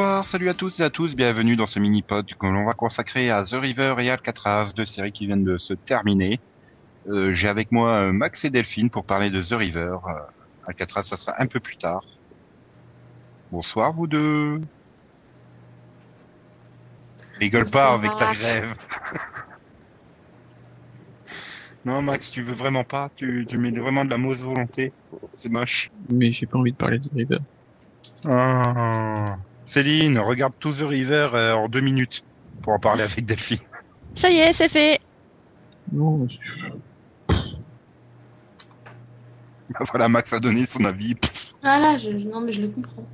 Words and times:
Bonsoir, 0.00 0.26
salut 0.26 0.48
à 0.48 0.54
tous 0.54 0.80
et 0.80 0.82
à 0.82 0.88
tous, 0.88 1.14
bienvenue 1.14 1.56
dans 1.56 1.66
ce 1.66 1.78
mini-pod 1.78 2.24
que 2.24 2.46
l'on 2.46 2.64
va 2.64 2.72
consacrer 2.72 3.30
à 3.30 3.44
The 3.44 3.52
River 3.52 3.96
et 3.98 4.08
Alcatraz, 4.08 4.72
deux 4.74 4.86
séries 4.86 5.12
qui 5.12 5.26
viennent 5.26 5.44
de 5.44 5.58
se 5.58 5.74
terminer. 5.74 6.40
Euh, 7.08 7.34
J'ai 7.34 7.48
avec 7.48 7.70
moi 7.70 7.96
euh, 7.96 8.10
Max 8.10 8.46
et 8.46 8.50
Delphine 8.50 8.88
pour 8.88 9.04
parler 9.04 9.28
de 9.28 9.42
The 9.42 9.52
River. 9.52 9.98
Euh, 10.08 10.12
Alcatraz, 10.66 11.02
ça 11.02 11.18
sera 11.18 11.34
un 11.38 11.46
peu 11.46 11.60
plus 11.60 11.76
tard. 11.76 12.02
Bonsoir 13.52 13.92
vous 13.92 14.06
deux. 14.06 14.62
Rigole 17.38 17.68
pas 17.68 17.92
avec 17.92 18.16
ta 18.16 18.32
grève. 18.32 18.74
non 21.84 22.00
Max, 22.00 22.30
tu 22.30 22.42
veux 22.42 22.54
vraiment 22.54 22.84
pas? 22.84 23.10
Tu, 23.16 23.44
tu 23.46 23.58
mets 23.58 23.70
vraiment 23.70 24.06
de 24.06 24.10
la 24.10 24.16
mauvaise 24.16 24.42
volonté. 24.42 24.94
C'est 25.34 25.50
moche. 25.50 25.90
Mais 26.08 26.32
j'ai 26.32 26.46
pas 26.46 26.56
envie 26.56 26.72
de 26.72 26.78
parler 26.78 26.98
de 26.98 27.06
The 27.06 27.12
River. 27.14 27.38
Ah. 28.24 29.36
Céline, 29.70 30.18
regarde 30.18 30.52
tout 30.58 30.72
The 30.72 30.80
River 30.80 31.30
euh, 31.32 31.54
en 31.54 31.68
deux 31.68 31.80
minutes 31.80 32.22
pour 32.60 32.72
en 32.72 32.80
parler 32.80 33.02
avec 33.04 33.24
Delphine. 33.24 33.60
Ça 34.16 34.28
y 34.28 34.38
est, 34.38 34.52
c'est 34.52 34.68
fait. 34.68 34.98
Non, 35.92 36.26
voilà, 39.92 40.08
Max 40.08 40.32
a 40.32 40.40
donné 40.40 40.66
son 40.66 40.84
avis. 40.84 41.14
Voilà, 41.62 41.98
je, 41.98 42.08
non 42.10 42.40
mais 42.40 42.52
je 42.52 42.62
le 42.62 42.68
comprends. 42.68 43.08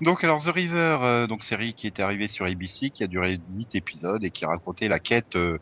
Donc 0.00 0.22
alors 0.22 0.44
The 0.44 0.50
River, 0.54 0.98
euh, 1.02 1.26
donc 1.26 1.42
série 1.42 1.74
qui 1.74 1.88
était 1.88 2.02
arrivée 2.02 2.28
sur 2.28 2.46
ABC, 2.46 2.92
qui 2.92 3.02
a 3.02 3.08
duré 3.08 3.40
huit 3.52 3.74
épisodes 3.74 4.22
et 4.22 4.30
qui 4.30 4.44
racontait 4.44 4.86
la 4.86 5.00
quête 5.00 5.34
euh, 5.34 5.58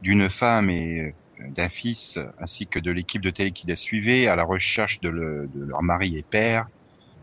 d'une 0.00 0.30
femme 0.30 0.68
et 0.68 0.98
euh, 0.98 1.12
d'un 1.50 1.68
fils, 1.68 2.18
ainsi 2.38 2.66
que 2.66 2.80
de 2.80 2.90
l'équipe 2.90 3.22
de 3.22 3.30
télé 3.30 3.52
qui 3.52 3.68
les 3.68 3.76
suivait 3.76 4.26
à 4.26 4.34
la 4.34 4.42
recherche 4.42 4.98
de, 5.00 5.10
le- 5.10 5.46
de 5.46 5.62
leur 5.64 5.84
mari 5.84 6.18
et 6.18 6.24
père, 6.28 6.66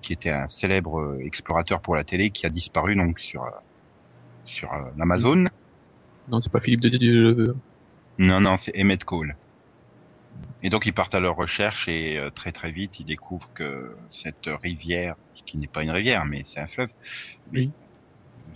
qui 0.01 0.13
était 0.13 0.29
un 0.29 0.47
célèbre 0.47 0.99
euh, 0.99 1.19
explorateur 1.25 1.81
pour 1.81 1.95
la 1.95 2.03
télé 2.03 2.29
qui 2.29 2.45
a 2.45 2.49
disparu 2.49 2.95
donc 2.95 3.19
sur 3.19 3.43
euh, 3.43 3.49
sur 4.45 4.73
euh, 4.73 4.89
l'Amazon. 4.97 5.45
non, 6.29 6.41
c'est 6.41 6.51
pas 6.51 6.59
Philippe 6.61 6.81
de 6.81 6.89
Dieu. 6.89 7.55
Non, 8.17 8.41
non, 8.41 8.57
c'est 8.57 8.73
Emmett 8.79 9.03
Cole. 9.03 9.35
Et 10.63 10.69
donc 10.69 10.85
ils 10.85 10.93
partent 10.93 11.15
à 11.15 11.19
leur 11.19 11.35
recherche 11.35 11.87
et 11.87 12.17
euh, 12.17 12.29
très 12.29 12.51
très 12.51 12.71
vite 12.71 12.99
ils 12.99 13.05
découvrent 13.05 13.49
que 13.53 13.95
cette 14.09 14.47
rivière, 14.47 15.15
qui 15.45 15.57
n'est 15.57 15.67
pas 15.67 15.83
une 15.83 15.91
rivière 15.91 16.25
mais 16.25 16.43
c'est 16.45 16.59
un 16.59 16.67
fleuve, 16.67 16.89
Oui. 17.53 17.71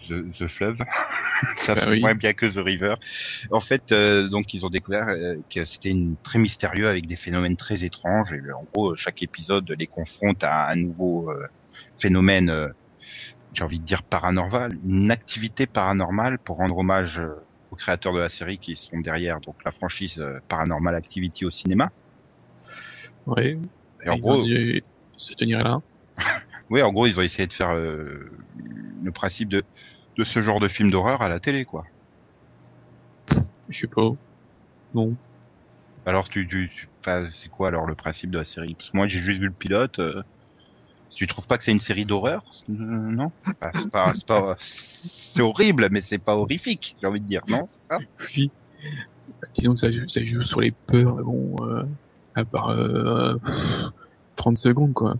The, 0.07 0.31
the 0.31 0.47
fleuve, 0.47 0.79
ça 1.57 1.75
Bah 1.75 1.87
fait 1.87 1.91
oui. 1.91 1.99
moins 1.99 2.15
bien 2.15 2.33
que 2.33 2.45
The 2.45 2.57
River. 2.63 2.95
En 3.51 3.59
fait, 3.61 3.91
euh, 3.91 4.29
donc 4.29 4.53
ils 4.53 4.65
ont 4.65 4.69
découvert 4.69 5.07
euh, 5.09 5.35
que 5.53 5.65
c'était 5.65 5.89
une 5.91 6.17
très 6.23 6.39
mystérieux 6.39 6.87
avec 6.87 7.07
des 7.07 7.15
phénomènes 7.17 7.57
très 7.57 7.83
étranges. 7.83 8.33
Et 8.33 8.41
en 8.51 8.63
gros, 8.73 8.95
chaque 8.95 9.23
épisode 9.23 9.69
les 9.77 9.87
confronte 9.87 10.43
à 10.43 10.69
un 10.69 10.75
nouveau 10.75 11.31
euh, 11.31 11.47
phénomène, 11.99 12.49
euh, 12.49 12.69
j'ai 13.53 13.63
envie 13.63 13.79
de 13.79 13.85
dire 13.85 14.03
paranormal, 14.03 14.73
une 14.85 15.11
activité 15.11 15.67
paranormale 15.67 16.39
pour 16.39 16.57
rendre 16.57 16.77
hommage 16.77 17.19
euh, 17.19 17.35
aux 17.71 17.75
créateurs 17.77 18.13
de 18.13 18.19
la 18.19 18.29
série 18.29 18.59
qui 18.59 18.75
sont 18.77 18.99
derrière 18.99 19.41
donc 19.41 19.57
la 19.65 19.71
franchise 19.71 20.19
euh, 20.19 20.39
Paranormal 20.49 20.95
Activity 20.95 21.45
au 21.45 21.51
cinéma. 21.51 21.91
Ouais. 23.25 23.57
Et 24.05 24.09
en 24.09 24.17
Ils 24.17 24.21
gros, 24.21 24.35
ont 24.35 24.39
dû 24.39 24.83
se 25.17 25.33
tenir 25.33 25.59
là. 25.61 25.81
oui, 26.69 26.81
en 26.81 26.91
gros, 26.91 27.07
ils 27.07 27.19
ont 27.19 27.23
essayé 27.23 27.47
de 27.47 27.53
faire 27.53 27.71
euh, 27.75 28.31
le 29.03 29.11
principe 29.11 29.49
de 29.49 29.63
de 30.17 30.23
ce 30.23 30.41
genre 30.41 30.59
de 30.59 30.67
film 30.69 30.91
d'horreur 30.91 31.21
à 31.21 31.29
la 31.29 31.39
télé, 31.39 31.65
quoi. 31.65 31.83
Je 33.69 33.79
sais 33.79 33.87
pas. 33.87 34.09
Non. 34.93 35.17
Alors, 36.05 36.29
tu, 36.29 36.47
tu, 36.47 36.69
tu- 36.75 36.89
c'est 37.33 37.49
quoi 37.49 37.69
alors 37.69 37.85
le 37.85 37.95
principe 37.95 38.31
de 38.31 38.37
la 38.39 38.45
série? 38.45 38.75
Parce 38.75 38.89
que 38.89 38.97
moi, 38.97 39.07
j'ai 39.07 39.19
juste 39.19 39.39
vu 39.39 39.47
le 39.47 39.53
pilote. 39.53 39.99
Euh, 39.99 40.21
tu 41.09 41.27
trouves 41.27 41.47
pas 41.47 41.57
que 41.57 41.63
c'est 41.63 41.71
une 41.71 41.79
série 41.79 42.05
d'horreur 42.05 42.41
Euh, 42.69 42.73
Non? 42.73 43.31
C'est 43.73 43.91
pas, 43.91 44.13
c'est 44.13 44.25
pas, 44.25 44.55
c'est 44.59 45.41
horrible, 45.41 45.89
mais 45.91 46.01
c'est 46.01 46.19
pas 46.19 46.35
horrifique, 46.35 46.95
j'ai 46.99 47.07
envie 47.07 47.21
de 47.21 47.27
dire, 47.27 47.41
non? 47.47 47.69
Ça? 47.87 47.99
Oui. 48.35 48.51
Disons 49.57 49.73
que 49.73 49.79
ça, 49.79 49.91
joue- 49.91 50.07
ça 50.09 50.23
joue 50.25 50.43
sur 50.43 50.61
les 50.61 50.71
peurs, 50.87 51.15
mais 51.15 51.23
bon, 51.23 51.55
euh, 51.61 51.83
à 52.35 52.45
part 52.45 52.69
euh, 52.69 53.35
30 54.35 54.57
secondes, 54.57 54.93
quoi. 54.93 55.15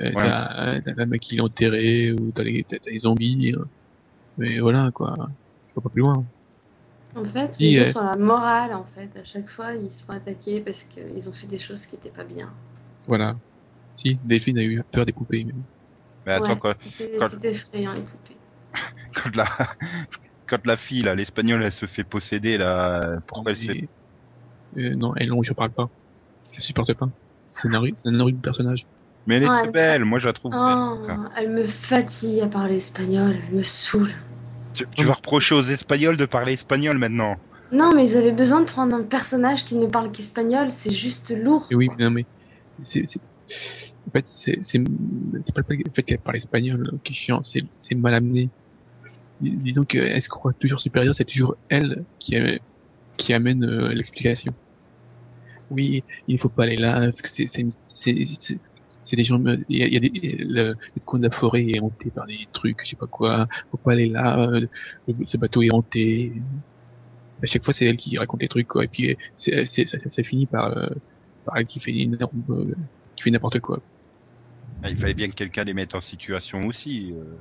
Euh, 0.00 0.10
T'as 0.14 0.80
t'as 0.80 1.02
un 1.02 1.06
mec 1.06 1.22
qui 1.22 1.36
est 1.36 1.40
enterré, 1.40 2.12
ou 2.12 2.32
t'as 2.32 2.42
les, 2.42 2.66
zombies. 2.98 3.54
hein. 3.56 3.64
Mais 4.36 4.58
voilà, 4.58 4.90
quoi. 4.92 5.14
Je 5.68 5.74
vois 5.74 5.82
pas 5.84 5.90
plus 5.90 6.00
loin. 6.00 6.26
En 7.14 7.24
fait, 7.24 7.54
Si, 7.54 7.70
ils 7.72 7.80
euh, 7.80 7.86
sur 7.86 8.02
la 8.02 8.16
morale 8.16 8.74
en 8.74 8.84
fait. 8.84 9.08
À 9.16 9.24
chaque 9.24 9.48
fois, 9.48 9.74
ils 9.74 9.90
se 9.90 10.04
font 10.04 10.12
attaquer 10.12 10.60
parce 10.60 10.80
qu'ils 10.84 11.28
ont 11.28 11.32
fait 11.32 11.46
des 11.46 11.58
choses 11.58 11.86
qui 11.86 11.96
étaient 11.96 12.10
pas 12.10 12.24
bien. 12.24 12.50
Voilà. 13.06 13.36
Si, 13.96 14.20
Delphine 14.24 14.58
a 14.58 14.64
eu 14.64 14.82
peur 14.92 15.06
des 15.06 15.12
poupées. 15.12 15.44
mais- 15.44 15.52
Mais 16.26 16.32
attends, 16.32 16.54
Ouais, 16.54 16.58
quand, 16.60 16.74
c'était 16.76 17.16
quand- 17.18 17.44
effrayant 17.44 17.92
les 17.94 18.02
poupées. 18.02 18.36
quand 19.14 19.34
la, 19.36 19.46
quand 20.46 20.66
la 20.66 20.76
fille, 20.76 21.02
là, 21.02 21.14
l'espagnole, 21.14 21.62
elle 21.62 21.72
se 21.72 21.86
fait 21.86 22.04
posséder, 22.04 22.58
là, 22.58 23.18
pourquoi 23.26 23.52
elle 23.52 23.58
se 23.58 23.66
fait... 23.66 23.88
Mais- 24.72 24.84
euh, 24.84 24.94
non, 24.96 25.14
elle, 25.16 25.28
non, 25.28 25.42
je 25.42 25.52
parle 25.54 25.72
pas. 25.72 25.88
Je 26.52 26.60
supporte 26.60 26.92
pas. 26.94 27.08
C'est 27.50 27.68
un, 27.68 27.72
horri- 27.80 27.96
c'est 28.02 28.10
un 28.10 28.20
horrible 28.20 28.40
personnage. 28.42 28.86
Mais 29.26 29.36
elle 29.36 29.42
est 29.42 29.46
Ouais, 29.46 29.58
très 29.58 29.66
elle- 29.66 29.72
belle, 29.72 30.04
moi 30.04 30.18
je 30.18 30.26
la 30.26 30.32
trouve 30.32 30.52
Oh, 30.54 30.96
belle. 31.06 31.18
elle 31.36 31.50
me 31.50 31.66
fatigue 31.66 32.40
à 32.40 32.48
parler 32.48 32.76
espagnol, 32.76 33.36
elle 33.48 33.56
me 33.56 33.62
saoule. 33.62 34.12
Tu, 34.74 34.84
tu 34.96 35.04
vas 35.04 35.14
reprocher 35.14 35.54
aux 35.54 35.62
Espagnols 35.62 36.16
de 36.16 36.26
parler 36.26 36.52
espagnol 36.52 36.98
maintenant. 36.98 37.36
Non, 37.72 37.90
mais 37.94 38.08
ils 38.08 38.16
avaient 38.16 38.32
besoin 38.32 38.60
de 38.60 38.66
prendre 38.66 38.94
un 38.94 39.02
personnage 39.02 39.64
qui 39.64 39.74
ne 39.74 39.86
parle 39.86 40.12
qu'espagnol, 40.12 40.68
c'est 40.70 40.92
juste 40.92 41.30
lourd. 41.30 41.66
Et 41.70 41.74
oui, 41.74 41.88
non, 41.98 42.10
mais 42.10 42.26
en 42.80 44.10
fait, 44.12 44.26
c'est, 44.44 44.54
pas 45.54 45.62
le 45.68 45.82
fait 45.94 46.02
qu'elle 46.04 46.18
parle 46.20 46.36
espagnol 46.36 47.00
qui 47.02 47.12
est 47.12 47.16
chiant, 47.16 47.42
c'est, 47.42 47.62
mal 47.96 48.14
amené. 48.14 48.50
Dis- 49.40 49.56
Disons 49.56 49.84
qu'elle 49.84 50.22
se 50.22 50.28
croit 50.28 50.52
toujours 50.60 50.80
supérieure, 50.80 51.14
c'est 51.16 51.24
toujours 51.24 51.56
elle 51.68 52.06
qui, 52.20 52.36
a- 52.36 52.58
qui 53.16 53.32
amène 53.32 53.64
euh, 53.64 53.92
l'explication? 53.94 54.54
Oui, 55.70 56.04
il 56.28 56.38
faut 56.38 56.48
pas 56.48 56.62
aller 56.64 56.76
là, 56.76 57.00
parce 57.00 57.22
que 57.22 57.28
c'est, 57.34 57.48
c'est, 59.06 59.16
des 59.16 59.24
gens, 59.24 59.42
il 59.68 59.78
y 59.78 59.82
a, 59.82 59.86
il 59.86 59.94
y 59.94 59.96
a 59.96 60.00
des, 60.00 60.36
le, 60.38 60.74
le 60.94 61.00
coin 61.04 61.18
de 61.18 61.28
la 61.28 61.34
forêt 61.34 61.66
est 61.66 61.80
hanté 61.80 62.10
par 62.10 62.26
des 62.26 62.38
trucs, 62.52 62.78
je 62.84 62.90
sais 62.90 62.96
pas 62.96 63.06
quoi, 63.06 63.46
faut 63.70 63.78
pas 63.78 63.92
aller 63.92 64.08
là, 64.08 64.40
euh, 64.50 64.66
le- 65.08 65.26
ce 65.26 65.36
bateau 65.38 65.62
est 65.62 65.72
hanté. 65.72 66.42
À 67.42 67.46
chaque 67.46 67.64
fois, 67.64 67.74
c'est 67.74 67.84
elle 67.84 67.96
qui 67.98 68.16
raconte 68.18 68.42
les 68.42 68.48
trucs, 68.48 68.66
quoi, 68.66 68.84
et 68.84 68.88
puis 68.88 69.16
c'est, 69.36 69.68
c'est, 69.72 69.86
ça, 69.86 69.98
ça 70.10 70.22
finit 70.22 70.46
par, 70.46 70.76
euh, 70.76 70.88
par 71.44 71.56
elle 71.58 71.66
qui 71.66 71.80
fait 71.80 71.92
une 71.92 72.14
énorme, 72.14 72.44
euh, 72.50 72.74
qui 73.16 73.24
fait 73.24 73.30
n'importe 73.30 73.60
quoi. 73.60 73.80
Ah, 74.82 74.90
Il 74.90 74.96
fallait 74.96 75.14
bien 75.14 75.28
que 75.28 75.34
quelqu'un 75.34 75.64
les 75.64 75.74
mette 75.74 75.94
en 75.94 76.00
situation 76.00 76.66
aussi. 76.66 77.12
euh. 77.12 77.36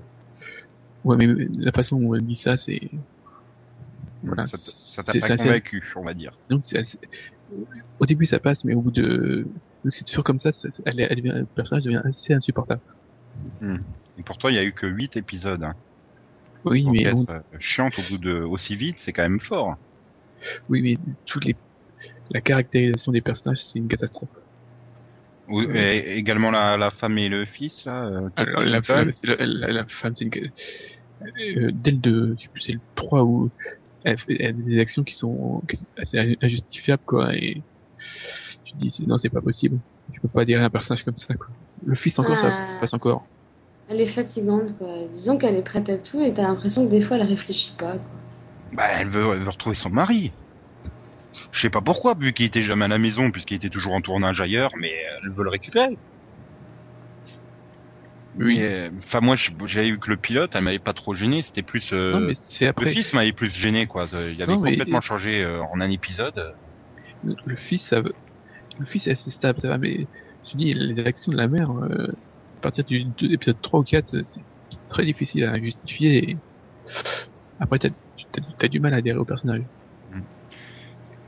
Ouais, 1.04 1.16
mais 1.18 1.28
la 1.60 1.72
façon 1.72 2.00
dont 2.00 2.16
elle 2.16 2.26
dit 2.26 2.40
ça, 2.44 2.58
c'est, 2.58 2.82
voilà. 4.24 4.48
Ça 4.48 4.58
ça 4.88 5.04
t'a 5.04 5.14
pas 5.20 5.28
ça- 5.28 5.38
convaincu, 5.38 5.84
on 5.96 6.04
va 6.04 6.14
dire. 6.14 6.38
C'est 6.62 6.78
assez- 6.78 7.00
au 8.00 8.06
début, 8.06 8.26
ça 8.26 8.40
passe, 8.40 8.64
mais 8.64 8.74
au 8.74 8.82
bout 8.82 8.92
de, 8.92 9.48
donc 9.86 9.94
c'est 9.96 10.06
toujours 10.06 10.26
comme 10.26 10.42
ça, 10.42 10.54
ça- 10.54 10.70
elle, 10.86 11.00
elle 11.02 11.18
devient, 11.18 11.34
le 11.36 11.48
personnage 11.48 11.86
devient 11.86 12.02
assez 12.06 12.34
insupportable. 12.34 12.82
Et 14.18 14.24
pourtant, 14.24 14.50
il 14.50 14.56
y 14.56 14.60
a 14.60 14.64
eu 14.64 14.74
que 14.74 14.86
8 14.88 15.18
épisodes. 15.18 15.64
Hein. 15.64 15.74
Oui, 16.64 16.84
Donc 16.84 16.96
mais 16.96 17.06
être 17.06 17.16
bon, 17.16 17.28
euh, 17.30 17.42
chiante 17.60 18.00
au 18.00 18.04
bout 18.04 18.18
de 18.18 18.34
aussi 18.42 18.76
vite, 18.76 19.00
c'est 19.00 19.14
quand 19.14 19.24
même 19.24 19.40
fort. 19.40 19.76
oui, 20.70 20.82
mais 20.82 20.96
toutes 21.26 21.46
les, 21.46 21.56
la 22.32 22.42
caractérisation 22.42 23.12
des 23.12 23.22
personnages, 23.22 23.60
c'est 23.72 23.80
une 23.80 23.88
catastrophe. 23.88 24.30
Ou- 25.48 25.62
Ouais. 25.62 25.98
et 25.98 26.18
également 26.18 26.50
la, 26.52 26.76
la 26.78 26.90
femme 26.92 27.18
et 27.20 27.30
le 27.30 27.46
fils, 27.46 27.86
là. 27.86 28.06
euh, 28.06 28.30
Alors, 28.36 28.64
la, 28.64 28.82
femme, 28.82 29.12
c'est 29.16 29.28
la, 29.28 29.46
la, 29.46 29.68
la 29.72 29.86
femme, 30.02 30.16
c'est 30.18 30.26
une, 30.26 30.52
euh, 31.58 31.72
dès 31.74 31.92
le 31.92 31.98
2, 31.98 32.36
je 32.38 32.44
sais 32.44 32.50
plus, 32.50 32.62
c'est 32.62 32.72
le 32.74 32.82
3 32.96 33.24
où 33.24 33.52
elle 34.04 34.18
elle 34.30 34.48
a 34.48 34.54
des 34.54 34.80
actions 34.80 35.04
qui 35.04 35.16
sont 35.16 35.64
qui 35.70 35.78
sont 35.78 35.86
assez 35.98 36.38
injustifiables, 36.42 37.04
quoi, 37.06 37.36
et 37.36 37.64
tu 38.82 38.92
te 38.92 38.96
dis, 39.02 39.08
non, 39.08 39.18
c'est 39.18 39.30
pas 39.30 39.42
possible. 39.42 39.78
Tu 40.14 40.20
peux 40.20 40.28
pas 40.28 40.46
dire 40.46 40.62
un 40.62 40.70
personnage 40.70 41.04
comme 41.04 41.18
ça, 41.18 41.34
quoi. 41.36 41.48
Le 41.86 41.96
fils 41.96 42.18
encore, 42.20 42.38
ça 42.38 42.50
Ah. 42.52 42.78
passe 42.80 42.94
encore. 42.94 43.26
Elle 43.90 44.02
est 44.02 44.08
fatigante, 44.08 44.78
quoi. 44.78 44.88
Disons 45.14 45.38
qu'elle 45.38 45.56
est 45.56 45.62
prête 45.62 45.88
à 45.90 45.98
tout 45.98 46.20
et 46.22 46.34
t'as 46.34 46.44
l'impression 46.44 46.86
que 46.86 46.92
des 46.92 47.02
fois 47.02 47.18
elle 47.18 47.28
réfléchit 47.28 47.74
pas, 47.78 47.94
quoi. 47.94 48.12
Bah, 48.74 48.86
elle 48.98 49.08
veut, 49.08 49.34
elle 49.34 49.44
veut 49.44 49.50
retrouver 49.50 49.76
son 49.76 49.90
mari. 49.90 50.32
Je 51.52 51.60
sais 51.62 51.70
pas 51.70 51.82
pourquoi, 51.82 52.16
vu 52.18 52.34
qu'il 52.34 52.46
était 52.46 52.62
jamais 52.62 52.86
à 52.86 52.88
la 52.88 52.98
maison, 52.98 53.30
puisqu'il 53.32 53.56
était 53.56 53.70
toujours 53.70 53.94
en 53.94 54.02
tournage 54.02 54.42
ailleurs, 54.42 54.72
mais 54.80 54.92
elle 55.24 55.30
veut 55.32 55.44
le 55.44 55.50
récupérer. 55.50 55.98
Oui. 58.38 58.58
Euh, 58.62 58.90
Enfin, 58.98 59.22
moi, 59.22 59.36
je- 59.36 59.52
j'avais 59.66 59.92
vu 59.92 60.00
que 60.00 60.10
le 60.10 60.18
pilote, 60.18 60.52
elle 60.56 60.64
m'avait 60.64 60.80
pas 60.80 60.94
trop 60.94 61.14
gêné. 61.14 61.42
C'était 61.42 61.62
plus 61.62 61.94
euh, 61.94 62.12
non, 62.14 62.20
mais 62.20 62.34
c'est 62.50 62.78
le 62.78 62.86
fils 62.88 63.14
m'avait 63.14 63.32
plus 63.32 63.54
gêné, 63.54 63.86
quoi. 63.88 64.08
Il 64.36 64.42
avait 64.42 64.54
Non, 64.54 64.60
mais- 64.60 64.72
complètement 64.72 65.00
changé 65.02 65.42
euh, 65.44 65.62
en 65.64 65.80
un 65.80 65.90
épisode. 65.90 66.54
Le, 67.24 67.36
le 67.46 67.56
fils, 67.56 67.86
ça, 67.90 68.02
veut- 68.02 68.14
le 68.78 68.86
fils 68.86 69.08
est 69.08 69.12
assez 69.12 69.32
stable, 69.32 69.60
ça 69.62 69.70
va, 69.70 69.78
mais 69.78 70.08
je 70.52 70.58
dis, 70.58 70.74
les 70.74 71.06
actions 71.06 71.32
de 71.32 71.38
la 71.38 71.48
mère, 71.48 71.72
euh, 71.72 72.08
à 72.58 72.60
partir 72.62 72.84
du 72.84 73.04
de 73.06 73.28
l'épisode 73.28 73.60
3 73.62 73.80
ou 73.80 73.84
4, 73.84 74.08
c'est 74.10 74.80
très 74.90 75.06
difficile 75.06 75.44
à 75.46 75.54
justifier. 75.60 76.32
et 76.32 76.38
Après, 77.60 77.80
t'as 77.80 77.90
t'as- 78.32 78.42
t'as 78.60 78.68
du 78.68 78.80
mal 78.80 78.94
à 78.94 78.98
adhérer 78.98 79.18
au 79.18 79.26
personnage. 79.26 79.64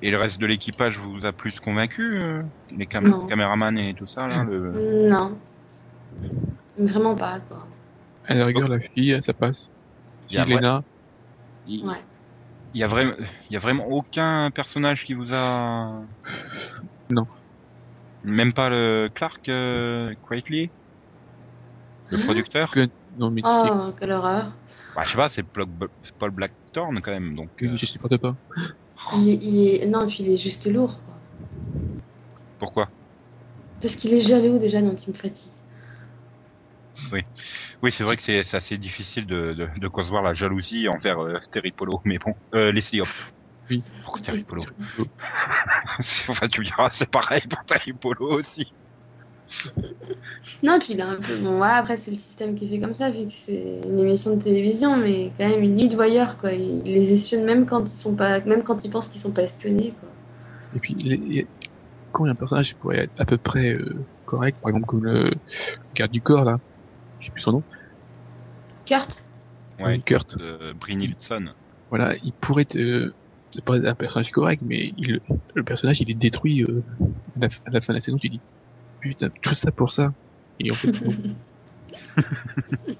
Et 0.03 0.11
le 0.11 0.17
reste 0.17 0.39
de 0.39 0.45
l'équipage 0.45 0.99
vous 0.99 1.25
a 1.25 1.33
plus 1.33 1.59
convaincu 1.59 2.19
euh, 2.19 2.43
Les 2.69 2.85
cam 2.85 3.07
Non. 3.07 3.25
caméramans 3.25 3.77
et 3.79 3.95
tout 3.95 4.05
ça, 4.05 4.27
là 4.27 4.43
le... 4.43 5.09
Non. 5.09 5.39
Vraiment 6.77 7.15
pas, 7.15 7.39
quoi. 7.39 7.67
À 8.25 8.35
la 8.35 8.45
rigueur, 8.45 8.67
la 8.67 8.79
fille, 8.79 9.19
ça 9.25 9.33
passe. 9.33 9.69
Il 10.29 10.35
y 10.35 10.39
a 10.39 10.45
Lena, 10.45 10.83
Il 11.65 11.83
Ouais. 11.85 11.95
il 12.73 12.79
y 12.79 12.83
a 12.83 12.87
vraiment, 12.87 13.13
il 13.49 13.53
y 13.53 13.55
a 13.55 13.59
vraiment 13.59 13.87
aucun 13.87 14.51
personnage 14.51 15.03
qui 15.03 15.13
vous 15.15 15.33
a. 15.33 16.03
Non. 17.09 17.25
Même 18.23 18.53
pas 18.53 18.69
le 18.69 19.09
Clark 19.15 19.49
euh, 19.49 20.15
Quietly, 20.23 20.73
le 22.09 22.17
Hein 22.17 22.19
producteur? 22.19 22.71
que- 22.71 22.89
non 23.15 23.31
mais 23.31 23.43
Oh, 23.43 23.93
quelle 23.99 24.11
horreur. 24.11 24.53
Bah, 24.95 25.03
je 25.05 25.11
sais 25.11 25.17
pas, 25.17 25.29
c'est 25.29 25.43
Paul 26.17 26.31
Blackthorne 26.31 27.01
quand 27.01 27.11
même, 27.11 27.35
donc. 27.35 27.51
euh, 27.63 27.77
je 27.77 27.85
supporte 27.85 28.17
pas. 28.17 28.35
Il 29.15 29.27
est, 29.29 29.39
il 29.41 29.67
est... 29.67 29.85
Non, 29.85 30.03
et 30.03 30.07
puis 30.07 30.23
il 30.23 30.29
est 30.29 30.37
juste 30.37 30.65
lourd, 30.67 31.03
quoi. 31.03 31.19
pourquoi? 32.57 32.91
Parce 33.81 33.95
qu'il 33.95 34.13
est 34.13 34.21
jaloux 34.21 34.59
déjà, 34.59 34.83
donc 34.83 35.07
il 35.07 35.09
me 35.13 35.17
fatigue. 35.17 35.51
Oui, 37.81 37.91
c'est 37.91 38.03
vrai 38.03 38.17
que 38.17 38.23
c'est 38.23 38.43
c'est 38.43 38.57
assez 38.57 38.77
difficile 38.77 39.25
de, 39.27 39.53
de, 39.53 39.69
de 39.79 39.87
concevoir 39.87 40.23
la 40.23 40.33
jalousie 40.33 40.87
envers 40.87 41.19
euh, 41.19 41.37
Terry 41.51 41.71
Polo, 41.71 42.01
mais 42.05 42.17
bon, 42.19 42.33
euh, 42.55 42.71
Leslie 42.71 43.01
Hop. 43.01 43.09
Oui. 43.69 43.83
Pourquoi 44.03 44.21
Terry 44.21 44.43
Polo 44.43 44.63
Enfin, 46.29 46.47
tu 46.47 46.61
me 46.61 46.65
diras, 46.65 46.89
c'est 46.91 47.09
pareil 47.09 47.41
pour 47.49 47.63
Terry 47.65 47.93
Polo 47.93 48.31
aussi. 48.33 48.73
Non, 50.63 50.79
puis 50.79 50.93
il 50.93 50.99
est 50.99 51.03
un 51.03 51.15
peu. 51.17 51.35
Bon, 51.43 51.59
ouais, 51.61 51.67
après, 51.67 51.97
c'est 51.97 52.11
le 52.11 52.17
système 52.17 52.55
qui 52.55 52.67
fait 52.67 52.79
comme 52.79 52.93
ça, 52.93 53.11
vu 53.11 53.25
que 53.27 53.31
c'est 53.45 53.81
une 53.85 53.99
émission 53.99 54.35
de 54.35 54.41
télévision, 54.43 54.97
mais 54.97 55.31
quand 55.37 55.47
même 55.47 55.61
une 55.63 55.75
nuit 55.75 55.87
de 55.87 55.95
voyeurs, 55.95 56.37
quoi. 56.37 56.53
Il 56.53 56.83
les 56.83 57.13
espionne 57.13 57.43
même 57.45 57.65
quand 57.65 57.83
ils 57.85 57.97
sont 57.99 58.15
pas. 58.15 58.39
Même 58.41 58.63
quand 58.63 58.83
ils 58.83 58.89
pensent 58.91 59.07
qu'ils 59.07 59.21
sont 59.21 59.31
pas 59.31 59.43
espionnés, 59.43 59.93
quoi. 59.99 60.09
Et 60.73 60.79
puis, 60.79 60.95
les- 60.95 61.47
quand 62.11 62.25
il 62.25 62.27
y 62.27 62.31
a 62.31 62.33
un 62.33 62.35
personnage 62.35 62.69
qui 62.69 62.75
pourrait 62.75 62.99
être 62.99 63.13
à 63.17 63.25
peu 63.25 63.37
près 63.37 63.73
euh, 63.73 64.05
correct, 64.25 64.57
par 64.61 64.69
exemple 64.69 64.85
comme 64.87 65.03
le 65.05 65.31
garde 65.93 66.11
du 66.11 66.21
corps 66.21 66.43
là, 66.43 66.57
je 67.19 67.27
sais 67.27 67.31
plus 67.31 67.41
son 67.41 67.51
nom, 67.51 67.63
Kurt 68.85 69.23
Ouais, 69.79 70.01
Kurt, 70.01 70.35
euh, 70.39 70.73
Nilsson. 70.89 71.53
voilà, 71.89 72.15
il 72.23 72.33
pourrait 72.33 72.63
être, 72.63 72.77
euh, 72.77 73.15
pourrait 73.61 73.79
être 73.79 73.85
un 73.87 73.95
personnage 73.95 74.31
correct, 74.31 74.61
mais 74.65 74.93
il, 74.97 75.19
le 75.55 75.63
personnage 75.63 75.99
il 76.01 76.09
est 76.11 76.15
détruit 76.15 76.63
euh, 76.63 76.85
à, 77.35 77.39
la, 77.41 77.49
à 77.65 77.71
la 77.71 77.81
fin 77.81 77.93
de 77.93 77.97
la 77.97 78.01
saison, 78.03 78.17
tu 78.17 78.29
dis, 78.29 78.43
putain, 78.99 79.29
tout 79.41 79.55
ça 79.55 79.71
pour 79.71 79.93
ça. 79.93 80.13
Et 80.59 80.71
en 80.71 80.75
fait. 80.75 80.91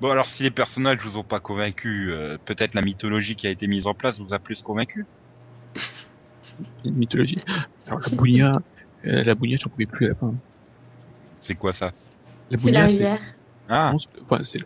Bon, 0.00 0.10
alors 0.10 0.28
si 0.28 0.42
les 0.42 0.50
personnages 0.50 0.98
vous 1.04 1.16
ont 1.16 1.24
pas 1.24 1.40
convaincu, 1.40 2.12
euh, 2.12 2.38
peut-être 2.44 2.74
la 2.74 2.82
mythologie 2.82 3.36
qui 3.36 3.46
a 3.46 3.50
été 3.50 3.66
mise 3.66 3.86
en 3.86 3.94
place 3.94 4.18
vous 4.18 4.32
a 4.32 4.38
plus 4.38 4.62
convaincu? 4.62 5.06
Une 6.84 6.96
mythologie. 6.96 7.38
Alors 7.86 8.00
la 8.00 8.08
bounia, 8.16 8.58
euh, 9.04 9.24
la 9.24 9.34
bounia, 9.34 9.56
j'en 9.60 9.70
pouvais 9.70 9.86
plus 9.86 10.06
à 10.06 10.08
la 10.10 10.14
fin. 10.16 10.34
C'est 11.40 11.56
quoi 11.56 11.72
ça? 11.72 11.92
La 12.50 12.56
C'est 12.64 12.72
la 12.72 12.82
bounia, 12.82 12.86
rivière. 12.86 13.34
Ah 13.68 13.92
c'est- 13.98 14.22
enfin, 14.22 14.42
c'est 14.44 14.58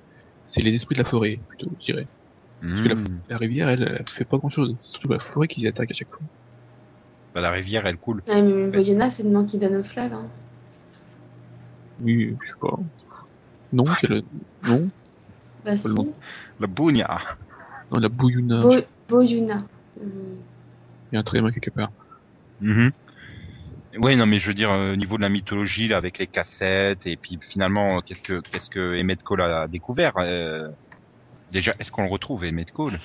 c'est 0.47 0.63
les 0.63 0.75
esprits 0.75 0.95
de 0.97 1.03
la 1.03 1.09
forêt, 1.11 1.41
plutôt, 1.49 1.71
je 1.81 1.93
dirais. 1.93 2.09
Que 2.61 2.67
la- 2.89 2.95
hmm. 2.95 3.23
La 3.29 3.39
rivière, 3.39 3.69
elle, 3.69 3.83
elle 3.83 4.07
fait 4.07 4.25
pas 4.25 4.39
grand 4.39 4.49
chose. 4.51 4.77
C'est 4.81 4.91
surtout 4.91 5.09
la 5.09 5.19
forêt 5.19 5.49
qui 5.49 5.61
les 5.61 5.69
attaque 5.69 5.91
à 5.91 5.95
chaque 5.95 6.09
fois. 6.09 6.27
Bah, 7.35 7.41
la 7.41 7.51
rivière, 7.51 7.87
elle 7.87 7.99
coule. 7.99 8.23
Ouais, 8.27 8.43
mais 8.43 8.69
Boyona, 8.69 9.11
c'est 9.11 9.23
le 9.23 9.31
nom 9.31 9.45
qui 9.45 9.59
donne 9.59 9.77
au 9.77 9.85
fleuve. 9.85 10.13
Hein. 10.13 10.27
Oui, 12.01 12.37
je 12.43 12.47
sais 12.49 12.55
pas. 12.61 12.79
Non, 13.73 13.85
c'est 14.01 14.09
le, 14.09 14.23
non, 14.63 14.89
Bah, 15.65 15.77
si. 15.77 15.83
Pas 15.83 15.89
le 15.89 15.95
nom. 15.95 16.15
La 16.61 16.67
Bounia. 16.67 17.21
non, 17.91 18.01
la. 18.01 18.09
Bo- 18.09 18.31
Boyuna. 19.09 19.67
Hum. 20.01 20.37
Il 21.11 21.15
y 21.15 21.17
a 21.17 21.21
un 21.21 21.23
tréma 21.25 21.53
quelque 21.53 21.71
part. 21.71 21.91
Mhm. 22.61 22.91
Ouais, 23.99 24.17
non, 24.17 24.27
mais 24.27 24.41
je 24.41 24.49
veux 24.49 24.55
dire, 24.55 24.71
euh, 24.71 24.93
au 24.93 24.97
niveau 24.97 25.17
de 25.17 25.23
la 25.23 25.29
mythologie, 25.29 25.89
là, 25.89 25.97
avec 25.97 26.19
les 26.19 26.27
cassettes, 26.27 27.07
et 27.07 27.17
puis 27.17 27.39
finalement, 27.43 28.01
qu'est-ce 28.03 28.23
que 28.23 28.41
qu'est-ce 28.51 28.69
que 28.69 29.01
Emmett 29.01 29.23
Cole 29.23 29.41
a 29.43 29.69
découvert 29.69 30.13
euh, 30.19 30.69
Déjà, 31.53 31.75
est-ce 31.79 31.91
qu'on 31.93 32.03
le 32.03 32.09
retrouve, 32.11 32.45
Emmett 32.45 32.71
Cole? 32.73 32.99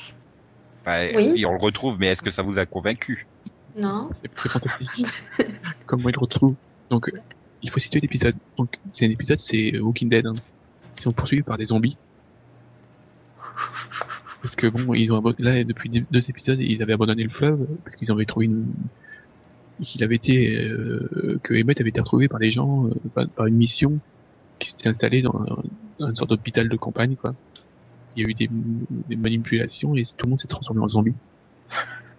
Enfin, 0.81 1.07
Oui. 1.15 1.45
on 1.45 1.51
le 1.53 1.59
retrouve, 1.59 1.97
mais 1.99 2.07
est-ce 2.07 2.21
que 2.21 2.31
ça 2.31 2.41
vous 2.41 2.57
a 2.59 2.65
convaincu? 2.65 3.27
Non. 3.77 4.09
C'est 4.21 4.49
fantastique. 4.49 5.05
Comment 5.85 6.09
il 6.09 6.17
retrouve. 6.17 6.55
Donc, 6.89 7.07
euh, 7.09 7.17
il 7.61 7.69
faut 7.69 7.79
situer 7.79 7.99
l'épisode. 7.99 8.35
Donc, 8.57 8.77
c'est 8.91 9.05
un 9.05 9.09
épisode, 9.11 9.39
c'est 9.39 9.75
euh, 9.75 9.79
Walking 9.81 10.09
Dead. 10.09 10.25
Hein. 10.25 10.33
Ils 10.97 11.01
sont 11.03 11.11
poursuivis 11.13 11.43
par 11.43 11.57
des 11.57 11.65
zombies. 11.65 11.97
Parce 14.41 14.55
que 14.55 14.67
bon, 14.67 14.94
ils 14.95 15.11
ont 15.11 15.17
abo- 15.19 15.35
là 15.37 15.63
depuis 15.63 15.89
deux- 15.89 16.29
épisodes, 16.29 16.59
ils 16.59 16.81
avaient 16.81 16.94
abandonné 16.94 17.23
le 17.23 17.29
fleuve 17.29 17.67
parce 17.83 17.95
qu'ils 17.95 18.11
avaient 18.11 18.25
trouvé 18.25 18.47
une 18.47 18.65
qu'il 19.83 20.03
avait 20.03 20.15
été 20.15 20.55
euh, 20.55 21.39
que 21.44 21.53
Emmett 21.59 21.79
avait 21.79 21.89
été 21.89 21.99
retrouvé 22.01 22.27
par 22.27 22.39
des 22.39 22.51
gens 22.51 22.87
euh, 22.87 22.94
par, 23.13 23.27
par 23.29 23.45
une 23.47 23.55
mission 23.55 23.99
qui 24.59 24.69
s'était 24.71 24.89
installée 24.89 25.21
dans, 25.21 25.35
un- 25.35 25.63
dans 25.99 26.09
une 26.09 26.15
sorte 26.15 26.29
d'hôpital 26.31 26.69
de 26.69 26.75
campagne 26.77 27.15
quoi. 27.15 27.35
Il 28.15 28.23
y 28.23 28.25
a 28.25 28.29
eu 28.29 28.33
des, 28.33 28.47
des 28.49 29.15
manipulations 29.15 29.95
et 29.95 30.03
tout 30.03 30.25
le 30.25 30.29
monde 30.29 30.39
s'est 30.39 30.47
transformé 30.47 30.81
en 30.81 30.89
zombie. 30.89 31.15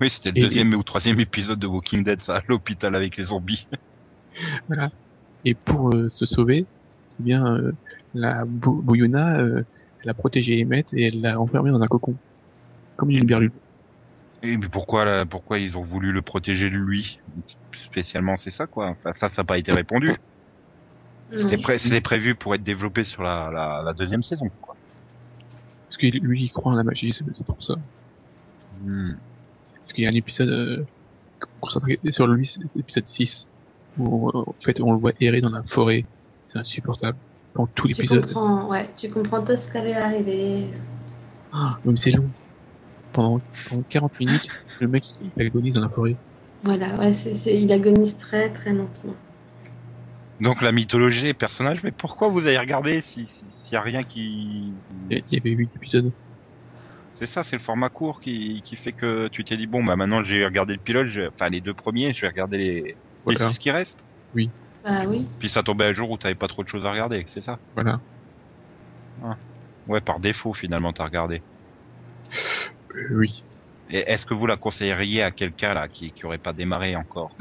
Oui, 0.00 0.10
c'était 0.10 0.30
le 0.30 0.36
Et- 0.36 0.40
deuxième 0.42 0.74
ou 0.74 0.82
troisième 0.82 1.20
épisode 1.20 1.58
de 1.58 1.66
Walking 1.66 2.04
Dead, 2.04 2.20
ça, 2.20 2.36
à 2.36 2.42
l'hôpital 2.48 2.94
avec 2.94 3.16
les 3.16 3.24
zombies. 3.26 3.66
Voilà. 4.68 4.90
Et 5.44 5.54
pour 5.54 5.94
euh, 5.94 6.08
se 6.10 6.26
sauver, 6.26 6.66
eh 7.18 7.22
bien, 7.22 7.46
euh, 7.56 7.72
la 8.14 8.44
Bou- 8.44 8.82
Bouillona, 8.82 9.38
euh, 9.40 9.64
elle 10.02 10.10
a 10.10 10.14
protégé 10.14 10.62
Emmett 10.62 10.86
et 10.92 11.04
elle 11.04 11.20
l'a 11.20 11.40
enfermé 11.40 11.70
dans 11.70 11.80
un 11.80 11.86
cocon. 11.88 12.18
Comme 12.96 13.10
une 13.10 13.26
berlue. 13.26 13.52
Et 14.42 14.56
mais 14.56 14.68
pourquoi, 14.68 15.04
là, 15.04 15.26
pourquoi 15.26 15.58
ils 15.58 15.76
ont 15.78 15.82
voulu 15.82 16.12
le 16.12 16.22
protéger 16.22 16.68
de 16.68 16.76
lui? 16.76 17.18
Spécialement, 17.74 18.36
c'est 18.36 18.50
ça, 18.50 18.66
quoi. 18.66 18.90
Enfin, 18.90 19.12
ça, 19.12 19.28
ça 19.28 19.42
n'a 19.42 19.46
pas 19.46 19.58
été 19.58 19.72
répondu. 19.72 20.12
C'était 21.36 21.58
pré- 21.58 21.78
prévu 22.00 22.34
pour 22.34 22.54
être 22.54 22.62
développé 22.62 23.04
sur 23.04 23.22
la, 23.22 23.50
la, 23.52 23.82
la 23.84 23.92
deuxième 23.94 24.22
saison. 24.22 24.46
Parce 25.98 26.12
que 26.12 26.18
lui, 26.18 26.44
il 26.44 26.50
croit 26.52 26.72
en 26.72 26.76
la 26.76 26.84
magie, 26.84 27.14
c'est 27.16 27.24
c'est 27.36 27.44
pour 27.46 27.62
ça. 27.62 27.74
Hmm. 28.84 29.12
Parce 29.80 29.92
qu'il 29.94 30.04
y 30.04 30.06
a 30.06 30.10
un 30.10 30.14
épisode 30.14 30.48
euh, 30.50 30.84
concentré 31.60 31.98
sur 32.10 32.26
lui, 32.26 32.46
c'est 32.46 32.60
l'épisode 32.76 33.06
6, 33.06 33.46
où 33.98 34.28
euh, 34.28 34.44
en 34.46 34.54
fait 34.62 34.80
on 34.80 34.92
le 34.92 34.98
voit 34.98 35.12
errer 35.20 35.40
dans 35.40 35.50
la 35.50 35.62
forêt. 35.62 36.04
C'est 36.52 36.58
insupportable. 36.58 37.16
Pendant 37.54 37.68
tout 37.74 37.86
Tu 37.88 37.94
l'épisode. 37.94 38.26
comprends, 38.26 38.68
ouais, 38.68 38.86
tu 38.96 39.08
comprends 39.08 39.40
tout 39.42 39.56
ce 39.56 39.70
qui 39.70 39.78
allait 39.78 39.94
arriver. 39.94 40.66
Ah, 41.52 41.78
même 41.84 41.96
c'est 41.96 42.10
long. 42.10 42.28
Pendant, 43.14 43.40
pendant 43.70 43.82
40 43.88 44.20
minutes, 44.20 44.48
le 44.80 44.88
mec 44.88 45.04
il 45.36 45.42
agonise 45.42 45.74
dans 45.74 45.80
la 45.80 45.88
forêt. 45.88 46.16
Voilà, 46.62 46.94
ouais, 46.96 47.14
c'est, 47.14 47.34
c'est- 47.36 47.62
il 47.62 47.72
agonise 47.72 48.14
très 48.18 48.50
très 48.50 48.74
lentement. 48.74 49.14
Donc 50.40 50.60
la 50.60 50.72
mythologie 50.72 51.28
et 51.28 51.34
personnages, 51.34 51.82
mais 51.82 51.92
pourquoi 51.92 52.28
vous 52.28 52.40
avez 52.40 52.58
regardé 52.58 53.00
si 53.00 53.26
s'il 53.26 53.48
y 53.72 53.76
a 53.76 53.80
rien 53.80 54.02
qui 54.04 54.76
Il 55.10 55.24
y- 55.30 55.36
avait 55.38 55.50
8 55.50 55.70
épisodes. 55.76 56.12
c'est 57.18 57.26
ça 57.26 57.42
c'est 57.42 57.56
le 57.56 57.62
format 57.62 57.88
court 57.88 58.20
qui, 58.20 58.62
qui 58.62 58.76
fait 58.76 58.92
que 58.92 59.28
tu 59.28 59.44
t'es 59.44 59.56
dit 59.56 59.66
bon 59.66 59.82
bah 59.82 59.96
maintenant 59.96 60.22
j'ai 60.22 60.44
regardé 60.44 60.74
le 60.74 60.80
pilote 60.80 61.08
je- 61.08 61.28
enfin 61.28 61.48
les 61.48 61.60
deux 61.62 61.74
premiers 61.74 62.12
je 62.12 62.20
vais 62.20 62.28
regarder 62.28 62.58
les 63.26 63.36
six 63.36 63.58
qui 63.58 63.70
restent 63.70 64.04
Bah 64.84 65.04
oui. 65.06 65.26
puis 65.38 65.48
ça 65.48 65.62
tombait 65.62 65.86
un 65.86 65.92
jour 65.94 66.10
où 66.10 66.18
t'avais 66.18 66.34
pas 66.34 66.48
trop 66.48 66.62
de 66.62 66.68
choses 66.68 66.84
à 66.84 66.92
regarder 66.92 67.24
c'est 67.28 67.40
ça 67.40 67.58
Voilà. 67.74 68.00
ouais 69.86 70.00
par 70.02 70.20
défaut 70.20 70.52
finalement 70.52 70.92
t'as 70.92 71.04
regardé 71.04 71.42
Euh, 72.94 73.08
oui. 73.16 73.44
et 73.88 73.98
est-ce 74.10 74.26
que 74.26 74.34
vous 74.34 74.46
la 74.46 74.56
conseilleriez 74.56 75.22
à 75.22 75.30
quelqu'un 75.30 75.74
là 75.74 75.88
qui 75.88 76.12
qui 76.12 76.26
aurait 76.26 76.38
pas 76.38 76.52
démarré 76.52 76.96
encore? 76.96 77.36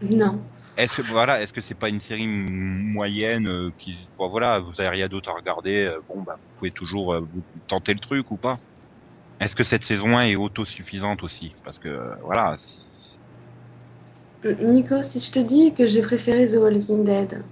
Non. 0.00 0.50
Est-ce 0.76 0.96
que 0.96 1.02
voilà 1.02 1.42
est-ce 1.42 1.52
que 1.52 1.60
c'est 1.60 1.74
pas 1.74 1.88
une 1.88 2.00
série 2.00 2.26
moyenne 2.26 3.48
euh, 3.48 3.70
qui 3.78 4.10
bon, 4.18 4.28
voilà 4.30 4.58
vous 4.60 4.80
avez 4.80 4.88
rien 4.90 5.08
d'autre 5.08 5.30
à 5.30 5.34
regarder 5.34 5.84
euh, 5.86 6.00
bon 6.08 6.22
bah 6.22 6.36
vous 6.40 6.48
pouvez 6.56 6.72
toujours 6.72 7.14
euh, 7.14 7.20
vous- 7.20 7.44
tenter 7.66 7.94
le 7.94 8.00
truc 8.00 8.30
ou 8.30 8.38
pas 8.38 8.60
est-ce 9.40 9.56
que 9.56 9.64
cette 9.64 9.84
saison 9.84 10.18
1 10.18 10.26
est 10.26 10.36
autosuffisante 10.36 11.22
aussi? 11.24 11.56
Parce 11.64 11.78
que 11.78 11.88
euh, 11.88 12.16
voilà 12.22 12.56
si- 12.58 13.20
Nico, 14.44 15.02
si 15.02 15.18
je 15.18 15.30
te 15.32 15.40
dis 15.40 15.74
que 15.74 15.86
j'ai 15.86 16.00
préféré 16.00 16.46
The 16.48 16.54
Walking 16.54 17.02
Dead, 17.02 17.42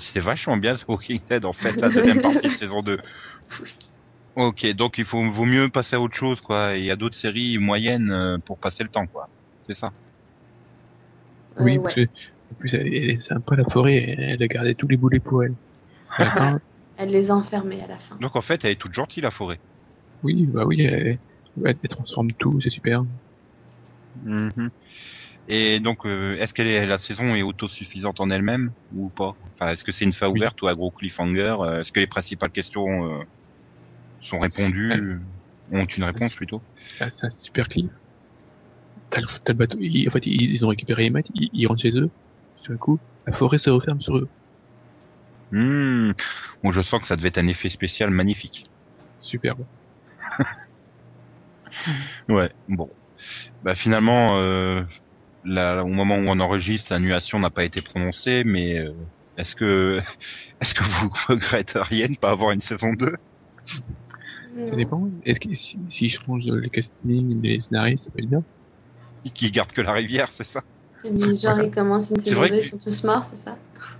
C'était 0.00 0.20
vachement 0.20 0.56
bien 0.56 0.74
The 0.76 0.84
Walking 0.88 1.20
Dead 1.28 1.44
en 1.44 1.52
fait, 1.52 1.80
la 1.80 1.90
deuxième 1.90 2.20
partie 2.20 2.48
de 2.48 2.54
saison 2.54 2.82
2. 2.82 2.98
Ok, 4.36 4.66
donc 4.74 4.98
il 4.98 5.04
faut 5.04 5.28
vaut 5.30 5.44
mieux 5.44 5.68
passer 5.68 5.96
à 5.96 6.00
autre 6.00 6.16
chose 6.16 6.40
quoi. 6.40 6.76
Il 6.76 6.84
y 6.84 6.90
a 6.90 6.96
d'autres 6.96 7.18
séries 7.18 7.58
moyennes 7.58 8.10
euh, 8.10 8.38
pour 8.46 8.58
passer 8.58 8.82
le 8.84 8.88
temps 8.88 9.06
quoi. 9.06 9.30
C'est 9.66 9.74
ça. 9.74 9.90
Oui, 11.58 11.76
ouais. 11.78 11.98
En 12.50 12.54
plus, 12.56 12.74
elle 12.74 12.92
est 12.92 13.20
sympa 13.20 13.56
la 13.56 13.64
forêt, 13.64 14.14
elle 14.18 14.42
a 14.42 14.48
gardé 14.48 14.74
tous 14.74 14.88
les 14.88 14.96
boulets 14.96 15.20
pour 15.20 15.44
elle. 15.44 15.54
Fin, 16.16 16.60
elle 16.96 17.10
les 17.10 17.30
a 17.30 17.34
enfermés 17.34 17.82
à 17.82 17.86
la 17.86 17.98
fin. 17.98 18.16
Donc 18.20 18.36
en 18.36 18.40
fait, 18.40 18.64
elle 18.64 18.72
est 18.72 18.80
toute 18.80 18.94
gentille 18.94 19.22
la 19.22 19.30
forêt. 19.30 19.60
oui, 20.22 20.46
bah 20.46 20.64
oui, 20.66 20.80
elle, 20.82 21.20
elle, 21.64 21.78
elle 21.82 21.88
transforme 21.88 22.32
tout, 22.32 22.60
c'est 22.60 22.70
super. 22.70 23.04
Mhm. 24.24 24.70
Et 25.48 25.80
donc, 25.80 26.04
euh, 26.04 26.36
est-ce 26.38 26.52
que 26.52 26.62
la 26.62 26.98
saison 26.98 27.34
est 27.34 27.42
autosuffisante 27.42 28.20
en 28.20 28.30
elle-même 28.30 28.72
ou 28.92 29.10
pas? 29.10 29.34
Enfin, 29.52 29.72
est-ce 29.72 29.84
que 29.84 29.92
c'est 29.92 30.04
une 30.04 30.12
fin 30.12 30.28
Oui. 30.28 30.40
ouverte 30.40 30.60
ou 30.62 30.68
un 30.68 30.74
gros 30.74 30.90
cliffhanger 30.90 31.56
Euh, 31.60 31.80
Est-ce 31.80 31.92
que 31.92 32.00
les 32.00 32.06
principales 32.06 32.50
questions 32.50 33.06
euh, 33.06 33.22
sont 34.20 34.38
répondues 34.38 34.90
Ont 35.70 35.84
une 35.84 36.04
réponse 36.04 36.34
plutôt? 36.34 36.62
C'est 36.98 37.26
un 37.26 37.30
super 37.30 37.68
clip. 37.68 37.90
T'as 39.10 39.20
le, 39.20 39.26
t'as 39.44 39.52
le 39.52 39.58
bateau, 39.58 39.78
ils, 39.80 40.08
en 40.08 40.10
fait, 40.12 40.26
ils, 40.26 40.52
ils 40.54 40.64
ont 40.64 40.68
récupéré 40.68 41.06
Emmett, 41.08 41.26
ils, 41.34 41.48
ils 41.52 41.66
rentrent 41.66 41.82
chez 41.82 41.96
eux, 41.96 42.10
tout 42.62 42.72
d'un 42.72 42.78
coup, 42.78 42.98
la 43.26 43.32
forêt 43.36 43.58
se 43.58 43.70
referme 43.70 44.00
sur 44.00 44.16
eux. 44.16 44.28
Hmm. 45.50 46.12
Bon, 46.62 46.70
je 46.70 46.82
sens 46.82 47.00
que 47.00 47.06
ça 47.06 47.16
devait 47.16 47.28
être 47.28 47.38
un 47.38 47.46
effet 47.48 47.68
spécial 47.68 48.10
magnifique. 48.10 48.64
Superbe. 49.20 49.66
Ouais, 52.28 52.50
bon. 52.68 52.90
Bah 53.62 53.74
finalement, 53.74 54.38
euh, 54.38 54.82
là, 55.44 55.82
au 55.84 55.88
moment 55.88 56.16
où 56.16 56.24
on 56.28 56.40
enregistre, 56.40 56.92
l'annulation 56.92 57.38
n'a 57.38 57.50
pas 57.50 57.64
été 57.64 57.82
prononcée, 57.82 58.44
mais 58.44 58.78
euh, 58.78 58.92
est-ce 59.36 59.54
que 59.56 60.00
est-ce 60.60 60.74
que 60.74 60.84
vous 60.84 61.10
regretteriez 61.28 62.08
de 62.08 62.16
pas 62.18 62.30
avoir 62.30 62.52
une 62.52 62.60
saison 62.60 62.92
2 62.94 63.14
Ça 64.70 64.76
dépend. 64.76 65.08
Est-ce 65.24 65.40
que 65.40 65.54
si, 65.54 65.78
si 65.90 66.08
je 66.08 66.18
change 66.20 66.44
le 66.46 66.68
casting 66.68 67.40
des 67.40 67.60
scénaristes, 67.60 68.04
ça 68.04 68.10
peut 68.10 68.22
être 68.22 68.30
bien 68.30 68.44
Qui 69.34 69.50
garde 69.50 69.72
que 69.72 69.80
la 69.80 69.92
rivière, 69.92 70.30
c'est 70.30 70.44
ça? 70.44 70.62
Et 71.04 71.36
genre, 71.36 71.60
ils 71.60 71.70
commencent 71.70 72.10
une 72.10 72.20
C'est 72.20 72.30
saison 72.30 72.40
vrai 72.40 72.50
2, 72.50 72.56
que- 72.56 72.60
ils 72.60 72.68
sont 72.68 72.78
tous 72.78 73.04
morts, 73.04 73.24
c'est 73.24 73.36
ça? 73.36 73.56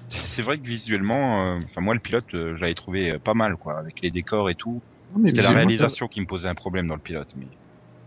C'est 0.08 0.42
vrai 0.42 0.58
que 0.60 0.66
visuellement, 0.66 1.56
euh, 1.56 1.60
enfin 1.64 1.80
moi 1.80 1.94
le 1.94 2.00
pilote, 2.00 2.26
euh, 2.34 2.54
je 2.56 2.60
l'avais 2.60 2.74
trouvé 2.74 3.12
euh, 3.14 3.18
pas 3.18 3.34
mal, 3.34 3.56
quoi, 3.56 3.78
avec 3.78 4.00
les 4.02 4.10
décors 4.10 4.50
et 4.50 4.54
tout. 4.54 4.82
C'était 5.24 5.42
la 5.42 5.52
réalisation 5.52 6.08
qui 6.08 6.20
me 6.20 6.26
posait 6.26 6.48
un 6.48 6.54
problème 6.54 6.86
dans 6.88 6.94
le 6.94 7.00
pilote, 7.00 7.28
mais 7.34 7.48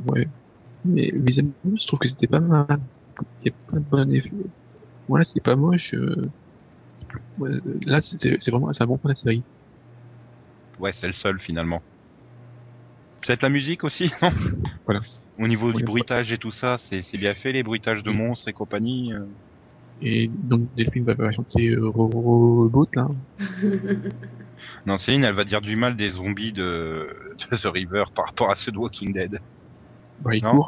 Ouais. 0.06 0.28
Mais 0.86 1.12
visuellement, 1.14 1.54
je 1.80 1.88
trouve 1.88 2.00
que 2.00 2.10
c'était 2.10 2.28
pas 2.28 2.40
mal. 2.42 2.82
Il 3.42 3.48
y 3.48 3.50
a 3.52 3.54
pas 3.72 3.80
de 3.80 3.86
bon 3.86 4.12
effet. 4.14 4.32
Voilà, 5.08 5.26
c'est 5.26 5.42
pas 5.42 5.56
moche. 5.58 5.94
euh, 5.96 6.32
là, 7.82 8.02
c'est 8.02 8.50
vraiment 8.50 8.72
c'est 8.74 8.84
un 8.84 8.88
bon 8.88 8.98
point 8.98 9.10
de 9.12 9.16
la 9.16 9.22
série. 9.22 9.46
ouais, 10.80 10.92
c'est 10.94 11.08
le 11.08 11.14
seul 11.14 11.40
finalement. 11.40 11.82
Peut-être 13.22 13.42
la 13.44 13.50
musique 13.50 13.84
aussi, 13.84 14.12
non? 14.22 14.32
Voilà. 14.86 15.02
Au 15.42 15.48
niveau 15.48 15.74
du 15.74 15.84
bruitage 15.84 16.32
et 16.32 16.38
tout 16.38 16.52
ça, 16.52 16.78
c'est 16.78 17.02
bien 17.18 17.34
fait, 17.34 17.52
les 17.52 17.64
bruitages 17.64 18.04
de 18.04 18.10
Oui. 18.12 18.16
monstres 18.18 18.48
et 18.48 18.54
compagnie. 18.54 19.12
euh. 19.14 19.26
Et 20.02 20.28
donc 20.30 20.74
Delphine 20.76 21.04
va, 21.06 21.14
va 21.14 21.32
chanter 21.32 21.76
Robot 21.78 22.88
là. 22.94 23.08
Non, 24.86 24.98
Céline, 24.98 25.24
elle 25.24 25.36
va 25.36 25.44
dire 25.44 25.62
du 25.62 25.76
mal 25.76 25.96
des 25.96 26.12
zombies 26.12 26.52
de, 26.52 27.08
de 27.52 27.58
The 27.58 27.66
River 27.66 28.04
par 28.16 28.26
rapport 28.26 28.50
à 28.52 28.56
ceux 28.56 28.72
de 28.72 28.78
Walking 28.78 29.14
Dead. 29.14 29.40
Bah, 30.20 30.32
Non. 30.42 30.66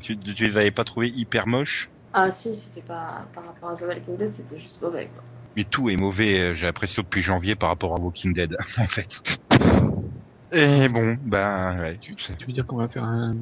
Tu, 0.00 0.18
tu 0.18 0.44
les 0.44 0.56
avais 0.56 0.70
pas 0.72 0.84
trouvés 0.84 1.08
hyper 1.08 1.46
moches 1.46 1.90
Ah 2.12 2.32
si, 2.32 2.54
c'était 2.56 2.82
pas 2.82 3.26
par 3.34 3.46
rapport 3.46 3.70
à 3.70 3.76
The 3.76 3.82
Walking 3.82 4.16
Dead, 4.16 4.32
c'était 4.32 4.58
juste 4.58 4.80
mauvais 4.82 5.08
quoi. 5.14 5.22
Mais 5.56 5.64
tout 5.64 5.88
est 5.88 5.96
mauvais, 5.96 6.40
euh, 6.40 6.54
j'ai 6.56 6.66
l'impression 6.66 7.02
depuis 7.02 7.22
janvier 7.22 7.54
par 7.54 7.68
rapport 7.68 7.94
à 7.94 8.00
Walking 8.00 8.32
Dead, 8.32 8.56
en 8.78 8.86
fait. 8.88 9.20
Et 10.52 10.88
bon, 10.88 11.16
ben 11.22 11.80
ouais. 11.80 11.98
Tu, 11.98 12.14
tu 12.16 12.46
veux 12.46 12.52
dire 12.52 12.66
qu'on 12.66 12.76
va 12.76 12.88
faire 12.88 13.04
un, 13.04 13.36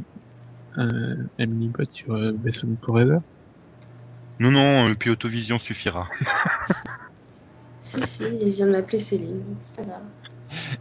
un, 0.76 1.17
un 1.38 1.47
mini-bot 1.47 1.91
sur 1.91 2.14
euh, 2.14 2.33
Best 2.33 2.64
of 2.64 2.71
Forever 2.85 3.19
Non, 4.38 4.50
non, 4.50 4.88
euh, 4.88 4.95
puis 4.95 5.11
Autovision 5.11 5.59
suffira. 5.59 6.09
Si, 7.85 8.00
si, 8.07 8.25
il 8.41 8.52
vient 8.52 8.67
de 8.69 8.73
m'appeler 8.73 9.00
Céline, 9.00 9.59
c'est 9.61 9.76
pas 9.76 9.83
grave. 9.83 10.05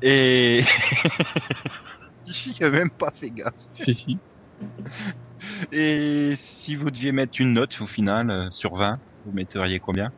Et... 0.01 0.61
J'y 2.25 2.63
ai 2.63 2.69
même 2.69 2.91
pas 2.91 3.11
fait 3.11 3.31
gaffe. 3.31 3.53
Si, 3.83 3.93
si. 3.95 4.19
Et 5.71 6.35
si 6.37 6.75
vous 6.75 6.91
deviez 6.91 7.11
mettre 7.11 7.41
une 7.41 7.53
note 7.53 7.79
au 7.81 7.87
final, 7.87 8.29
euh, 8.29 8.49
sur 8.51 8.75
20, 8.75 8.99
vous 9.25 9.31
metteriez 9.31 9.79
combien? 9.79 10.11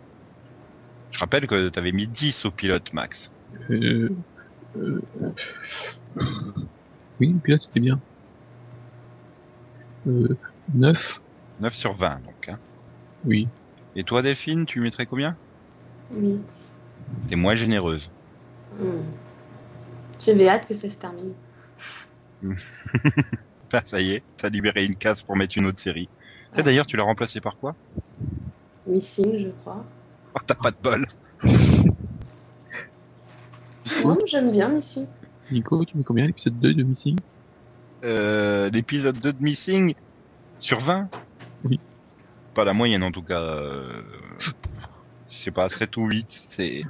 Je 1.11 1.19
rappelle 1.19 1.47
que 1.47 1.69
t'avais 1.69 1.91
mis 1.91 2.07
10 2.07 2.45
au 2.45 2.51
pilote, 2.51 2.91
Max. 2.93 3.31
Euh, 3.69 4.09
euh, 4.75 5.01
oui, 7.19 7.33
le 7.33 7.39
pilote 7.39 7.61
c'était 7.61 7.79
bien. 7.79 8.01
Euh, 10.07 10.37
9 10.73 11.21
9 11.59 11.75
sur 11.75 11.93
20, 11.93 12.21
donc. 12.25 12.49
Hein. 12.49 12.59
Oui. 13.25 13.47
Et 13.95 14.03
toi, 14.03 14.21
Delphine, 14.21 14.65
tu 14.65 14.79
mettrais 14.79 15.05
combien? 15.05 15.35
8. 16.11 16.39
T'es 17.27 17.35
moins 17.35 17.55
généreuse. 17.55 18.09
Hmm. 18.79 19.01
J'avais 20.19 20.47
hâte 20.47 20.67
que 20.67 20.73
ça 20.73 20.89
se 20.89 20.95
termine. 20.95 21.33
Ah, 23.75 23.81
ça 23.85 23.99
y 23.99 24.11
est, 24.11 24.23
t'as 24.37 24.49
libéré 24.49 24.85
une 24.85 24.95
case 24.95 25.23
pour 25.23 25.35
mettre 25.35 25.57
une 25.57 25.65
autre 25.65 25.79
série. 25.79 26.07
Et 26.55 26.61
D'ailleurs, 26.61 26.85
tu 26.85 26.95
l'as 26.95 27.01
remplacé 27.01 27.41
par 27.41 27.57
quoi? 27.57 27.75
Missing, 28.85 29.45
je 29.45 29.49
crois. 29.61 29.83
Oh, 30.35 30.39
t'as 30.45 30.53
pas 30.53 30.69
de 30.69 30.75
bol. 30.79 31.07
Non, 34.05 34.17
j'aime 34.27 34.51
bien 34.51 34.69
Missing. 34.69 35.07
Nico, 35.51 35.83
tu 35.85 35.97
mets 35.97 36.03
combien 36.03 36.27
l'épisode 36.27 36.59
2 36.59 36.75
de 36.75 36.83
Missing? 36.83 37.17
Euh, 38.03 38.69
L'épisode 38.69 39.19
2 39.19 39.33
de 39.33 39.43
Missing 39.43 39.93
sur 40.59 40.79
20 40.79 41.09
Oui. 41.63 41.79
Pas 42.53 42.65
la 42.65 42.73
moyenne 42.73 43.03
en 43.03 43.11
tout 43.11 43.23
cas. 43.23 43.41
Euh... 43.41 44.01
Je 45.29 45.37
sais 45.37 45.51
pas, 45.51 45.69
7 45.69 45.97
ou 45.97 46.07
8, 46.07 46.27
c'est... 46.29 46.83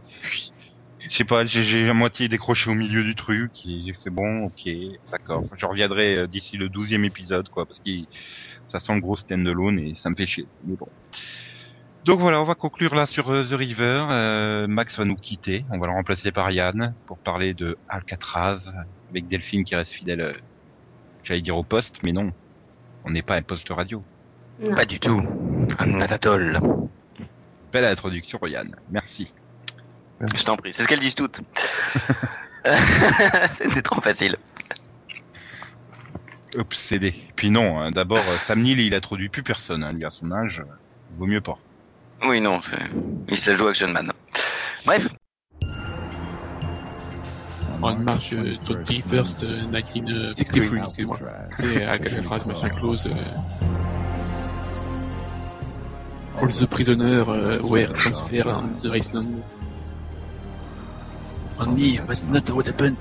Je 1.00 1.10
sais 1.14 1.24
pas, 1.26 1.46
j'ai- 1.46 1.90
à 1.90 1.94
moitié 1.94 2.28
décroché 2.30 2.70
au 2.70 2.76
milieu 2.76 3.04
du 3.04 3.14
truc 3.16 3.52
j'ai 3.64 3.94
fait 3.94 4.10
bon, 4.10 4.46
ok, 4.46 4.70
d'accord. 5.12 5.44
Je 5.58 5.66
reviendrai 5.66 6.18
euh, 6.18 6.28
d'ici 6.28 6.56
le 6.58 6.70
12e 6.70 7.04
épisode, 7.04 7.50
quoi, 7.50 7.66
parce 7.66 7.80
que 7.80 7.90
ça 8.68 8.80
sent 8.80 8.94
le 8.96 9.02
gros 9.02 9.16
stand-alone 9.18 9.80
et 9.80 9.96
ça 9.96 10.10
me 10.10 10.16
fait 10.16 10.28
chier. 10.28 10.48
Mais 10.66 10.76
bon. 10.76 10.88
Donc 12.06 12.20
voilà, 12.20 12.42
on 12.42 12.46
va 12.46 12.56
conclure 12.56 12.96
là 12.96 13.06
sur 13.06 13.30
euh, 13.32 13.44
The 13.44 13.54
River. 13.54 14.06
Euh, 14.12 14.68
Max 14.68 14.98
va 14.98 15.06
nous 15.06 15.16
quitter. 15.16 15.66
On 15.72 15.78
va 15.80 15.88
le 15.88 15.94
remplacer 15.94 16.32
par 16.32 16.52
Yann 16.52 16.96
pour 17.06 17.18
parler 17.20 17.54
de 17.54 17.78
Alcatraz 17.88 18.72
avec 19.10 19.28
Delphine 19.28 19.64
qui 19.64 19.76
reste 19.76 19.94
fidèle. 19.94 20.36
J'allais 21.24 21.42
dire 21.42 21.58
au 21.58 21.64
poste, 21.64 22.00
mais 22.04 22.12
non. 22.12 22.32
On 23.06 23.12
n'est 23.12 23.22
pas 23.22 23.36
un 23.36 23.42
poste 23.42 23.70
radio. 23.70 24.04
Non. 24.60 24.76
Pas 24.76 24.86
du 24.86 25.00
tout. 25.00 25.22
Un. 25.80 26.08
Belle 27.72 27.86
introduction, 27.86 28.40
Yann. 28.46 28.76
Merci. 28.92 29.34
Je 30.22 30.44
t'en 30.44 30.56
prie, 30.58 30.74
c'est 30.74 30.84
ce 30.84 30.88
qu'elles 30.88 31.00
disent 31.00 31.16
toutes. 31.16 31.42
C'était 33.58 33.82
trop 33.82 34.00
facile. 34.02 34.38
Obsédé. 36.56 37.16
Puis 37.36 37.50
non, 37.50 37.80
hein, 37.80 37.92
d'abord, 37.92 38.24
euh, 38.30 38.38
Sam 38.40 38.62
Neill, 38.62 38.80
il 38.80 38.94
introduit 38.94 39.30
plus 39.30 39.44
personne. 39.44 39.84
Hein, 39.84 39.92
lui, 39.92 40.06
à 40.06 40.12
son 40.12 40.32
âge, 40.32 40.60
euh, 40.60 40.72
vaut 41.18 41.26
mieux 41.26 41.42
pas. 41.42 41.58
Oui, 42.26 42.40
non, 42.40 42.62
c'est- 42.62 42.90
il 43.28 43.38
se 43.38 43.56
joue 43.56 43.68
Action 43.68 43.90
Man. 43.90 44.14
Bref, 44.86 45.08
On 47.86 47.98
marche 47.98 48.32
euh, 48.32 48.56
21st 48.66 49.44
euh, 49.44 49.68
1963, 49.68 50.86
excuse-moi. 50.86 51.20
C'est 51.60 51.84
Alcatraz, 51.84 52.46
machin 52.46 52.70
close. 52.70 53.06
Euh... 53.08 53.12
All 56.42 56.48
the 56.48 56.66
prisoner 56.66 57.22
uh, 57.24 57.60
were 57.62 57.88
transferred 57.94 58.48
on 58.48 58.80
the 58.82 58.90
Iceland. 58.90 59.44
Only, 61.60 62.00
but 62.08 62.24
not 62.30 62.50
what 62.52 62.68
happened. 62.68 62.96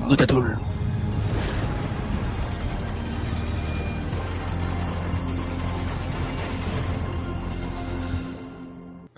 Not 0.00 0.20
at 0.20 0.32
all. 0.32 0.44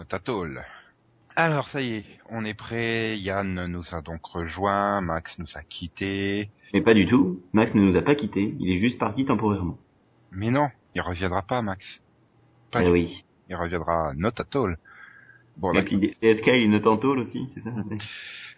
Tatol. 0.06 0.75
Alors, 1.36 1.68
ça 1.68 1.82
y 1.82 1.96
est, 1.96 2.04
on 2.30 2.44
est 2.44 2.54
prêt. 2.54 3.18
Yann 3.18 3.66
nous 3.66 3.94
a 3.94 4.00
donc 4.00 4.24
rejoint. 4.24 5.00
Max 5.02 5.38
nous 5.38 5.46
a 5.56 5.62
quittés. 5.62 6.50
Mais 6.72 6.80
pas 6.80 6.94
du 6.94 7.06
tout. 7.06 7.42
Max 7.52 7.74
ne 7.74 7.82
nous 7.82 7.96
a 7.96 8.02
pas 8.02 8.14
quittés. 8.14 8.54
Il 8.58 8.70
est 8.70 8.78
juste 8.78 8.98
parti 8.98 9.24
temporairement. 9.26 9.78
Mais 10.32 10.50
non, 10.50 10.68
il 10.94 11.00
reviendra 11.02 11.42
pas, 11.42 11.60
Max. 11.62 12.00
Pas 12.70 12.82
du- 12.82 12.90
oui. 12.90 13.24
Il 13.48 13.56
reviendra 13.56 14.12
not 14.14 14.32
at 14.38 14.56
all. 14.58 14.78
Bon, 15.58 15.72
Et 15.72 15.82
puis 15.82 16.16
CSK, 16.20 16.48
il 16.48 16.74
en 16.86 16.96
tôle 16.98 17.20
aussi, 17.20 17.48
c'est 17.54 17.62
ça 17.62 17.70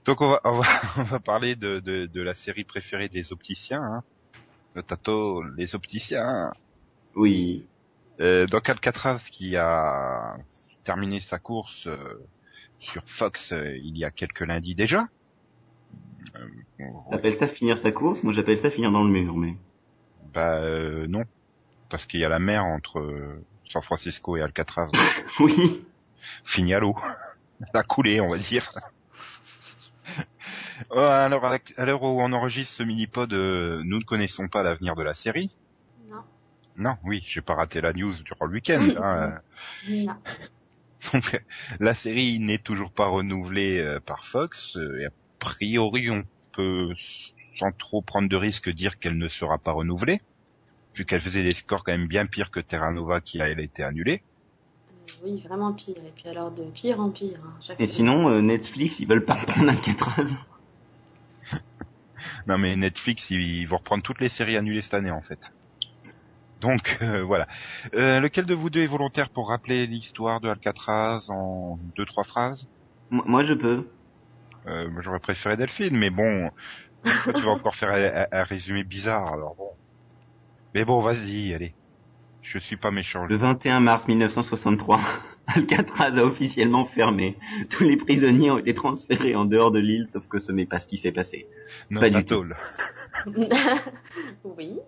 donc 0.05 0.21
on 0.23 0.31
va, 0.31 0.41
on 0.45 0.53
va, 0.55 0.67
on 0.97 1.03
va 1.03 1.21
parler 1.21 1.55
de, 1.55 1.81
de, 1.81 2.07
de 2.07 2.23
la 2.23 2.33
série 2.35 2.65
préférée 2.65 3.09
des 3.09 3.33
opticiens. 3.33 3.83
Hein. 3.83 4.03
Not 4.75 4.85
at 4.91 5.09
all, 5.11 5.55
les 5.57 5.75
opticiens. 5.75 6.53
Oui. 7.15 7.67
Euh, 8.21 8.47
donc 8.47 8.69
Alcatraz 8.69 9.29
qui 9.31 9.57
a 9.57 10.37
terminé 10.85 11.21
sa 11.21 11.39
course 11.39 11.87
euh, 11.87 11.99
sur 12.81 13.03
Fox 13.07 13.53
euh, 13.53 13.77
il 13.77 13.97
y 13.99 14.05
a 14.05 14.11
quelques 14.11 14.41
lundis 14.41 14.75
déjà. 14.75 15.07
Euh, 16.37 16.47
on- 16.81 17.11
T'appelles 17.11 17.37
ça 17.37 17.49
finir 17.49 17.79
sa 17.79 17.91
course 17.93 18.23
Moi 18.23 18.33
j'appelle 18.33 18.59
ça 18.59 18.71
finir 18.71 18.93
dans 18.93 19.03
le 19.05 19.11
mur, 19.11 19.37
mais... 19.37 19.57
bah 20.35 20.57
euh, 20.57 21.07
non, 21.09 21.25
parce 21.89 22.07
qu'il 22.07 22.21
y 22.21 22.25
a 22.25 22.29
la 22.29 22.39
mer 22.39 22.65
entre 22.65 22.99
euh, 23.01 23.45
San 23.69 23.83
Francisco 23.83 24.37
et 24.37 24.43
Alcatraz. 24.43 24.89
Oui. 25.41 25.85
Fini 26.45 26.75
à 26.75 26.81
l'eau. 26.81 26.97
Elle 27.61 27.81
a 27.81 27.83
coulé, 27.83 28.21
on 28.21 28.29
va 28.29 28.39
dire. 28.39 28.73
Ouais, 30.91 31.03
alors 31.03 31.45
à 31.45 31.85
l'heure 31.85 32.03
où 32.03 32.21
on 32.23 32.33
enregistre 32.33 32.75
ce 32.77 32.83
mini-pod, 32.83 33.33
euh, 33.33 33.83
nous 33.85 33.99
ne 33.99 34.05
connaissons 34.05 34.49
pas 34.49 34.63
l'avenir 34.63 34.95
de 34.97 35.03
la 35.03 35.15
série? 35.15 35.51
Non. 36.09 36.23
Non, 36.77 36.97
oui, 37.05 37.25
j'ai 37.29 37.41
pas 37.41 37.55
raté 37.55 37.81
la 37.81 37.93
news 37.93 38.15
durant 38.25 38.47
le 38.47 38.53
week-end. 38.53 38.89
hein. 39.03 39.41
Non. 39.89 40.15
Donc 41.12 41.41
la 41.81 41.95
série 41.95 42.38
n'est 42.41 42.59
toujours 42.59 42.93
pas 42.93 43.07
renouvelée 43.09 43.81
euh, 43.81 44.00
par 44.00 44.27
Fox. 44.27 44.77
euh, 44.77 45.00
et 45.00 45.07
a 45.07 45.11
priori, 45.38 46.11
on 46.11 46.25
peut 46.53 46.93
sans 47.57 47.73
trop 47.73 48.03
prendre 48.03 48.29
de 48.29 48.37
risques 48.37 48.71
dire 48.71 48.99
qu'elle 48.99 49.19
ne 49.19 49.29
sera 49.29 49.59
pas 49.59 49.73
renouvelée, 49.73 50.21
vu 50.95 51.07
qu'elle 51.07 51.21
faisait 51.21 51.43
des 51.45 51.55
scores 51.55 51.85
quand 51.85 51.93
même 51.93 52.09
bien 52.09 52.27
pires 52.27 52.50
que 52.50 52.61
Terra 52.61 52.93
Nova 52.93 53.21
qui 53.21 53.41
a 53.43 53.49
elle, 53.49 53.61
été 53.61 53.83
annulée. 53.85 54.25
oui, 55.23 55.41
vraiment 55.43 55.73
pire. 55.73 56.05
Et 56.05 56.12
puis 56.12 56.29
alors 56.29 56.50
de 56.53 56.65
pire 56.71 57.00
en 57.00 57.11
pire. 57.11 57.41
hein, 57.45 57.59
chaque 57.61 57.81
Et 57.81 57.87
sinon, 57.87 58.29
euh, 58.31 58.41
Netflix, 58.41 59.00
ils 59.00 59.09
veulent 59.09 59.25
pas 59.25 59.35
reprendre 59.35 59.71
Alcatraz. 59.71 60.27
Non 62.47 62.59
mais 62.59 62.75
Netflix, 62.77 63.31
ils 63.31 63.67
vont 63.67 63.77
reprendre 63.79 64.03
toutes 64.03 64.21
les 64.21 64.29
séries 64.29 64.57
annulées 64.57 64.83
cette 64.83 64.95
année 64.95 65.11
en 65.12 65.23
fait. 65.23 65.41
Donc 66.61 66.99
euh, 67.03 67.23
voilà. 67.23 67.47
Euh, 67.95 68.21
lequel 68.21 68.45
de 68.47 68.55
vous 68.55 68.71
deux 68.71 68.81
est 68.83 68.87
volontaire 68.87 69.31
pour 69.31 69.49
rappeler 69.49 69.87
l'histoire 69.87 70.41
de 70.41 70.49
Alcatraz 70.49 71.27
en 71.31 71.79
deux 71.97 72.05
trois 72.05 72.25
phrases? 72.25 72.67
Moi, 73.11 73.25
moi, 73.27 73.45
je 73.45 73.55
peux. 73.55 73.87
euh, 74.67 74.91
J'aurais 75.00 75.21
préféré 75.21 75.57
Delphine, 75.57 75.97
mais 75.97 76.11
bon, 76.11 76.50
toi, 77.25 77.33
tu 77.33 77.43
vas 77.43 77.50
encore 77.53 77.75
faire 77.77 78.27
un, 78.33 78.43
résumé 78.45 78.85
bizarre 78.85 79.33
alors 79.33 79.55
bon. 79.57 79.71
Mais 80.75 80.85
bon, 80.85 81.00
vas-y, 81.00 81.55
allez. 81.55 81.75
Je 82.43 82.59
suis 82.59 82.77
pas 82.77 82.91
méchant. 82.91 83.27
Le 83.27 83.37
21 83.37 83.81
mars 83.81 84.07
1963, 84.09 85.00
Alcatraz 85.47 86.17
a 86.19 86.25
officiellement 86.25 86.87
fermé. 86.87 87.37
Tous 87.71 87.85
les 87.85 87.97
prisonniers 87.97 88.50
ont 88.50 88.59
été 88.59 88.75
transférés 88.75 89.35
en 89.35 89.45
dehors 89.45 89.71
de 89.71 89.79
l'île, 89.79 90.09
sauf 90.12 90.27
que 90.29 90.41
ce 90.41 90.53
n'est 90.53 90.67
pas 90.67 90.81
ce 90.81 90.88
qui 90.88 90.99
s'est 90.99 91.12
passé. 91.12 91.47
Non, 91.91 92.00
pas 92.00 92.11
du 92.11 92.17
Atoll. 92.17 92.57
oui. 94.45 94.79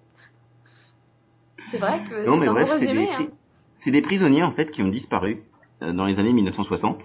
C'est 1.71 1.79
vrai 1.79 2.03
que 2.09 2.27
Non, 2.27 2.35
c'est 2.35 2.41
mais 2.41 2.49
un 2.49 2.53
bref, 2.53 2.69
c'est 2.79 2.93
des, 2.93 3.09
Hein. 3.09 3.29
c'est 3.77 3.91
des 3.91 4.03
prisonniers 4.03 4.43
en 4.43 4.53
fait 4.53 4.71
qui 4.71 4.83
ont 4.83 4.89
disparu 4.89 5.43
euh, 5.83 5.93
dans 5.93 6.07
les 6.07 6.19
années 6.19 6.33
1960. 6.33 7.01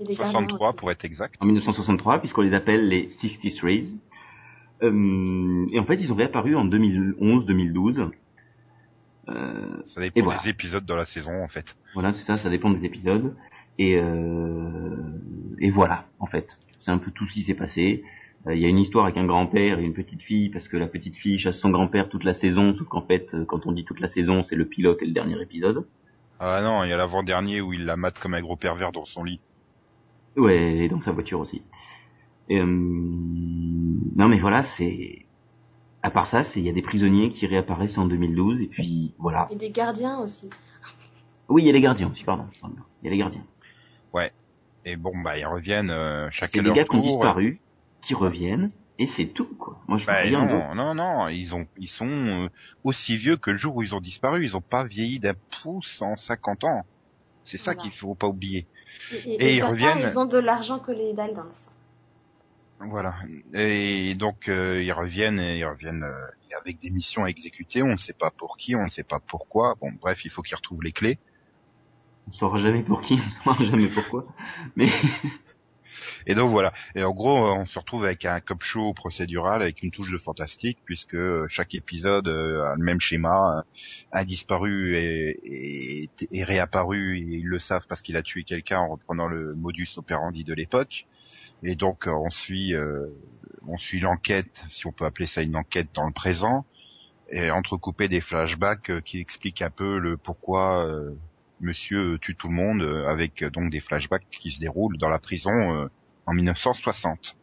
Et 0.00 0.04
les 0.04 0.14
gardiens 0.16 0.26
63 0.32 0.68
aussi. 0.68 0.76
pour 0.78 0.90
être 0.90 1.04
exact. 1.04 1.36
en 1.40 1.46
1963, 1.46 2.18
puisqu'on 2.20 2.42
les 2.42 2.54
appelle 2.54 2.88
les 2.88 3.08
63s. 3.08 3.86
Euh, 4.82 5.66
et 5.72 5.78
en 5.78 5.84
fait, 5.84 5.94
ils 5.96 6.12
ont 6.12 6.16
réapparu 6.16 6.56
en 6.56 6.64
2011-2012. 6.66 8.10
Euh, 9.28 9.82
Ça 9.86 10.00
dépend 10.00 10.18
Et 10.20 10.22
voilà. 10.22 10.40
des 10.42 10.48
épisodes 10.50 10.84
dans 10.84 10.96
la 10.96 11.06
saison 11.06 11.42
en 11.42 11.48
fait. 11.48 11.76
voilà, 11.94 12.12
c'est 12.12 12.24
ça, 12.24 12.36
ça 12.36 12.50
dépend 12.50 12.70
des 12.70 12.84
épisodes. 12.84 13.34
Et, 13.78 13.96
euh, 13.98 14.96
et 15.58 15.70
voilà, 15.70 16.06
en 16.18 16.26
fait. 16.26 16.58
C'est 16.78 16.90
un 16.90 16.98
peu 16.98 17.10
tout 17.10 17.26
ce 17.28 17.32
qui 17.32 17.42
s'est 17.42 17.54
passé. 17.54 18.04
Euh, 18.46 18.54
Il 18.54 18.60
y 18.60 18.66
a 18.66 18.68
une 18.68 18.78
histoire 18.78 19.04
avec 19.04 19.16
un 19.16 19.26
grand-père 19.26 19.78
et 19.78 19.84
une 19.84 19.94
petite 19.94 20.22
fille, 20.22 20.50
parce 20.50 20.68
que 20.68 20.76
la 20.76 20.86
petite 20.86 21.16
fille 21.16 21.38
chasse 21.38 21.58
son 21.58 21.70
grand-père 21.70 22.08
toute 22.08 22.24
la 22.24 22.34
saison, 22.34 22.74
sauf 22.76 22.88
qu'en 22.88 23.02
fait, 23.02 23.32
euh, 23.34 23.44
quand 23.44 23.66
on 23.66 23.72
dit 23.72 23.84
toute 23.84 24.00
la 24.00 24.08
saison, 24.08 24.44
c'est 24.44 24.56
le 24.56 24.66
pilote 24.66 25.02
et 25.02 25.06
le 25.06 25.12
dernier 25.12 25.40
épisode. 25.40 25.86
Ah 26.40 26.60
non, 26.62 26.84
il 26.84 26.90
y 26.90 26.92
a 26.92 26.96
l'avant-dernier 26.96 27.60
où 27.60 27.72
il 27.72 27.84
la 27.84 27.96
mate 27.96 28.18
comme 28.18 28.34
un 28.34 28.40
gros 28.40 28.56
pervers 28.56 28.92
dans 28.92 29.04
son 29.04 29.24
lit. 29.24 29.40
Ouais, 30.36 30.78
et 30.78 30.88
dans 30.88 31.00
sa 31.00 31.12
voiture 31.12 31.40
aussi. 31.40 31.62
Et, 32.48 32.60
euh, 32.60 32.64
non 32.66 34.28
mais 34.28 34.38
voilà, 34.38 34.62
c'est... 34.62 35.20
À 36.02 36.10
part 36.10 36.26
ça, 36.26 36.44
c'est 36.44 36.60
il 36.60 36.66
y 36.66 36.68
a 36.68 36.72
des 36.72 36.82
prisonniers 36.82 37.30
qui 37.30 37.46
réapparaissent 37.46 37.96
en 37.96 38.04
2012, 38.06 38.60
et 38.60 38.66
puis 38.66 39.14
voilà. 39.18 39.48
Et 39.50 39.56
des 39.56 39.70
gardiens 39.70 40.18
aussi. 40.18 40.50
Oui, 41.48 41.62
il 41.62 41.66
y 41.66 41.70
a 41.70 41.72
les 41.72 41.80
gardiens 41.80 42.10
aussi, 42.12 42.24
pardon. 42.24 42.44
Il 43.02 43.06
y 43.06 43.08
a 43.08 43.10
les 43.10 43.18
gardiens. 43.18 43.44
Et 44.86 44.96
bon, 44.96 45.12
bah 45.16 45.38
ils 45.38 45.46
reviennent 45.46 45.90
euh, 45.90 46.26
C'est 46.26 46.40
chacun 46.40 46.60
des 46.60 46.66
leur 46.66 46.76
gars 46.76 46.84
qui 46.84 46.94
ont 46.96 47.00
tour. 47.00 47.08
disparu, 47.08 47.58
qui 48.06 48.14
reviennent, 48.14 48.70
et 48.98 49.06
c'est 49.08 49.26
tout, 49.26 49.48
quoi. 49.58 49.80
Moi, 49.88 49.98
je 49.98 50.04
vois 50.04 50.14
Bah 50.14 50.20
rien 50.20 50.46
non, 50.46 50.74
non, 50.74 50.94
non, 50.94 51.28
ils 51.28 51.54
ont, 51.54 51.66
ils 51.78 51.88
sont 51.88 52.06
euh, 52.08 52.48
aussi 52.84 53.16
vieux 53.16 53.36
que 53.36 53.50
le 53.50 53.56
jour 53.56 53.74
où 53.76 53.82
ils 53.82 53.94
ont 53.94 54.00
disparu. 54.00 54.44
Ils 54.44 54.56
ont 54.56 54.60
pas 54.60 54.84
vieilli 54.84 55.18
d'un 55.18 55.34
pouce 55.62 56.00
en 56.00 56.16
50 56.16 56.64
ans. 56.64 56.86
C'est 57.44 57.58
ça 57.58 57.72
Voilà. 57.74 57.82
qu'il 57.82 57.98
faut 57.98 58.14
pas 58.14 58.28
oublier. 58.28 58.66
Et, 59.26 59.56
ils 59.56 59.62
reviennent. 59.64 59.98
Ils 59.98 60.18
ont 60.18 60.24
de 60.26 60.38
l'argent 60.38 60.78
colloïdal 60.78 61.34
dans 61.34 61.42
le 61.42 61.52
sang. 61.52 61.70
Voilà. 62.86 63.14
Et 63.52 64.14
donc 64.14 64.48
euh, 64.48 64.82
ils 64.82 64.92
reviennent, 64.92 65.40
et 65.40 65.58
ils 65.58 65.64
reviennent 65.64 66.04
euh, 66.04 66.26
avec 66.60 66.78
des 66.80 66.90
missions 66.90 67.24
à 67.24 67.28
exécuter. 67.28 67.82
On 67.82 67.88
ne 67.92 67.96
sait 67.96 68.12
pas 68.12 68.30
pour 68.30 68.56
qui, 68.56 68.76
on 68.76 68.84
ne 68.84 68.90
sait 68.90 69.04
pas 69.04 69.20
pourquoi. 69.20 69.74
Bon, 69.80 69.90
bref, 70.00 70.24
il 70.24 70.30
faut 70.30 70.42
qu'ils 70.42 70.56
retrouvent 70.56 70.82
les 70.82 70.92
clés. 70.92 71.18
On 72.28 72.32
saura 72.32 72.58
jamais 72.58 72.82
pour 72.82 73.00
qui, 73.02 73.14
on 73.46 73.52
saura 73.54 73.64
jamais 73.64 73.88
pourquoi. 73.88 74.26
Mais 74.76 74.88
Et 76.26 76.34
donc 76.34 76.50
voilà. 76.50 76.72
Et 76.94 77.04
en 77.04 77.12
gros, 77.12 77.46
euh, 77.46 77.54
on 77.54 77.66
se 77.66 77.78
retrouve 77.78 78.04
avec 78.04 78.24
un 78.24 78.40
cop 78.40 78.62
show 78.62 78.92
procédural 78.94 79.62
avec 79.62 79.82
une 79.82 79.90
touche 79.90 80.10
de 80.12 80.18
fantastique 80.18 80.78
puisque 80.84 81.14
euh, 81.14 81.46
chaque 81.48 81.74
épisode 81.74 82.28
euh, 82.28 82.64
a 82.64 82.74
le 82.76 82.84
même 82.84 83.00
schéma. 83.00 83.64
Un 84.12 84.24
disparu 84.24 84.96
est, 84.96 85.38
est, 85.44 86.28
est 86.32 86.44
réapparu 86.44 87.18
et 87.18 87.20
ils 87.20 87.46
le 87.46 87.58
savent 87.58 87.86
parce 87.88 88.02
qu'il 88.02 88.16
a 88.16 88.22
tué 88.22 88.44
quelqu'un 88.44 88.78
en 88.78 88.88
reprenant 88.88 89.26
le 89.26 89.54
modus 89.54 89.88
operandi 89.96 90.44
de 90.44 90.54
l'époque. 90.54 91.06
Et 91.62 91.76
donc 91.76 92.06
on 92.06 92.30
suit 92.30 92.74
euh, 92.74 93.06
on 93.66 93.78
suit 93.78 94.00
l'enquête, 94.00 94.64
si 94.70 94.86
on 94.86 94.92
peut 94.92 95.06
appeler 95.06 95.26
ça 95.26 95.42
une 95.42 95.56
enquête 95.56 95.88
dans 95.94 96.06
le 96.06 96.12
présent, 96.12 96.66
et 97.30 97.50
entrecoupé 97.50 98.08
des 98.08 98.20
flashbacks 98.20 99.02
qui 99.04 99.18
expliquent 99.18 99.62
un 99.62 99.70
peu 99.70 99.98
le 99.98 100.16
pourquoi 100.16 100.86
euh, 100.86 101.12
Monsieur 101.60 102.18
tue 102.20 102.36
tout 102.36 102.48
le 102.48 102.54
monde, 102.54 102.82
avec 103.08 103.42
donc 103.44 103.70
des 103.70 103.80
flashbacks 103.80 104.26
qui 104.30 104.50
se 104.50 104.60
déroulent 104.60 104.98
dans 104.98 105.08
la 105.08 105.18
prison 105.18 105.74
euh, 105.74 105.88
en 106.26 106.32
1960. 106.34 107.36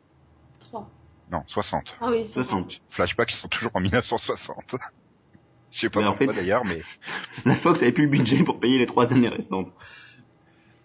3. 0.59 0.89
Non, 1.31 1.43
60. 1.47 1.83
Ah 2.01 2.09
oui, 2.11 2.27
60. 2.27 2.81
Flashbacks 2.89 3.29
qui 3.29 3.35
sont 3.37 3.47
toujours 3.47 3.71
en 3.73 3.79
1960. 3.81 4.75
Je 5.71 5.79
sais 5.79 5.89
pas 5.89 6.01
Mais 6.01 6.07
en 6.07 6.11
pourquoi 6.13 6.33
fait- 6.33 6.39
d'ailleurs, 6.41 6.65
mais 6.65 6.81
la 7.45 7.55
Fox 7.55 7.81
avait 7.81 7.93
plus 7.93 8.03
le 8.03 8.09
budget 8.09 8.43
pour 8.43 8.59
payer 8.59 8.77
les 8.77 8.85
trois 8.87 9.05
années 9.11 9.29
restantes. 9.29 9.71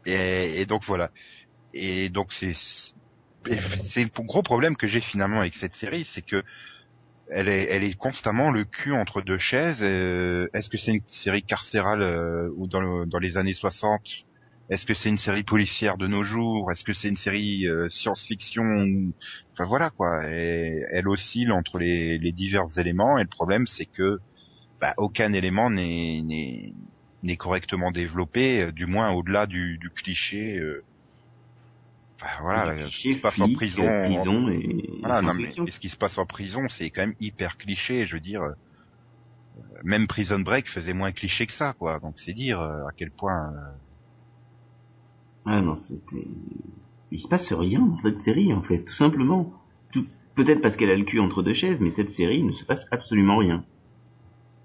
et, 0.04 0.60
et 0.60 0.66
donc 0.66 0.84
voilà. 0.84 1.10
Et 1.74 2.08
donc 2.08 2.32
c'est 2.32 2.52
c'est 2.54 4.02
le 4.02 4.22
gros 4.24 4.42
problème 4.42 4.76
que 4.76 4.86
j'ai 4.88 5.00
finalement 5.00 5.40
avec 5.40 5.54
cette 5.54 5.74
série, 5.74 6.04
c'est 6.04 6.22
que 6.22 6.42
elle 7.28 7.48
est 7.48 7.64
elle 7.70 7.82
est 7.84 7.94
constamment 7.94 8.50
le 8.52 8.64
cul 8.64 8.92
entre 8.92 9.20
deux 9.22 9.38
chaises. 9.38 9.80
euh, 9.82 10.48
Est-ce 10.54 10.70
que 10.70 10.78
c'est 10.78 10.92
une 10.94 11.02
série 11.06 11.42
carcérale 11.42 12.02
euh, 12.02 12.48
ou 12.56 12.66
dans 12.68 12.80
le, 12.80 13.06
dans 13.06 13.18
les 13.18 13.36
années 13.38 13.54
60 13.54 14.00
Est-ce 14.68 14.86
que 14.86 14.94
c'est 14.94 15.08
une 15.10 15.16
série 15.18 15.44
policière 15.44 15.96
de 15.96 16.06
nos 16.08 16.22
jours? 16.24 16.70
Est-ce 16.72 16.84
que 16.84 16.92
c'est 16.92 17.08
une 17.08 17.16
série 17.16 17.66
euh, 17.68 17.88
science-fiction 17.90 19.12
Enfin 19.52 19.64
voilà 19.66 19.90
quoi. 19.90 20.28
Et 20.30 20.82
elle 20.92 21.08
oscille 21.08 21.52
entre 21.52 21.78
les, 21.78 22.18
les 22.18 22.32
divers 22.32 22.66
éléments. 22.78 23.18
Et 23.18 23.22
le 23.22 23.28
problème 23.28 23.66
c'est 23.66 23.86
que 23.86 24.18
bah, 24.80 24.94
aucun 24.98 25.32
élément 25.32 25.70
n'est 25.70 26.22
n'est 26.22 26.74
n'est 27.22 27.36
correctement 27.36 27.92
développé, 27.92 28.62
euh, 28.62 28.72
du 28.72 28.86
moins 28.86 29.10
au-delà 29.12 29.46
du, 29.46 29.78
du 29.78 29.90
cliché. 29.90 30.58
euh, 30.58 30.84
Enfin 32.20 32.32
voilà, 32.42 32.74
Des 32.74 32.90
ce 32.90 33.00
qui 33.02 33.12
se 33.14 33.20
passe 33.20 33.40
en 33.40 33.48
prison. 33.48 33.84
euh, 33.86 34.06
prison 34.06 34.48
et, 34.48 34.58
Voilà, 35.00 35.18
et 35.18 35.22
non 35.22 35.34
mais 35.34 35.50
et 35.66 35.70
ce 35.70 35.78
qui 35.80 35.90
se 35.90 35.96
passe 35.96 36.18
en 36.18 36.26
prison, 36.26 36.68
c'est 36.68 36.90
quand 36.90 37.02
même 37.02 37.14
hyper 37.20 37.56
cliché. 37.56 38.06
Je 38.06 38.14
veux 38.14 38.20
dire, 38.20 38.42
euh, 38.42 38.52
même 39.84 40.06
Prison 40.06 40.38
Break 40.40 40.68
faisait 40.68 40.92
moins 40.94 41.12
cliché 41.12 41.46
que 41.46 41.52
ça, 41.52 41.72
quoi. 41.74 41.98
Donc 42.00 42.18
c'est 42.18 42.34
dire 42.34 42.60
euh, 42.60 42.84
à 42.86 42.92
quel 42.96 43.10
point. 43.10 43.52
Ah 45.46 45.60
non, 45.60 45.76
c'était... 45.76 46.26
Il 47.12 47.20
se 47.20 47.28
passe 47.28 47.52
rien 47.52 47.80
dans 47.80 47.98
cette 47.98 48.20
série, 48.20 48.52
en 48.52 48.62
fait, 48.62 48.84
tout 48.84 48.94
simplement. 48.94 49.52
Tout... 49.92 50.06
Peut-être 50.34 50.60
parce 50.60 50.76
qu'elle 50.76 50.90
a 50.90 50.96
le 50.96 51.04
cul 51.04 51.20
entre 51.20 51.42
deux 51.42 51.54
chaises, 51.54 51.78
mais 51.80 51.92
cette 51.92 52.12
série, 52.12 52.38
il 52.38 52.46
ne 52.46 52.52
se 52.52 52.64
passe 52.64 52.86
absolument 52.90 53.36
rien. 53.36 53.64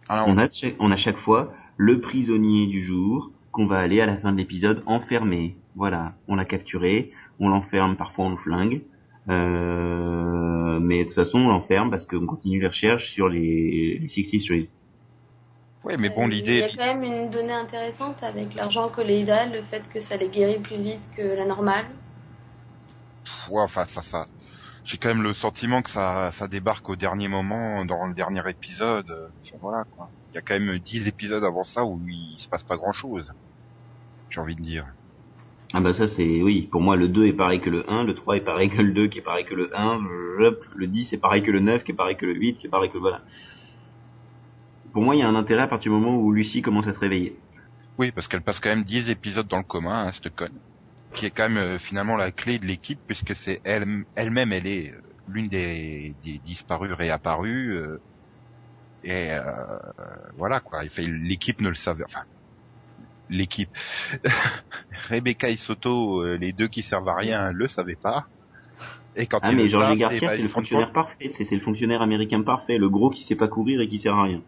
Ah, 0.10 0.26
On 0.28 0.38
a, 0.38 0.48
on 0.80 0.92
a 0.92 0.98
chaque 0.98 1.20
fois 1.20 1.54
le 1.78 2.02
prisonnier 2.02 2.68
du 2.68 2.82
jour 2.82 3.32
qu'on 3.52 3.68
va 3.68 3.80
aller 3.80 4.02
à 4.02 4.06
la 4.06 4.18
fin 4.18 4.32
de 4.32 4.38
l'épisode 4.38 4.84
enfermer. 4.86 5.56
Voilà, 5.76 6.16
on 6.28 6.36
l'a 6.36 6.46
capturé, 6.46 7.12
on 7.40 7.50
l'enferme, 7.50 7.96
parfois 7.96 8.26
on 8.26 8.30
le 8.32 8.38
flingue. 8.38 8.82
Euh, 9.30 10.80
mais 10.80 11.00
de 11.00 11.04
toute 11.06 11.16
façon, 11.16 11.40
on 11.40 11.50
l'enferme 11.50 11.92
parce 11.92 12.08
qu'on 12.08 12.26
continue 12.26 12.60
les 12.60 12.68
recherches 12.68 13.14
sur 13.14 13.30
les, 13.30 14.00
les 14.00 14.10
63 14.10 14.58
Ouais, 15.84 15.98
mais 15.98 16.10
bon, 16.10 16.28
Euh, 16.28 16.30
Il 16.32 16.58
y 16.58 16.62
l'idée. 16.62 16.64
a 16.64 16.70
quand 16.70 16.78
même 16.86 17.04
une 17.04 17.30
donnée 17.30 17.52
intéressante 17.54 18.24
avec 18.24 18.56
l'argent 18.56 18.90
colloïdal, 18.90 19.52
le 19.52 19.62
fait 19.64 19.88
que 19.90 20.00
ça 20.00 20.18
les 20.18 20.30
guérit 20.30 20.60
plus 20.60 20.78
vite 20.82 21.02
que 21.16 21.22
la 21.22 21.46
normale. 21.46 21.86
Ouais, 23.50 23.62
enfin 23.62 23.86
ça, 23.86 24.02
ça. 24.02 24.26
J'ai 24.86 24.98
quand 24.98 25.10
même 25.10 25.24
le 25.24 25.34
sentiment 25.34 25.82
que 25.84 25.90
ça, 25.92 26.32
ça 26.32 26.48
débarque 26.48 26.90
au 26.90 26.96
dernier 26.96 27.28
moment, 27.28 27.86
dans 27.86 28.06
le 28.08 28.14
dernier 28.16 28.48
épisode. 28.50 29.10
euh, 29.12 29.30
Enfin, 29.46 29.58
voilà, 29.62 29.86
quoi. 29.92 30.14
Il 30.34 30.36
y 30.36 30.40
a 30.40 30.42
quand 30.42 30.60
même 30.60 30.80
10 30.80 31.08
épisodes 31.08 31.44
avant 31.44 31.64
ça 31.64 31.86
où 31.86 32.02
il 32.08 32.40
se 32.40 32.48
passe 32.50 32.64
pas 32.64 32.78
grand 32.78 32.94
chose. 32.94 33.32
J'ai 34.30 34.42
envie 34.42 34.56
de 34.56 34.64
dire. 34.64 34.88
Ah 35.74 35.80
bah 35.80 35.94
ça 35.94 36.08
c'est, 36.08 36.42
oui, 36.42 36.64
pour 36.72 36.82
moi 36.82 36.96
le 36.98 37.08
2 37.08 37.26
est 37.28 37.34
pareil 37.34 37.62
que 37.62 37.70
le 37.70 37.90
1, 37.90 38.04
le 38.04 38.14
3 38.14 38.36
est 38.38 38.42
pareil 38.42 38.70
que 38.70 38.82
le 38.82 38.92
2 38.92 39.08
qui 39.08 39.20
est 39.20 39.22
pareil 39.22 39.46
que 39.46 39.54
le 39.54 39.70
1, 39.78 40.00
hop, 40.40 40.60
le 40.76 40.88
10 40.88 41.14
est 41.14 41.18
pareil 41.18 41.44
que 41.44 41.52
le 41.52 41.60
9 41.62 41.84
qui 41.86 41.92
est 41.92 41.96
pareil 41.96 42.18
que 42.18 42.26
le 42.26 42.34
8 42.34 42.56
qui 42.60 42.68
est 42.68 42.70
pareil 42.70 42.92
que 42.92 42.98
voilà. 42.98 43.22
Pour 44.94 45.04
moi 45.04 45.16
il 45.16 45.20
y 45.20 45.22
a 45.22 45.28
un 45.28 45.36
intérêt 45.36 45.64
à 45.64 45.68
partir 45.68 45.92
du 45.92 45.98
moment 45.98 46.18
où 46.18 46.32
Lucie 46.32 46.62
commence 46.62 46.88
à 46.88 46.94
se 46.94 47.00
réveiller. 47.00 47.38
Oui, 47.98 48.12
parce 48.12 48.28
qu'elle 48.28 48.42
passe 48.42 48.60
quand 48.60 48.70
même 48.70 48.84
10 48.84 49.10
épisodes 49.10 49.48
dans 49.48 49.58
le 49.58 49.64
commun, 49.64 50.08
hein, 50.08 50.12
cette 50.12 50.34
conne. 50.36 50.58
Qui 51.14 51.26
est 51.26 51.32
quand 51.32 51.50
même 51.50 51.58
euh, 51.58 51.80
finalement 51.80 52.16
la 52.16 52.32
clé 52.32 52.58
de 52.58 52.66
l'équipe, 52.66 53.00
puisque 53.06 53.36
c'est 53.36 53.60
elle, 53.64 54.06
elle-même, 54.16 54.54
elle 54.54 54.66
est 54.66 54.92
euh, 54.92 55.02
l'une 55.28 55.50
des, 55.50 56.16
des 56.24 56.40
disparues 56.40 56.94
réapparues. 56.94 57.74
euh, 57.76 58.02
et 59.04 59.32
euh, 59.32 59.42
voilà 60.38 60.60
quoi. 60.60 60.84
Il 60.84 60.90
fait 60.90 61.08
l'équipe 61.08 61.60
ne 61.62 61.70
le 61.70 61.76
savait. 61.76 62.04
Enfin, 62.04 62.24
l'équipe. 63.30 63.70
Rebecca 65.10 65.50
et 65.50 65.58
Soto, 65.58 66.22
euh, 66.22 66.38
les 66.38 66.54
deux 66.54 66.68
qui 66.68 66.84
servent 66.84 67.10
à 67.10 67.16
rien, 67.16 67.52
le 67.52 67.68
savaient 67.68 67.96
pas. 67.96 68.28
Et 69.16 69.26
quand 69.26 69.40
Ah 69.42 69.52
mais 69.52 69.68
Georges 69.68 69.94
eh 69.96 69.98
Garcia 69.98 70.28
ben, 70.30 70.38
c'est 70.38 70.44
le 70.44 70.50
fonctionnaire 70.50 70.92
parfait, 70.94 71.32
c'est 71.36 71.46
c'est 71.46 71.56
le 71.56 71.62
fonctionnaire 71.62 72.02
américain 72.02 72.42
parfait, 72.44 72.78
le 72.78 72.90
gros 72.90 73.10
qui 73.10 73.24
sait 73.24 73.36
pas 73.36 73.48
courir 73.48 73.82
et 73.82 73.88
qui 73.88 74.00
sert 74.00 74.16
à 74.16 74.24
rien. 74.24 74.42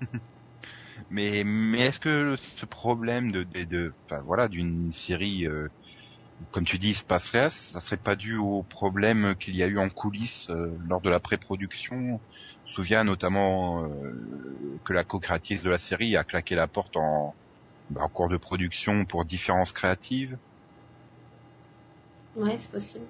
Mais 1.10 1.44
mais 1.44 1.80
est-ce 1.82 2.00
que 2.00 2.36
ce 2.38 2.66
problème 2.66 3.32
de 3.32 3.44
de, 3.44 3.64
de 3.64 3.96
enfin, 4.10 4.22
voilà 4.22 4.48
d'une 4.48 4.92
série 4.92 5.46
euh, 5.46 5.68
comme 6.52 6.66
tu 6.66 6.78
dis 6.78 6.94
spacelaire, 6.94 7.52
ça 7.52 7.80
serait 7.80 7.98
pas 7.98 8.16
dû 8.16 8.36
au 8.38 8.64
problème 8.64 9.36
qu'il 9.40 9.56
y 9.56 9.62
a 9.62 9.68
eu 9.68 9.78
en 9.78 9.90
coulisses 9.90 10.50
euh, 10.50 10.76
lors 10.80 11.00
de 11.02 11.10
la 11.10 11.20
pré-production? 11.20 11.96
Je 11.98 12.10
me 12.12 12.20
souviens 12.84 13.04
notamment 13.04 13.84
euh, 13.84 14.80
que 14.84 14.92
la 14.94 15.04
co-créatrice 15.04 15.62
de 15.62 15.70
la 15.70 15.78
série 15.78 16.16
a 16.16 16.24
claqué 16.24 16.54
la 16.56 16.68
porte 16.68 16.96
en, 16.96 17.36
bah, 17.90 18.02
en 18.04 18.08
cours 18.10 18.28
de 18.30 18.38
production 18.38 19.06
pour 19.06 19.24
différences 19.26 19.72
créatives. 19.72 20.38
Ouais, 22.36 22.56
c'est 22.60 22.70
possible. 22.70 23.08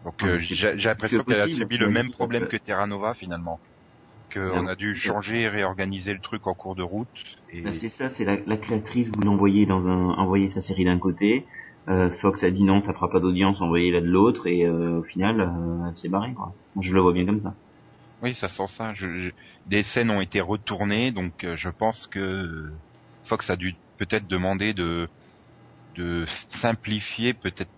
Donc 0.00 0.22
Ouais, 0.22 0.28
euh, 0.28 0.38
j'ai 0.38 0.54
j'ai 0.54 0.88
l'impression 0.88 1.22
qu'elle 1.22 1.40
a 1.42 1.48
subi 1.48 1.76
le 1.76 1.86
a 1.86 1.90
même 1.90 2.10
problème 2.10 2.46
euh, 2.46 2.48
que 2.48 2.56
Terra 2.56 2.86
Nova 2.86 3.12
finalement. 3.12 3.60
Qu'on 4.32 4.40
Non, 4.62 4.66
a 4.66 4.76
dû 4.76 4.94
c'est- 4.94 5.06
changer 5.06 5.42
et 5.42 5.48
réorganiser 5.48 6.12
le 6.12 6.20
truc 6.20 6.46
en 6.46 6.54
cours 6.54 6.74
de 6.74 6.82
route. 6.82 7.08
Et 7.50 7.62
Bah, 7.62 7.70
c'est 7.80 7.88
ça, 7.88 8.10
c'est 8.10 8.24
la, 8.24 8.36
la 8.46 8.56
créatrice 8.56 9.08
voulait 9.08 9.28
envoyer 9.28 9.66
dans 9.66 9.88
un, 9.88 10.10
envoyer 10.14 10.48
sa 10.48 10.62
série 10.62 10.84
d'un 10.84 10.98
côté. 10.98 11.46
Euh, 11.88 12.10
Fox 12.20 12.42
a 12.42 12.50
dit 12.50 12.64
non, 12.64 12.82
ça 12.82 12.92
fera 12.92 13.08
pas 13.10 13.20
d'audience, 13.20 13.60
envoyez-la 13.60 14.00
de 14.00 14.06
l'autre, 14.06 14.46
et 14.48 14.64
euh, 14.66 14.98
au 14.98 15.02
final, 15.04 15.40
euh, 15.40 15.88
elle 15.88 15.96
s'est 15.96 16.08
barrée, 16.08 16.34
quoi. 16.34 16.54
Moi, 16.74 16.82
je 16.84 16.92
le 16.92 17.00
vois 17.00 17.12
bien 17.12 17.24
comme 17.26 17.40
ça. 17.40 17.54
Oui, 18.20 18.34
ça 18.34 18.48
sent 18.48 18.66
ça. 18.68 18.92
Je, 18.94 19.08
je- 19.18 19.30
Des 19.66 19.82
scènes 19.82 20.10
ont 20.10 20.20
été 20.20 20.40
retournées, 20.40 21.12
donc 21.12 21.44
euh, 21.44 21.56
je 21.56 21.68
pense 21.68 22.06
que 22.06 22.72
Fox 23.22 23.50
a 23.50 23.56
dû 23.56 23.76
peut-être 23.98 24.26
demander 24.26 24.74
de 24.74 25.08
de 25.96 26.24
simplifier, 26.50 27.34
peut-être 27.34 27.70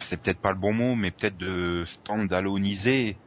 c'est 0.00 0.22
peut-être 0.22 0.40
pas 0.40 0.52
le 0.52 0.58
bon 0.58 0.72
mot, 0.72 0.94
mais 0.96 1.10
peut-être 1.10 1.36
de 1.36 1.84
standaloniser 1.86 3.20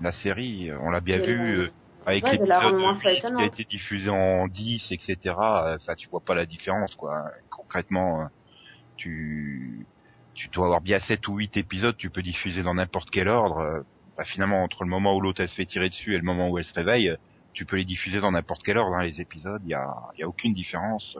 la 0.00 0.12
série. 0.12 0.70
On 0.80 0.90
l'a 0.90 1.00
bien 1.00 1.18
vu 1.18 1.58
euh, 1.60 1.70
avec 2.06 2.24
Ouais, 2.24 2.32
l'épisode 2.32 2.74
qui 3.36 3.42
a 3.42 3.46
été 3.46 3.64
diffusé 3.64 4.10
en 4.10 4.48
10, 4.48 4.92
etc. 4.92 5.16
Enfin, 5.76 5.94
tu 5.96 6.08
vois 6.08 6.20
pas 6.24 6.34
la 6.34 6.46
différence, 6.46 6.94
quoi. 6.96 7.24
Concrètement, 7.50 8.22
euh, 8.22 8.26
tu 8.96 9.86
tu 10.34 10.48
dois 10.48 10.66
avoir 10.66 10.80
bien 10.80 10.98
7 10.98 11.28
ou 11.28 11.36
8 11.36 11.56
épisodes, 11.58 11.96
tu 11.96 12.10
peux 12.10 12.22
diffuser 12.22 12.62
dans 12.62 12.74
n'importe 12.74 13.10
quel 13.10 13.28
ordre. 13.28 13.58
euh, 13.58 13.80
bah, 14.16 14.24
finalement, 14.24 14.62
entre 14.64 14.84
le 14.84 14.90
moment 14.90 15.14
où 15.16 15.20
l'autre 15.20 15.40
elle 15.42 15.48
se 15.48 15.54
fait 15.54 15.66
tirer 15.66 15.88
dessus 15.90 16.14
et 16.14 16.18
le 16.18 16.24
moment 16.24 16.48
où 16.50 16.58
elle 16.58 16.64
se 16.64 16.74
réveille, 16.74 17.10
euh, 17.10 17.16
tu 17.52 17.66
peux 17.66 17.76
les 17.76 17.84
diffuser 17.84 18.20
dans 18.20 18.32
n'importe 18.32 18.62
quel 18.64 18.78
ordre, 18.78 18.94
hein, 18.96 19.04
les 19.04 19.20
épisodes. 19.20 19.62
Il 19.64 19.70
y 19.70 19.74
a, 19.74 19.94
y 20.18 20.22
a 20.22 20.28
aucune 20.28 20.54
différence. 20.54 21.18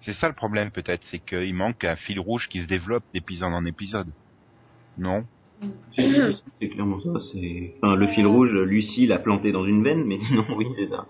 C'est 0.00 0.12
ça 0.12 0.28
le 0.28 0.34
problème 0.34 0.70
peut-être, 0.70 1.04
c'est 1.04 1.20
qu'il 1.20 1.54
manque 1.54 1.84
un 1.84 1.96
fil 1.96 2.20
rouge 2.20 2.48
qui 2.48 2.60
se 2.62 2.66
développe 2.66 3.04
d'épisode 3.12 3.52
en 3.52 3.64
épisode. 3.64 4.14
Non 4.96 5.26
C'est 6.60 6.68
clairement 6.68 7.00
ça, 7.00 7.10
c'est... 7.32 7.74
Enfin, 7.82 7.94
le 7.96 8.06
fil 8.08 8.26
rouge, 8.26 8.52
Lucie 8.54 9.06
l'a 9.06 9.18
planté 9.18 9.52
dans 9.52 9.64
une 9.64 9.82
veine, 9.84 10.04
mais 10.04 10.18
sinon, 10.18 10.44
oui, 10.56 10.66
c'est 10.76 10.88
ça. 10.88 11.06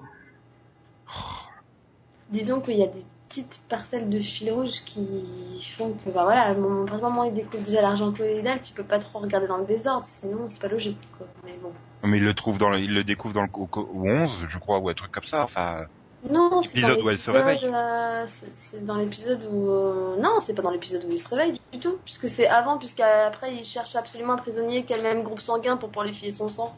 Disons 2.30 2.60
qu'il 2.60 2.76
y 2.76 2.82
a 2.82 2.86
des 2.86 3.04
petites 3.28 3.60
parcelles 3.68 4.08
de 4.10 4.20
fil 4.20 4.50
rouge 4.50 4.82
qui 4.86 5.64
font 5.76 5.92
que, 6.04 6.10
bah 6.10 6.24
voilà, 6.24 6.42
à 6.42 6.54
partir 6.54 6.96
du 6.96 7.02
moment 7.02 7.22
où 7.22 7.26
il 7.26 7.34
découvre 7.34 7.62
déjà 7.62 7.82
l'argent 7.82 8.12
colloïdal, 8.12 8.60
tu 8.60 8.72
peux 8.72 8.82
pas 8.84 8.98
trop 8.98 9.20
regarder 9.20 9.46
dans 9.46 9.58
le 9.58 9.66
désordre, 9.66 10.06
sinon 10.06 10.48
c'est 10.48 10.60
pas 10.60 10.68
logique, 10.68 10.98
quoi. 11.16 11.26
Mais 11.44 11.56
bon. 11.62 11.72
Mais 12.02 12.18
il 12.18 12.24
le 12.24 12.34
trouve 12.34 12.58
dans 12.58 12.70
le, 12.70 12.78
il 12.80 12.92
le 12.94 13.04
découvre 13.04 13.34
dans 13.34 13.42
le 13.42 13.48
au- 13.54 13.68
au 13.74 14.08
11, 14.08 14.46
je 14.48 14.58
crois, 14.58 14.78
ou 14.78 14.88
un 14.88 14.94
truc 14.94 15.10
comme 15.10 15.24
ça. 15.24 15.44
Enfin, 15.44 15.84
Non, 16.30 16.62
c'est 16.62 16.80
dans 16.80 16.88
L'épisode 16.88 17.04
où 17.04 17.10
elle 17.10 17.18
se 17.18 17.30
l'épisode, 17.30 17.34
réveille. 17.34 17.70
euh, 17.74 18.24
c'est 18.26 18.54
c'est 18.54 18.84
dans 18.86 18.96
l'épisode 18.96 19.44
où... 19.52 19.70
euh, 19.70 20.16
Non, 20.18 20.40
c'est 20.40 20.54
pas 20.54 20.62
dans 20.62 20.70
l'épisode 20.70 21.04
où 21.04 21.10
il 21.10 21.20
se 21.20 21.28
réveille 21.28 21.60
du 21.72 21.78
tout, 21.78 21.98
puisque 22.04 22.28
c'est 22.28 22.46
avant, 22.48 22.78
puisqu'après 22.78 23.54
il 23.54 23.64
cherche 23.64 23.94
absolument 23.94 24.32
un 24.34 24.38
prisonnier 24.38 24.84
qui 24.84 24.94
a 24.94 24.96
le 24.96 25.02
même 25.02 25.22
groupe 25.22 25.40
sanguin 25.40 25.76
pour 25.76 25.90
pouvoir 25.90 26.06
lui 26.06 26.14
filer 26.14 26.32
son 26.32 26.48
sang. 26.48 26.74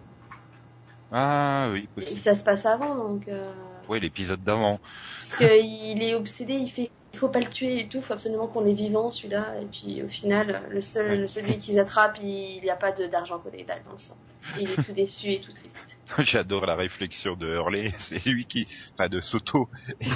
ah 1.12 1.68
oui, 1.72 1.88
Et 1.96 2.00
possible. 2.00 2.20
ça 2.20 2.34
se 2.34 2.42
passe 2.44 2.66
avant, 2.66 2.94
donc... 2.96 3.28
Euh... 3.28 3.52
Oui, 3.88 4.00
l'épisode 4.00 4.42
d'avant. 4.42 4.80
Puisqu'il 5.20 6.02
est 6.02 6.14
obsédé, 6.14 6.54
il 6.54 6.70
fait... 6.70 6.90
Il 7.12 7.18
faut 7.20 7.28
pas 7.28 7.38
le 7.40 7.48
tuer 7.48 7.80
et 7.80 7.88
tout, 7.88 8.02
faut 8.02 8.12
absolument 8.12 8.46
qu'on 8.46 8.60
l'ait 8.60 8.74
vivant 8.74 9.10
celui-là. 9.10 9.54
Et 9.62 9.64
puis 9.66 10.02
au 10.02 10.08
final, 10.08 10.60
le 10.68 10.80
seul, 10.82 11.20
Ouais. 11.22 11.28
celui 11.28 11.56
qu'ils 11.56 11.78
attrapent, 11.78 12.18
il 12.20 12.60
n'y 12.60 12.68
a 12.68 12.76
pas 12.76 12.92
d'argent 12.92 13.38
colloïdal 13.38 13.80
dans 13.86 13.92
le 13.92 13.98
sang. 13.98 14.16
Et 14.58 14.64
il 14.64 14.70
est 14.72 14.82
tout 14.82 14.92
déçu 14.92 15.30
et 15.32 15.40
tout 15.40 15.52
triste. 15.52 15.76
J'adore 16.18 16.66
la 16.66 16.74
réflexion 16.74 17.36
de 17.36 17.46
Hurley. 17.46 17.92
C'est 17.98 18.24
lui 18.26 18.44
qui, 18.44 18.66
enfin, 18.94 19.08
de 19.08 19.20
Soto. 19.20 19.68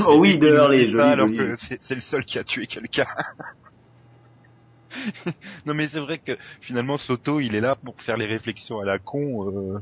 Oh 0.06 0.16
oui, 0.18 0.38
de 0.38 0.48
Hurley, 0.48 0.84
joli, 0.84 0.96
ça 0.96 1.10
alors 1.10 1.28
joli. 1.28 1.38
que 1.38 1.56
c'est 1.56 1.94
le 1.94 2.00
seul 2.00 2.24
qui 2.24 2.38
a 2.38 2.44
tué 2.44 2.66
quelqu'un. 2.66 3.06
non 5.66 5.74
mais 5.74 5.86
c'est 5.86 6.00
vrai 6.00 6.18
que 6.18 6.36
finalement 6.60 6.98
Soto, 6.98 7.38
il 7.38 7.54
est 7.54 7.60
là 7.60 7.76
pour 7.76 8.00
faire 8.02 8.16
les 8.16 8.26
réflexions 8.26 8.80
à 8.80 8.84
la 8.84 8.98
con. 8.98 9.48
Euh... 9.48 9.78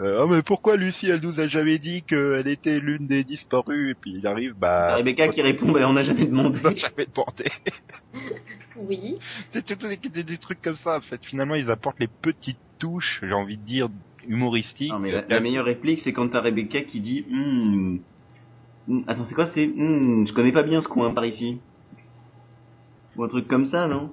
euh, 0.00 0.24
oh 0.24 0.26
mais 0.26 0.42
pourquoi 0.42 0.76
Lucie, 0.76 1.08
elle 1.08 1.20
nous 1.20 1.40
a 1.40 1.46
jamais 1.46 1.78
dit 1.78 2.02
qu'elle 2.02 2.48
était 2.48 2.80
l'une 2.80 3.06
des 3.06 3.22
disparues? 3.22 3.90
Et 3.90 3.94
puis 3.94 4.14
il 4.18 4.26
arrive, 4.26 4.54
bah. 4.54 4.96
Rebecca 4.96 5.28
qui 5.28 5.42
répond, 5.42 5.70
bah, 5.70 5.88
on 5.88 5.92
n'a 5.92 6.04
jamais 6.04 6.26
demandé. 6.26 6.58
on 6.64 6.68
n'a 6.68 6.74
jamais 6.74 7.06
demandé. 7.06 7.44
Oui. 8.76 9.18
C'est 9.52 9.78
des, 9.78 9.96
des, 9.96 10.24
des 10.24 10.38
trucs 10.38 10.62
comme 10.62 10.76
ça. 10.76 10.96
En 10.96 11.00
fait, 11.00 11.24
finalement, 11.24 11.54
ils 11.54 11.70
apportent 11.70 12.00
les 12.00 12.08
petites 12.08 12.58
touches, 12.78 13.20
j'ai 13.22 13.34
envie 13.34 13.58
de 13.58 13.62
dire 13.62 13.88
humoristiques. 14.28 14.92
Non, 14.92 14.98
mais 14.98 15.12
la, 15.12 15.24
la 15.28 15.40
meilleure 15.40 15.64
réplique, 15.64 16.00
c'est 16.00 16.12
quand 16.12 16.28
t'as 16.28 16.40
Rebecca 16.40 16.82
qui 16.82 17.00
dit, 17.00 17.24
Hmm, 17.30 17.98
hmm, 18.88 19.02
attends, 19.06 19.24
c'est 19.24 19.34
quoi, 19.34 19.46
c'est, 19.46 19.66
Hmm, 19.66 20.26
je 20.26 20.32
connais 20.32 20.52
pas 20.52 20.62
bien 20.62 20.80
ce 20.80 20.88
coin 20.88 21.12
par 21.12 21.24
ici. 21.24 21.60
Ou 23.16 23.24
un 23.24 23.28
truc 23.28 23.48
comme 23.48 23.66
ça, 23.66 23.86
non? 23.86 24.10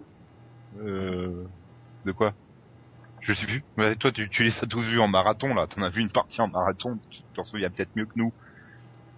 Euh... 0.80 1.44
De 2.06 2.12
quoi? 2.12 2.34
Je 3.22 3.34
sais 3.34 3.46
plus. 3.46 3.64
Ouais, 3.78 3.96
toi, 3.96 4.12
tu, 4.12 4.30
tu 4.30 4.44
les 4.44 4.64
as 4.64 4.68
tous 4.68 4.86
vus 4.86 5.00
en 5.00 5.08
marathon, 5.08 5.54
là. 5.54 5.68
T'en 5.68 5.82
as 5.82 5.90
vu 5.90 6.02
une 6.02 6.10
partie 6.10 6.42
en 6.42 6.48
marathon. 6.48 7.00
Tu 7.10 7.22
t'en 7.36 7.44
souviens 7.44 7.70
peut-être 7.70 7.96
mieux 7.96 8.06
que 8.06 8.14
nous. 8.16 8.34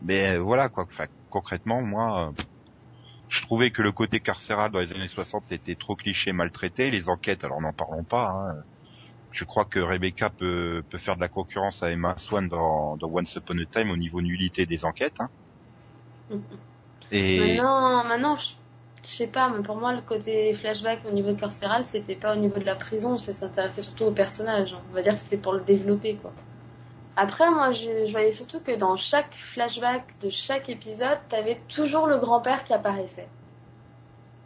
Mais 0.02 0.38
euh, 0.38 0.40
voilà, 0.42 0.70
quoi. 0.70 0.86
Enfin, 0.86 1.06
concrètement, 1.30 1.82
moi, 1.82 2.30
euh, 2.30 2.44
je 3.30 3.42
trouvais 3.42 3.72
que 3.72 3.82
le 3.82 3.92
côté 3.92 4.20
carcéral 4.20 4.72
dans 4.72 4.80
les 4.80 4.94
années 4.94 5.08
60 5.08 5.52
était 5.52 5.76
trop 5.76 5.96
cliché, 5.96 6.34
maltraité. 6.34 6.92
Les 6.92 7.10
enquêtes, 7.10 7.44
alors 7.44 7.62
n'en 7.62 7.74
parlons 7.74 8.04
pas. 8.04 8.30
Hein. 8.30 8.64
Je 9.32 9.44
crois 9.46 9.66
que 9.66 9.80
Rebecca 9.80 10.30
peut, 10.30 10.84
peut 10.90 10.98
faire 10.98 11.16
de 11.16 11.22
la 11.22 11.30
concurrence 11.30 11.84
à 11.84 11.92
Emma 11.92 12.18
Swan 12.18 12.48
dans, 12.48 12.98
dans 12.98 13.08
Once 13.10 13.36
Upon 13.36 13.58
a 13.60 13.66
Time 13.66 13.92
au 13.92 13.98
niveau 13.98 14.22
nullité 14.22 14.66
des 14.66 14.86
enquêtes. 14.86 15.20
Hein. 15.20 15.30
Et 17.12 17.40
Maintenant, 17.40 18.04
maintenant, 18.04 18.38
je, 18.38 18.50
je 19.04 19.10
sais 19.10 19.28
pas, 19.28 19.50
mais 19.50 19.64
pour 19.64 19.78
moi, 19.78 19.94
le 19.94 20.02
côté 20.02 20.54
flashback 20.56 21.06
au 21.06 21.12
niveau 21.12 21.36
carcéral, 21.36 21.86
c'était 21.86 22.16
pas 22.16 22.34
au 22.34 22.38
niveau 22.40 22.60
de 22.60 22.66
la 22.66 22.76
prison, 22.76 23.18
ça 23.18 23.34
s'intéressait 23.34 23.82
surtout 23.82 24.06
au 24.06 24.12
personnage. 24.12 24.76
On 24.92 24.94
va 24.94 25.02
dire 25.02 25.14
que 25.14 25.20
c'était 25.20 25.38
pour 25.38 25.54
le 25.54 25.62
développer, 25.62 26.18
quoi. 26.18 26.34
Après, 27.16 27.50
moi, 27.52 27.72
je, 27.74 28.06
je 28.08 28.12
voyais 28.12 28.32
surtout 28.32 28.62
que 28.62 28.76
dans 28.76 28.96
chaque 28.96 29.34
flashback 29.36 30.20
de 30.22 30.30
chaque 30.30 30.70
épisode, 30.70 31.20
t'avais 31.30 31.62
toujours 31.68 32.08
le 32.08 32.18
grand-père 32.20 32.64
qui 32.64 32.74
apparaissait. 32.74 33.30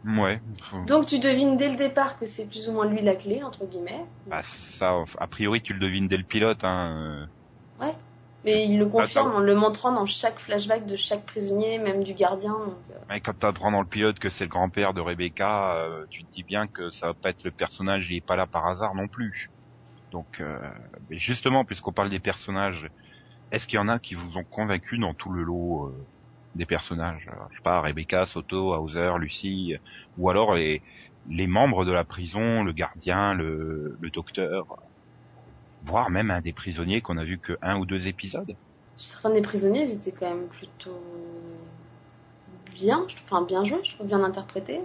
Ouais, 0.04 0.40
Donc, 0.86 1.06
tu 1.06 1.18
devines 1.18 1.56
dès 1.56 1.70
le 1.70 1.76
départ 1.76 2.18
que 2.18 2.26
c'est 2.26 2.46
plus 2.46 2.68
ou 2.68 2.72
moins 2.72 2.86
lui 2.86 3.02
la 3.02 3.14
clé, 3.14 3.42
entre 3.42 3.66
guillemets. 3.66 4.04
bah, 4.26 4.42
ça, 4.42 5.04
a 5.18 5.26
priori, 5.26 5.62
tu 5.62 5.72
le 5.72 5.80
devines 5.80 6.08
dès 6.08 6.16
le 6.16 6.24
pilote. 6.24 6.64
Hein. 6.64 7.26
euh. 7.80 7.92
Mais 8.44 8.66
il 8.66 8.78
le 8.78 8.86
confirme 8.86 9.28
Attends. 9.28 9.36
en 9.38 9.40
le 9.40 9.54
montrant 9.54 9.92
dans 9.92 10.04
chaque 10.04 10.38
flashback 10.38 10.86
de 10.86 10.96
chaque 10.96 11.24
prisonnier, 11.24 11.78
même 11.78 12.04
du 12.04 12.12
gardien. 12.12 12.52
Donc, 12.52 12.76
euh, 12.90 12.98
Mais 13.08 13.20
quand 13.20 13.38
t'apprends 13.38 13.72
dans 13.72 13.80
le 13.80 13.86
pilote 13.86 14.18
que 14.18 14.28
c'est 14.28 14.44
le 14.44 14.50
grand-père 14.50 14.92
de 14.92 15.00
Rebecca, 15.00 15.76
euh, 15.76 16.04
tu 16.10 16.24
te 16.24 16.32
dis 16.34 16.42
bien 16.42 16.66
que 16.66 16.90
ça 16.90 17.06
va 17.06 17.14
pas 17.14 17.30
être 17.30 17.42
le 17.44 17.50
personnage, 17.50 18.06
il 18.10 18.16
est 18.16 18.26
pas 18.26 18.36
là 18.36 18.46
par 18.46 18.66
hasard 18.66 18.94
non 18.94 19.08
plus. 19.08 19.50
Donc, 20.12 20.40
euh, 20.40 20.58
mais 21.08 21.18
justement, 21.18 21.64
puisqu'on 21.64 21.92
parle 21.92 22.10
des 22.10 22.20
personnages, 22.20 22.90
est-ce 23.50 23.66
qu'il 23.66 23.76
y 23.76 23.80
en 23.80 23.88
a 23.88 23.98
qui 23.98 24.14
vous 24.14 24.36
ont 24.36 24.44
convaincu 24.44 24.98
dans 24.98 25.14
tout 25.14 25.30
le 25.30 25.42
lot 25.42 25.86
euh, 25.86 26.06
des 26.54 26.66
personnages 26.66 27.26
Alors, 27.28 27.48
Je 27.50 27.56
sais 27.56 27.62
pas, 27.62 27.80
Rebecca, 27.80 28.26
Soto, 28.26 28.74
Hauser, 28.74 29.12
Lucie, 29.18 29.74
euh, 29.74 29.78
ou 30.16 30.30
alors 30.30 30.54
les, 30.54 30.82
les 31.26 31.46
membres 31.46 31.84
de 31.84 31.92
la 31.92 32.04
prison, 32.04 32.62
le 32.64 32.72
gardien, 32.72 33.34
le, 33.34 33.96
le 34.00 34.10
docteur, 34.10 34.66
voire 35.82 36.10
même 36.10 36.32
un 36.32 36.40
des 36.40 36.52
prisonniers 36.52 37.00
qu'on 37.00 37.16
a 37.16 37.24
vu 37.24 37.38
que 37.38 37.56
un 37.62 37.78
ou 37.78 37.86
deux 37.86 38.08
épisodes. 38.08 38.56
certains 38.96 39.30
des 39.30 39.40
prisonniers, 39.42 39.82
ils 39.84 39.92
étaient 39.92 40.10
quand 40.12 40.28
même 40.28 40.48
plutôt 40.48 41.00
bien, 42.74 43.06
enfin 43.24 43.42
bien 43.42 43.64
joués, 43.64 43.80
je 43.84 43.94
trouve 43.94 44.06
bien 44.06 44.22
interprétés. 44.24 44.80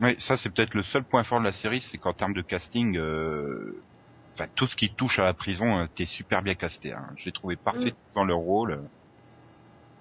Oui, 0.00 0.16
ça 0.18 0.36
c'est 0.36 0.50
peut-être 0.50 0.74
le 0.74 0.82
seul 0.82 1.04
point 1.04 1.24
fort 1.24 1.40
de 1.40 1.44
la 1.44 1.52
série, 1.52 1.80
c'est 1.80 1.98
qu'en 1.98 2.14
termes 2.14 2.32
de 2.32 2.42
casting, 2.42 2.96
euh, 2.96 3.84
enfin 4.38 4.48
tout 4.54 4.66
ce 4.66 4.76
qui 4.76 4.94
touche 4.94 5.18
à 5.18 5.24
la 5.24 5.34
prison, 5.34 5.80
euh, 5.80 5.86
t'es 5.94 6.06
super 6.06 6.42
bien 6.42 6.54
casté. 6.54 6.92
Hein. 6.92 7.06
Je 7.16 7.26
l'ai 7.26 7.32
trouvé 7.32 7.56
parfait 7.56 7.92
dans 8.14 8.24
leur 8.24 8.38
rôle. 8.38 8.88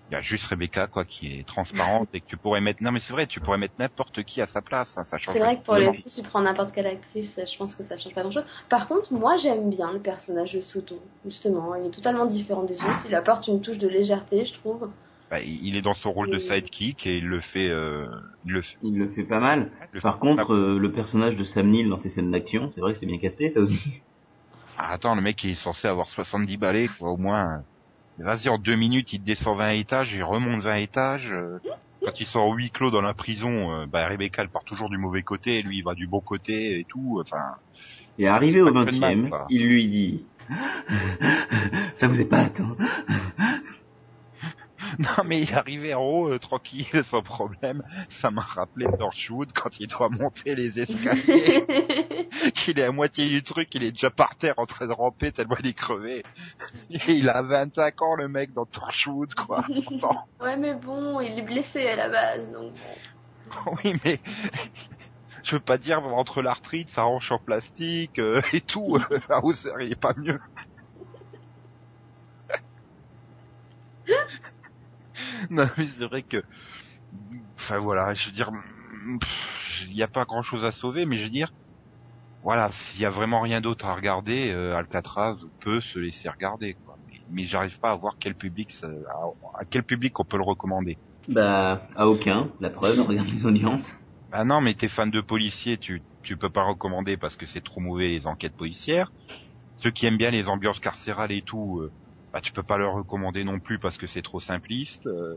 Il 0.10 0.14
y 0.14 0.16
a 0.16 0.22
juste 0.22 0.48
Rebecca 0.48 0.88
quoi 0.88 1.06
qui 1.06 1.40
est 1.40 1.44
transparente 1.48 2.10
et 2.14 2.22
que 2.22 2.26
tu 2.26 2.36
pourrais 2.36 2.62
mettre. 2.62 2.82
Non 2.82 2.92
mais 2.92 3.00
c'est 3.00 3.14
vrai, 3.14 3.28
tu 3.28 3.40
pourrais 3.40 3.60
mettre 3.60 3.76
n'importe 3.78 4.24
qui 4.24 4.42
à 4.42 4.48
sa 4.48 4.62
place. 4.62 4.98
hein, 4.98 5.04
ça 5.04 5.20
change. 5.20 5.36
C'est 5.36 5.40
vrai 5.40 5.58
que 5.58 5.62
pour 5.64 5.76
pas. 5.76 5.80
les 5.80 6.02
coups, 6.02 6.16
tu 6.16 6.24
prends 6.24 6.42
n'importe 6.42 6.74
quelle 6.74 6.88
actrice, 6.88 7.40
je 7.52 7.58
pense 7.58 7.76
que 7.76 7.84
ça 7.84 7.96
change 7.96 8.16
pas 8.16 8.22
grand 8.24 8.32
chose. 8.32 8.46
Par 8.70 8.88
contre, 8.88 9.14
moi 9.14 9.38
j'aime 9.38 9.70
bien 9.70 9.92
le 9.94 10.00
personnage 10.00 10.54
de 10.54 10.62
Soto, 10.62 11.00
justement. 11.26 11.76
Il 11.76 11.86
est 11.88 11.92
totalement 11.92 12.26
différent 12.26 12.64
des 12.64 12.82
autres, 12.82 13.06
il 13.08 13.14
apporte 13.14 13.48
une 13.48 13.62
touche 13.62 13.78
de 13.78 13.88
légèreté, 13.88 14.46
je 14.48 14.54
trouve. 14.54 14.90
Bah, 15.30 15.42
il 15.42 15.76
est 15.76 15.84
dans 15.84 15.94
son 15.94 16.12
rôle 16.12 16.32
de 16.32 16.40
sidekick 16.40 17.06
et 17.06 17.18
il 17.18 17.28
le 17.28 17.40
fait. 17.40 17.70
Euh, 17.70 18.08
il 18.46 18.54
le 18.54 18.64
fait. 18.64 18.78
Il 18.82 18.98
le 18.98 19.10
fait 19.10 19.24
pas 19.24 19.40
mal. 19.40 19.72
le 19.92 20.00
Par 20.00 20.16
fait- 20.16 20.20
contre, 20.22 20.54
euh, 20.56 20.80
le 20.80 20.92
personnage 20.92 21.36
de 21.36 21.44
Sam 21.44 21.70
Neill 21.70 21.88
dans 21.88 22.00
ses 22.00 22.10
scènes 22.10 22.32
d'action, 22.32 22.72
c'est 22.74 22.82
vrai 22.82 22.94
que 22.94 23.00
c'est 23.00 23.06
bien 23.06 23.20
casté, 23.20 23.52
ça 23.52 23.60
aussi. 23.60 23.78
Ah, 24.76 24.94
attends, 24.94 25.14
le 25.14 25.22
mec 25.22 25.44
il 25.44 25.52
est 25.52 25.56
censé 25.56 25.88
avoir 25.88 26.08
70 26.08 26.58
balais 26.58 26.88
quoi 26.88 27.12
au 27.12 27.18
moins. 27.18 27.64
Vas-y, 28.20 28.50
en 28.50 28.58
deux 28.58 28.76
minutes, 28.76 29.14
il 29.14 29.24
descend 29.24 29.58
20 29.58 29.70
étages, 29.72 30.14
il 30.14 30.24
remonte 30.24 30.62
20 30.62 30.76
étages. 30.76 31.32
euh, 31.32 31.60
Quand 32.04 32.20
il 32.20 32.26
sort 32.26 32.52
huis 32.54 32.70
clos 32.72 32.92
dans 32.92 33.02
la 33.02 33.14
prison, 33.14 33.72
euh, 33.74 33.86
bah, 33.86 34.08
Rebecca, 34.08 34.42
elle 34.42 34.50
part 34.50 34.64
toujours 34.64 34.90
du 34.90 34.98
mauvais 34.98 35.22
côté, 35.24 35.60
et 35.60 35.62
lui, 35.62 35.78
il 35.80 35.84
va 35.84 35.94
du 35.96 36.08
bon 36.08 36.20
côté 36.22 36.80
et 36.80 36.84
tout. 36.86 37.20
Enfin, 37.22 37.56
Et 38.18 38.28
arrivé 38.28 38.62
au 38.62 38.72
Pas 38.74 38.86
que 38.86 38.92
de 38.92 39.00
mal, 39.00 39.22
20 39.22 39.30
quoi. 39.30 39.46
il 39.50 39.68
lui 39.68 39.88
dit 39.88 40.24
Ça 41.96 42.08
vous 42.08 42.20
est 42.20 42.26
pas 42.26 42.40
attend 42.40 42.76
non, 45.18 45.24
mais 45.26 45.42
il 45.42 45.54
arrivé 45.54 45.94
en 45.94 46.02
haut, 46.02 46.30
euh, 46.30 46.40
tranquille, 46.40 47.04
sans 47.06 47.22
problème. 47.22 47.84
Ça 48.10 48.32
m'a 48.32 48.42
rappelé 48.42 48.86
Torchwood 48.98 49.54
quand 49.54 49.80
il 49.80 49.88
doit 49.88 50.10
monter 50.10 50.56
les 50.56 50.78
escaliers, 50.78 51.66
qu'il 52.54 52.80
est 52.80 52.84
à 52.84 52.92
moitié 52.92 53.30
du 53.30 53.42
truc, 53.42 53.74
il 53.76 53.84
est 53.84 53.92
déjà 53.92 54.10
par 54.10 54.36
terre 54.36 54.56
en 54.58 54.66
train 54.66 54.88
de 54.88 54.92
ramper 54.92 55.32
tellement 55.32 55.56
il 55.60 55.68
est 55.68 55.74
crevé. 55.74 56.24
Et 56.90 57.14
il 57.14 57.30
a 57.30 57.42
25 57.42 58.02
ans, 58.02 58.16
le 58.16 58.28
mec, 58.28 58.52
dans 58.54 58.66
Torchwood, 58.66 59.34
quoi. 59.36 59.64
30 59.86 60.04
ans. 60.04 60.28
ouais, 60.42 60.58
mais 60.58 60.74
bon, 60.74 61.22
il 61.22 61.40
est 61.40 61.44
blessé 61.44 61.88
à 61.88 61.96
la 61.96 62.10
base, 62.10 62.52
donc. 62.52 62.74
Oui, 63.84 63.96
mais 64.04 64.20
je 65.44 65.56
veux 65.56 65.62
pas 65.62 65.78
dire 65.78 66.04
entre 66.04 66.42
l'arthrite, 66.42 66.90
sa 66.90 67.06
hanche 67.06 67.32
en 67.32 67.40
plastique 67.40 68.20
euh, 68.20 68.42
et 68.52 68.60
tout, 68.60 68.98
euh, 68.98 69.20
Hauser, 69.42 69.72
il 69.80 69.94
est 69.94 70.00
pas 70.00 70.14
mieux. 70.18 70.40
non, 75.66 75.66
mais 75.78 75.88
c'est 75.88 76.06
vrai 76.06 76.24
que, 76.24 76.44
enfin 77.60 77.80
voilà, 77.80 78.14
je 78.14 78.26
veux 78.28 78.32
dire, 78.32 78.52
il 79.82 79.94
n'y 79.94 80.02
a 80.04 80.08
pas 80.08 80.26
grand 80.26 80.42
chose 80.42 80.66
à 80.66 80.72
sauver, 80.72 81.06
mais 81.06 81.18
je 81.18 81.24
veux 81.24 81.30
dire, 81.30 81.52
voilà, 82.42 82.70
s'il 82.72 83.02
y 83.02 83.06
a 83.06 83.12
vraiment 83.12 83.42
rien 83.42 83.62
d'autre 83.62 83.86
à 83.86 83.96
regarder, 83.96 84.52
euh, 84.52 84.76
Alcatraz 84.78 85.38
peut 85.60 85.82
se 85.82 86.00
laisser 86.00 86.30
regarder, 86.30 86.76
quoi. 86.86 86.98
Mais, 87.06 87.14
mais 87.30 87.46
j'arrive 87.46 87.80
pas 87.80 87.92
à 87.92 87.96
voir 87.96 88.18
quel 88.20 88.36
public, 88.36 88.72
ça- 88.74 88.88
à, 88.88 89.62
à 89.62 89.66
quel 89.66 89.84
public 89.84 90.20
on 90.20 90.26
peut 90.26 90.38
le 90.38 90.44
recommander. 90.44 91.00
Bah, 91.30 91.88
à 91.96 92.10
aucun. 92.10 92.52
La 92.60 92.70
preuve, 92.70 93.00
regarde 93.00 93.30
les 93.30 93.46
audiences. 93.46 93.90
Ah 94.32 94.44
non, 94.46 94.62
mais 94.62 94.74
t'es 94.76 94.88
fan 94.88 95.12
de 95.12 95.22
policiers, 95.22 95.78
tu 95.78 96.04
tu 96.24 96.38
peux 96.38 96.50
pas 96.50 96.64
recommander 96.64 97.16
parce 97.18 97.36
que 97.38 97.46
c'est 97.46 97.62
trop 97.62 97.80
mauvais 97.80 98.08
les 98.10 98.28
enquêtes 98.28 98.56
policières. 98.56 99.14
Ceux 99.78 99.92
qui 99.92 100.06
aiment 100.08 100.18
bien 100.18 100.32
les 100.32 100.50
ambiances 100.50 100.80
carcérales 100.82 101.32
et 101.34 101.44
tout, 101.44 101.80
euh, 101.82 101.94
bah 102.34 102.42
tu 102.42 102.52
peux 102.52 102.64
pas 102.64 102.78
leur 102.78 102.94
recommander 102.94 103.44
non 103.44 103.60
plus 103.60 103.80
parce 103.80 103.98
que 103.98 104.08
c'est 104.08 104.22
trop 104.22 104.40
simpliste. 104.40 105.08
euh. 105.08 105.36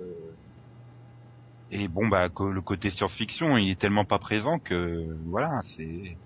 Et 1.71 1.89
bon 1.89 2.07
bah 2.07 2.29
le 2.29 2.61
côté 2.61 2.91
science-fiction, 2.91 3.57
il 3.57 3.71
est 3.71 3.81
tellement 3.81 4.05
pas 4.05 4.19
présent 4.19 4.59
que 4.59 5.07
voilà, 5.25 5.61
c'est 5.65 6.19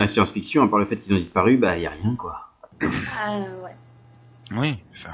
La 0.00 0.08
science-fiction, 0.08 0.62
à 0.62 0.68
part 0.68 0.78
le 0.78 0.86
fait 0.86 0.96
qu'ils 0.96 1.12
ont 1.12 1.18
disparu, 1.18 1.58
bah, 1.58 1.76
y 1.76 1.86
a 1.86 1.90
rien, 1.90 2.16
quoi. 2.16 2.40
Ah, 3.18 3.38
ouais. 3.62 3.76
oui, 4.52 4.82
enfin 4.96 5.12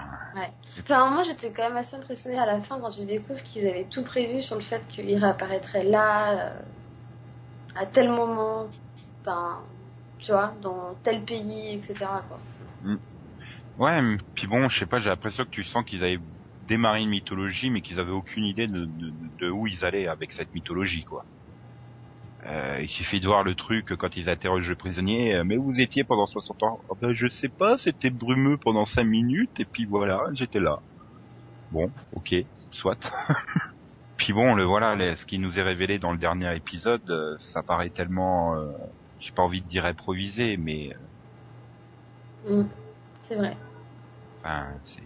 Enfin, 0.81 1.11
moi, 1.11 1.23
j'étais 1.25 1.51
quand 1.51 1.63
même 1.65 1.77
assez 1.77 1.97
impressionnée 1.97 2.39
à 2.39 2.47
la 2.47 2.61
fin 2.61 2.79
quand 2.81 2.91
tu 2.91 3.05
découvres 3.05 3.43
qu'ils 3.43 3.67
avaient 3.67 3.85
tout 3.91 4.05
prévu 4.05 4.43
sur 4.43 4.57
le 4.57 4.63
fait 4.63 4.87
qu'il 4.89 5.17
réapparaîtrait 5.17 5.83
là, 5.83 6.51
euh, 6.51 6.61
à 7.77 7.87
tel 7.87 8.11
moment, 8.11 8.67
ben, 9.25 9.59
tu 10.19 10.33
vois, 10.33 10.53
dans 10.63 10.95
tel 11.03 11.25
pays, 11.25 11.75
etc. 11.77 12.23
Quoi. 12.29 12.39
Ouais, 13.79 14.01
puis 14.35 14.47
bon, 14.47 14.69
je 14.69 14.79
sais 14.79 14.87
pas, 14.87 15.01
j'ai 15.01 15.09
l'impression 15.11 15.45
que 15.45 15.51
tu 15.51 15.65
sens 15.65 15.85
qu'ils 15.85 16.05
avaient 16.05 16.19
démarré 16.61 17.03
une 17.03 17.11
mythologie 17.11 17.71
mais 17.71 17.83
qu'ils 17.83 18.01
avaient 18.01 18.11
aucune 18.13 18.45
idée 18.45 18.67
de, 18.67 18.85
de, 18.87 19.13
de 19.39 19.51
où 19.51 19.67
ils 19.67 19.85
allaient 19.85 20.09
avec 20.09 20.33
cette 20.33 20.53
mythologie 20.55 21.05
quoi. 21.05 21.27
Euh, 22.47 22.81
il 22.83 22.89
suffit 22.89 23.21
de 23.21 23.27
voir 23.27 23.43
le 23.45 23.55
truc 23.55 23.95
quand 23.97 24.17
ils 24.17 24.29
interrogent 24.29 24.69
le 24.69 24.77
prisonnier. 24.77 25.35
euh, 25.37 25.45
mais 25.45 25.57
vous 25.57 25.81
étiez 25.81 26.05
pendant 26.05 26.27
60 26.27 26.63
ans? 26.63 26.81
Ah 26.91 26.95
ben, 27.01 27.13
Je 27.15 27.29
sais 27.29 27.49
pas, 27.49 27.79
c'était 27.79 28.11
brumeux 28.11 28.59
pendant 28.59 28.85
5 28.87 29.05
minutes 29.05 29.59
et 29.61 29.65
puis 29.67 29.87
voilà, 29.87 30.23
j'étais 30.35 30.61
là. 30.61 30.83
Bon, 31.71 31.93
ok, 32.13 32.35
soit. 32.71 32.99
puis 34.17 34.33
bon, 34.33 34.55
le 34.55 34.65
voilà, 34.65 35.17
ce 35.17 35.27
qui 35.27 35.39
nous 35.39 35.59
est 35.59 35.63
révélé 35.63 35.99
dans 35.99 36.13
le 36.13 36.19
dernier 36.19 36.55
épisode, 36.57 37.09
euh, 37.11 37.37
ça 37.41 37.63
paraît 37.63 37.91
tellement, 37.91 38.57
euh, 38.57 38.73
j'ai 39.19 39.33
pas 39.33 39.43
envie 39.43 39.63
de 39.63 39.69
dire 39.69 39.85
improvisé, 39.87 40.57
mais 40.59 40.93
euh, 40.95 41.07
Mm. 42.49 42.69
C'est 43.23 43.35
vrai. 43.37 43.57
Enfin, 44.47 44.67
c'est. 44.85 45.03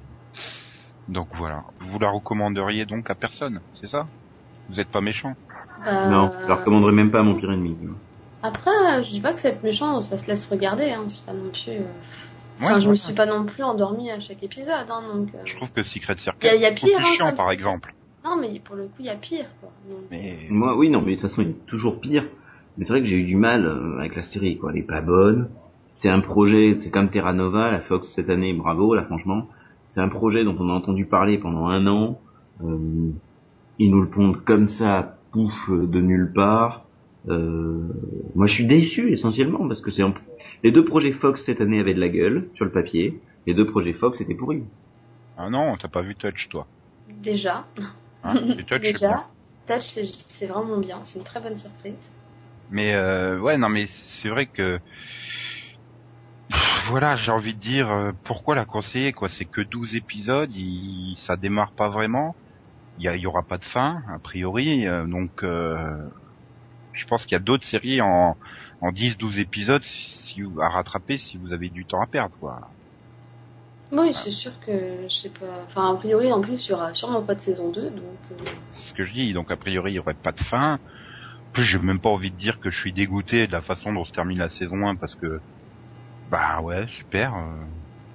Donc 1.08 1.28
voilà, 1.34 1.64
vous 1.80 1.98
la 1.98 2.10
recommanderiez 2.10 2.86
donc 2.86 3.10
à 3.10 3.14
personne, 3.14 3.60
c'est 3.72 3.88
ça? 3.88 4.06
Vous 4.68 4.78
êtes 4.80 4.88
pas 4.88 5.00
méchant 5.00 5.34
Euh, 5.86 6.08
Non, 6.08 6.30
je 6.42 6.48
la 6.48 6.54
recommanderais 6.56 6.92
même 6.92 7.10
pas 7.10 7.20
à 7.20 7.22
mon 7.22 7.34
pire 7.34 7.50
ennemi. 7.50 7.76
Après, 8.42 8.70
euh, 8.70 9.02
je 9.04 9.10
dis 9.10 9.20
pas 9.20 9.32
que 9.32 9.40
c'est 9.40 9.62
méchant, 9.62 10.02
ça 10.02 10.18
se 10.18 10.26
laisse 10.26 10.46
regarder, 10.46 10.90
hein, 10.90 11.04
c'est 11.08 11.24
pas 11.26 11.32
non 11.32 11.50
plus. 11.50 11.72
euh, 11.72 11.82
Enfin, 12.60 12.74
Ouais, 12.74 12.80
je 12.82 12.90
me 12.90 12.94
suis 12.94 13.14
pas 13.14 13.26
non 13.26 13.44
plus 13.44 13.64
endormie 13.64 14.10
à 14.10 14.20
chaque 14.20 14.42
épisode, 14.42 14.90
hein, 14.90 15.02
donc. 15.14 15.28
Je 15.44 15.56
trouve 15.56 15.72
que 15.72 15.82
Secret 15.82 16.16
Circle 16.18 16.46
Y 16.46 16.48
a- 16.50 16.54
y 16.56 16.64
a 16.64 16.68
est 16.68 16.74
beaucoup 16.74 16.86
pire, 16.86 16.96
plus 16.98 17.06
hein, 17.06 17.14
chiant, 17.14 17.32
par 17.34 17.46
ça. 17.48 17.54
exemple. 17.54 17.94
Non, 18.24 18.36
mais 18.36 18.60
pour 18.60 18.76
le 18.76 18.84
coup, 18.84 18.96
il 19.00 19.06
y 19.06 19.10
a 19.10 19.16
pire, 19.16 19.46
quoi. 19.60 19.70
Donc, 19.88 19.98
Mais 20.10 20.46
Moi, 20.50 20.76
oui, 20.76 20.90
non, 20.90 21.00
mais 21.00 21.16
de 21.16 21.20
toute 21.20 21.30
façon, 21.30 21.42
il 21.42 21.48
est 21.50 21.66
toujours 21.66 22.00
pire. 22.00 22.26
Mais 22.76 22.84
c'est 22.84 22.92
vrai 22.92 23.00
que 23.00 23.06
j'ai 23.06 23.16
eu 23.18 23.24
du 23.24 23.36
mal 23.36 23.66
avec 23.98 24.14
la 24.14 24.22
série, 24.22 24.58
quoi. 24.58 24.70
Elle 24.72 24.78
est 24.80 24.82
pas 24.86 25.00
bonne. 25.00 25.50
C'est 25.94 26.08
un 26.08 26.20
projet, 26.20 26.78
c'est 26.80 26.90
comme 26.90 27.10
Terra 27.10 27.32
Nova, 27.32 27.70
la 27.70 27.80
Fox 27.80 28.08
cette 28.14 28.30
année, 28.30 28.52
bravo, 28.54 28.94
là, 28.94 29.02
franchement. 29.04 29.48
C'est 29.90 30.00
un 30.00 30.08
projet 30.08 30.44
dont 30.44 30.56
on 30.58 30.68
a 30.70 30.72
entendu 30.72 31.04
parler 31.04 31.36
pendant 31.38 31.66
un 31.66 31.86
an. 31.86 32.20
Euh, 32.64 33.10
ils 33.78 33.90
nous 33.90 34.00
le 34.02 34.08
pondent 34.08 34.42
comme 34.44 34.68
ça, 34.68 35.16
pouf, 35.32 35.52
de 35.70 36.00
nulle 36.00 36.32
part. 36.32 36.84
Euh, 37.28 37.88
moi, 38.34 38.46
je 38.46 38.54
suis 38.54 38.66
déçu, 38.66 39.12
essentiellement, 39.12 39.66
parce 39.68 39.80
que 39.82 39.90
c'est 39.90 40.02
un- 40.02 40.14
les 40.62 40.70
deux 40.70 40.84
projets 40.84 41.12
Fox 41.12 41.44
cette 41.44 41.60
année 41.60 41.80
avaient 41.80 41.94
de 41.94 42.00
la 42.00 42.08
gueule, 42.08 42.48
sur 42.54 42.64
le 42.64 42.70
papier. 42.70 43.20
Les 43.46 43.54
deux 43.54 43.66
projets 43.66 43.92
Fox 43.92 44.20
étaient 44.20 44.34
pourris. 44.34 44.62
ah 45.36 45.50
non, 45.50 45.76
t'as 45.76 45.88
pas 45.88 46.02
vu 46.02 46.14
Touch, 46.14 46.48
toi. 46.48 46.66
déjà. 47.22 47.66
Hein 48.24 48.34
Touch, 48.66 48.80
déjà. 48.82 49.26
Touch, 49.66 49.82
c'est 50.28 50.46
vraiment 50.46 50.78
bien, 50.78 51.00
c'est 51.04 51.18
une 51.18 51.24
très 51.24 51.40
bonne 51.40 51.56
surprise. 51.58 52.10
Mais 52.70 52.94
euh, 52.94 53.38
ouais, 53.38 53.56
non, 53.58 53.68
mais 53.68 53.86
c'est 53.86 54.28
vrai 54.28 54.46
que 54.46 54.78
voilà, 56.86 57.16
j'ai 57.16 57.30
envie 57.32 57.54
de 57.54 57.60
dire 57.60 57.90
euh, 57.90 58.12
pourquoi 58.24 58.54
la 58.54 58.64
conseiller 58.64 59.12
quoi? 59.12 59.28
C'est 59.28 59.46
que 59.46 59.60
12 59.60 59.94
épisodes, 59.94 60.50
il, 60.52 61.16
ça 61.18 61.36
démarre 61.36 61.72
pas 61.74 61.88
vraiment. 61.88 62.36
Il 62.96 63.04
y, 63.04 63.08
a- 63.08 63.16
il 63.16 63.22
y 63.22 63.26
aura 63.26 63.44
pas 63.44 63.58
de 63.58 63.64
fin 63.64 64.02
a 64.14 64.18
priori, 64.20 64.86
euh, 64.88 65.06
donc 65.06 65.44
euh, 65.44 66.08
je 66.92 67.04
pense 67.06 67.26
qu'il 67.26 67.34
y 67.36 67.38
a 67.38 67.40
d'autres 67.40 67.66
séries 67.66 68.00
en 68.00 68.38
en 68.80 68.92
10-12 68.92 69.38
épisodes 69.40 69.84
si, 69.84 70.04
si 70.04 70.42
vous- 70.42 70.60
à 70.60 70.68
rattraper 70.70 71.18
si 71.18 71.38
vous 71.38 71.52
avez 71.52 71.70
du 71.70 71.86
temps 71.86 72.02
à 72.02 72.06
perdre 72.06 72.36
quoi. 72.38 72.60
Oui, 73.92 74.14
c'est 74.14 74.30
sûr 74.30 74.58
que, 74.60 75.02
je 75.02 75.08
sais 75.14 75.28
pas. 75.30 75.62
Enfin, 75.64 75.92
a 75.94 75.96
priori, 75.96 76.32
en 76.32 76.40
plus, 76.40 76.66
il 76.66 76.70
y 76.70 76.74
aura 76.74 76.94
sûrement 76.94 77.22
pas 77.22 77.34
de 77.34 77.40
saison 77.40 77.70
2, 77.70 77.90
donc. 77.90 78.18
euh, 78.32 78.36
C'est 78.70 78.88
ce 78.88 78.94
que 78.94 79.04
je 79.04 79.12
dis. 79.12 79.32
Donc 79.32 79.50
a 79.50 79.56
priori, 79.56 79.92
il 79.92 79.94
y 79.96 79.98
aurait 79.98 80.14
pas 80.14 80.32
de 80.32 80.40
fin. 80.42 80.74
En 80.74 80.78
plus, 81.52 81.64
j'ai 81.64 81.78
même 81.78 82.00
pas 82.00 82.10
envie 82.10 82.30
de 82.32 82.36
dire 82.36 82.60
que 82.60 82.70
je 82.70 82.78
suis 82.80 82.92
dégoûté 82.92 83.46
de 83.46 83.52
la 83.52 83.62
façon 83.62 83.92
dont 83.92 84.04
se 84.04 84.12
termine 84.12 84.38
la 84.38 84.48
saison 84.48 84.86
1 84.88 84.96
parce 84.96 85.16
que 85.16 85.42
bah 86.30 86.60
ouais, 86.62 86.86
super. 86.88 87.34
euh, 87.34 87.64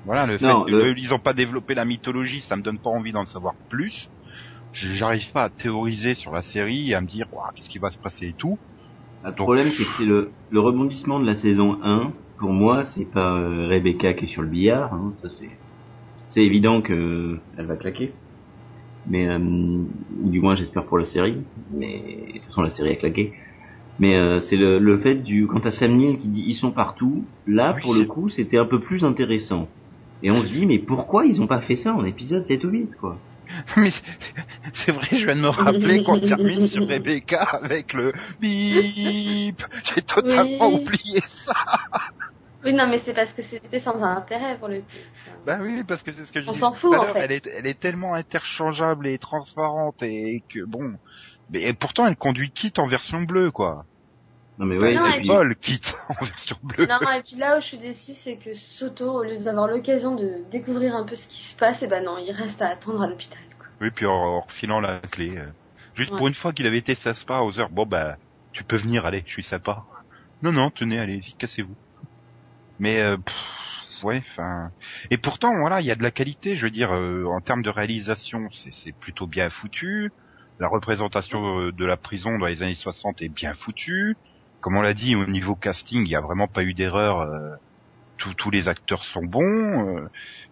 Voilà, 0.03 0.25
le 0.25 0.37
fait 0.37 0.45
que 0.65 0.71
le- 0.71 0.85
eux, 0.91 0.95
ils 0.97 1.13
ont 1.13 1.19
pas 1.19 1.33
développé 1.33 1.73
la 1.75 1.85
mythologie, 1.85 2.41
ça 2.41 2.55
me 2.55 2.61
donne 2.61 2.79
pas 2.79 2.89
envie 2.89 3.11
d'en 3.11 3.25
savoir 3.25 3.53
plus. 3.69 4.07
J'arrive 4.73 5.31
pas 5.31 5.43
à 5.43 5.49
théoriser 5.49 6.13
sur 6.15 6.31
la 6.31 6.41
série 6.41 6.91
et 6.91 6.95
à 6.95 7.01
me 7.01 7.07
dire 7.07 7.27
qu'est-ce 7.55 7.69
qui 7.69 7.79
va 7.79 7.91
se 7.91 7.97
passer 7.97 8.27
et 8.27 8.33
tout. 8.33 8.57
Le 9.23 9.29
Donc- 9.29 9.37
problème, 9.37 9.67
c'est 9.69 9.83
que 9.85 9.89
c'est 9.97 10.05
le, 10.05 10.31
le 10.49 10.59
rebondissement 10.59 11.19
de 11.19 11.25
la 11.25 11.35
saison 11.35 11.79
1. 11.81 12.11
Pour 12.37 12.51
moi, 12.51 12.83
c'est 12.93 13.05
pas 13.05 13.37
euh, 13.37 13.67
Rebecca 13.69 14.13
qui 14.13 14.25
est 14.25 14.27
sur 14.27 14.41
le 14.41 14.49
billard. 14.49 14.93
Hein, 14.93 15.13
ça 15.21 15.29
c'est, 15.39 15.49
c'est 16.29 16.43
évident 16.43 16.81
que 16.81 16.93
euh, 16.93 17.41
elle 17.57 17.65
va 17.65 17.77
claquer. 17.77 18.13
Mais 19.07 19.27
euh, 19.29 19.39
du 19.39 20.41
moins, 20.41 20.55
j'espère 20.55 20.85
pour 20.85 20.97
la 20.97 21.05
série. 21.05 21.37
Mais 21.71 22.31
de 22.33 22.39
toute 22.39 22.47
façon, 22.47 22.61
la 22.61 22.71
série 22.71 22.91
a 22.91 22.95
claqué. 22.97 23.33
Mais 23.99 24.15
euh, 24.15 24.39
c'est 24.41 24.57
le, 24.57 24.79
le 24.79 24.99
fait 25.01 25.15
du 25.15 25.47
quand 25.47 25.61
t'as 25.61 25.71
Sam 25.71 25.95
Neill 25.97 26.19
qui 26.19 26.27
dit 26.29 26.43
ils 26.47 26.55
sont 26.55 26.71
partout. 26.71 27.23
Là, 27.45 27.73
Oui, 27.75 27.81
pour 27.81 27.93
le 27.93 28.05
coup, 28.05 28.29
c'était 28.29 28.57
un 28.57 28.65
peu 28.65 28.79
plus 28.81 29.03
intéressant. 29.03 29.67
Et 30.21 30.31
on 30.31 30.41
se 30.41 30.47
dit 30.49 30.65
mais 30.65 30.79
pourquoi 30.79 31.25
ils 31.25 31.41
ont 31.41 31.47
pas 31.47 31.61
fait 31.61 31.77
ça 31.77 31.93
en 31.93 32.03
épisode 32.05 32.45
7 32.45 32.63
ou 32.65 32.69
8 32.69 32.89
quoi? 32.99 33.17
Mais 33.77 33.91
c'est- 34.73 34.91
vrai, 34.91 35.07
je 35.17 35.25
viens 35.25 35.35
de 35.35 35.41
me 35.41 35.49
rappeler 35.49 36.03
qu'on 36.03 36.19
termine 36.19 36.67
sur 36.67 36.87
Rebecca 36.87 37.41
avec 37.43 37.93
le 37.93 38.11
bip. 38.39 39.61
J'ai 39.83 40.01
totalement 40.01 40.69
Oui. 40.69 40.79
oublié 40.81 41.19
ça. 41.27 41.53
Oui, 42.63 42.73
non, 42.73 42.87
mais 42.87 42.97
c'est 42.97 43.13
parce 43.13 43.31
que 43.33 43.43
c'était 43.43 43.79
sans 43.79 44.01
intérêt 44.01 44.57
pour 44.57 44.69
le 44.69 44.79
coup. 44.79 44.87
Bah 45.45 45.59
oui, 45.61 45.83
parce 45.87 46.01
que 46.01 46.11
c'est 46.11 46.25
ce 46.25 46.31
que 46.31 46.41
je 46.41 46.49
On 46.49 46.53
s'en 46.55 46.71
tout 46.71 46.77
fout, 46.77 46.95
à 46.95 47.01
en 47.01 47.05
fait. 47.13 47.19
Elle 47.19 47.31
est, 47.33 47.47
elle 47.55 47.67
est 47.67 47.79
tellement 47.79 48.15
interchangeable 48.15 49.05
et 49.07 49.19
transparente 49.19 50.01
et 50.01 50.43
que 50.49 50.65
bon. 50.65 50.95
Mais 51.51 51.61
et 51.63 51.73
pourtant, 51.73 52.07
elle 52.07 52.15
conduit 52.15 52.49
Kit 52.51 52.73
en 52.77 52.87
version 52.87 53.21
bleue, 53.21 53.51
quoi. 53.51 53.85
Non 54.57 54.65
mais 54.65 54.77
Enfin, 54.77 54.85
ouais. 54.85 54.95
Non, 55.25 55.41
et 55.43 55.55
puis- 55.55 55.79
Kit 55.79 55.81
en 56.09 56.23
version 56.25 56.57
bleue. 56.63 56.87
Non, 56.87 56.99
et 57.11 57.21
puis 57.23 57.35
là 57.35 57.57
où 57.57 57.61
je 57.61 57.65
suis 57.65 57.77
déçue, 57.77 58.13
c'est 58.13 58.37
que 58.37 58.53
Soto, 58.53 59.11
au 59.19 59.23
lieu 59.23 59.37
d'avoir 59.37 59.67
l'occasion 59.67 60.15
de 60.15 60.43
découvrir 60.49 60.95
un 60.95 61.03
peu 61.03 61.15
ce 61.15 61.27
qui 61.27 61.43
se 61.43 61.55
passe, 61.55 61.83
et 61.83 61.87
ben 61.87 62.03
non, 62.03 62.17
il 62.17 62.31
reste 62.31 62.61
à 62.61 62.69
attendre 62.69 63.01
à 63.01 63.07
l'hôpital. 63.07 63.37
quoi. 63.57 63.67
Oui, 63.81 63.91
puis 63.91 64.05
en, 64.05 64.13
en 64.13 64.41
refilant 64.41 64.79
la 64.79 64.99
clé. 64.99 65.37
euh. 65.37 65.45
Juste 65.93 66.11
Ouais. 66.11 66.17
pour 66.17 66.27
une 66.27 66.33
fois 66.33 66.51
qu'il 66.53 66.65
avait 66.67 66.77
été 66.77 66.95
sympa 66.95 67.39
aux 67.39 67.59
heures. 67.59 67.69
Bon 67.69 67.85
bah, 67.85 68.17
tu 68.53 68.63
peux 68.63 68.75
venir, 68.77 69.05
allez, 69.05 69.23
je 69.25 69.31
suis 69.33 69.43
sympa. 69.43 69.83
Non, 70.41 70.51
non, 70.51 70.69
tenez, 70.69 70.99
allez-y, 70.99 71.33
cassez-vous. 71.33 71.75
Mais 72.79 72.99
euh, 73.01 73.17
pff, 73.17 74.03
ouais, 74.03 74.21
enfin. 74.31 74.71
Et 75.11 75.17
pourtant, 75.17 75.57
voilà, 75.59 75.79
il 75.81 75.87
y 75.87 75.91
a 75.91 75.95
de 75.95 76.03
la 76.03 76.11
qualité. 76.11 76.57
Je 76.57 76.63
veux 76.65 76.71
dire, 76.71 76.93
euh, 76.93 77.25
en 77.25 77.39
termes 77.41 77.61
de 77.61 77.69
réalisation, 77.69 78.47
c'est 78.51 78.73
c'est 78.73 78.91
plutôt 78.91 79.27
bien 79.27 79.49
foutu. 79.49 80.11
La 80.59 80.67
représentation 80.67 81.59
euh, 81.61 81.71
de 81.71 81.85
la 81.85 81.97
prison 81.97 82.37
dans 82.37 82.45
les 82.47 82.61
années 82.63 82.75
60 82.75 83.21
est 83.21 83.29
bien 83.29 83.53
foutue. 83.53 84.17
Comme 84.59 84.77
on 84.77 84.81
l'a 84.81 84.93
dit, 84.93 85.15
au 85.15 85.25
niveau 85.25 85.55
casting, 85.55 85.99
il 86.01 86.05
n'y 86.05 86.15
a 86.15 86.21
vraiment 86.21 86.47
pas 86.47 86.63
eu 86.63 86.73
d'erreur. 86.73 87.21
euh, 87.21 87.55
tous- 88.17 88.51
les 88.51 88.67
acteurs 88.69 89.03
sont 89.03 89.23
bons, 89.25 89.97
euh, 89.99 90.07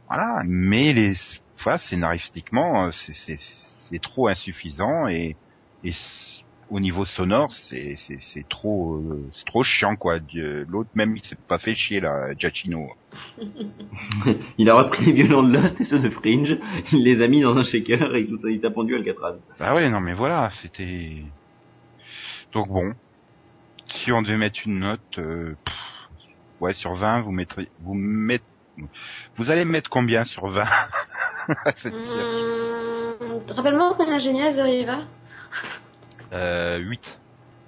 voilà. 0.09 0.41
Mais 0.47 0.93
les, 0.93 1.13
voilà, 1.63 1.77
scénaristiquement, 1.79 2.91
c'est 2.93 3.99
trop 4.01 4.27
insuffisant 4.29 5.07
et 5.83 5.93
au 6.69 6.79
niveau 6.79 7.05
sonore, 7.05 7.53
c'est 7.53 7.95
c'est 7.97 8.19
c'est 8.21 8.47
trop 8.49 8.95
euh, 8.97 9.29
c'est 9.33 9.45
trop 9.45 9.63
chiant 9.63 9.95
quoi. 9.95 10.19
Dieu- 10.19 10.65
L'autre 10.67 10.89
même 10.93 11.15
il 11.15 11.25
s'est 11.25 11.37
pas 11.47 11.59
fait 11.59 11.75
chier 11.75 11.99
là, 11.99 12.33
Giacchino. 12.37 12.87
Il 14.57 14.69
a 14.69 14.75
repris 14.75 15.05
les 15.05 15.13
violons 15.13 15.43
de 15.43 15.55
Lost 15.57 15.79
et 15.81 15.85
ceux 15.85 15.99
de 15.99 16.09
Fringe, 16.09 16.57
il 16.91 17.03
les 17.03 17.21
a 17.21 17.27
mis 17.27 17.41
dans 17.41 17.57
un 17.57 17.63
shaker 17.63 18.15
et 18.15 18.25
tout, 18.27 18.39
il 18.47 18.59
t'a 18.59 18.71
pendu 18.71 18.95
Alcatraz. 18.95 19.35
Ah 19.59 19.75
ouais, 19.75 19.89
non 19.89 19.99
mais 19.99 20.13
voilà, 20.13 20.49
c'était 20.51 21.23
donc 22.53 22.67
bon. 22.69 22.93
Si 23.89 24.11
on 24.11 24.21
devait 24.21 24.37
mettre 24.37 24.61
une 24.65 24.79
note, 24.79 25.01
euh, 25.19 25.55
pff, 25.65 25.75
ouais 26.59 26.73
sur 26.73 26.95
20, 26.95 27.21
vous 27.21 27.31
mettrez, 27.31 27.69
vous 27.79 27.93
mettez, 27.93 28.45
vous 29.35 29.51
allez 29.51 29.65
mettre 29.65 29.89
combien 29.89 30.25
sur 30.25 30.47
20 30.47 30.63
à 31.65 31.71
cette 31.75 31.93
série 32.05 32.25
Hum, 33.21 33.41
Rappelle-moi 33.49 33.93
qu'on 33.95 34.11
a 34.11 34.19
génial. 34.19 34.53
Euh, 36.33 36.77
8. 36.79 37.21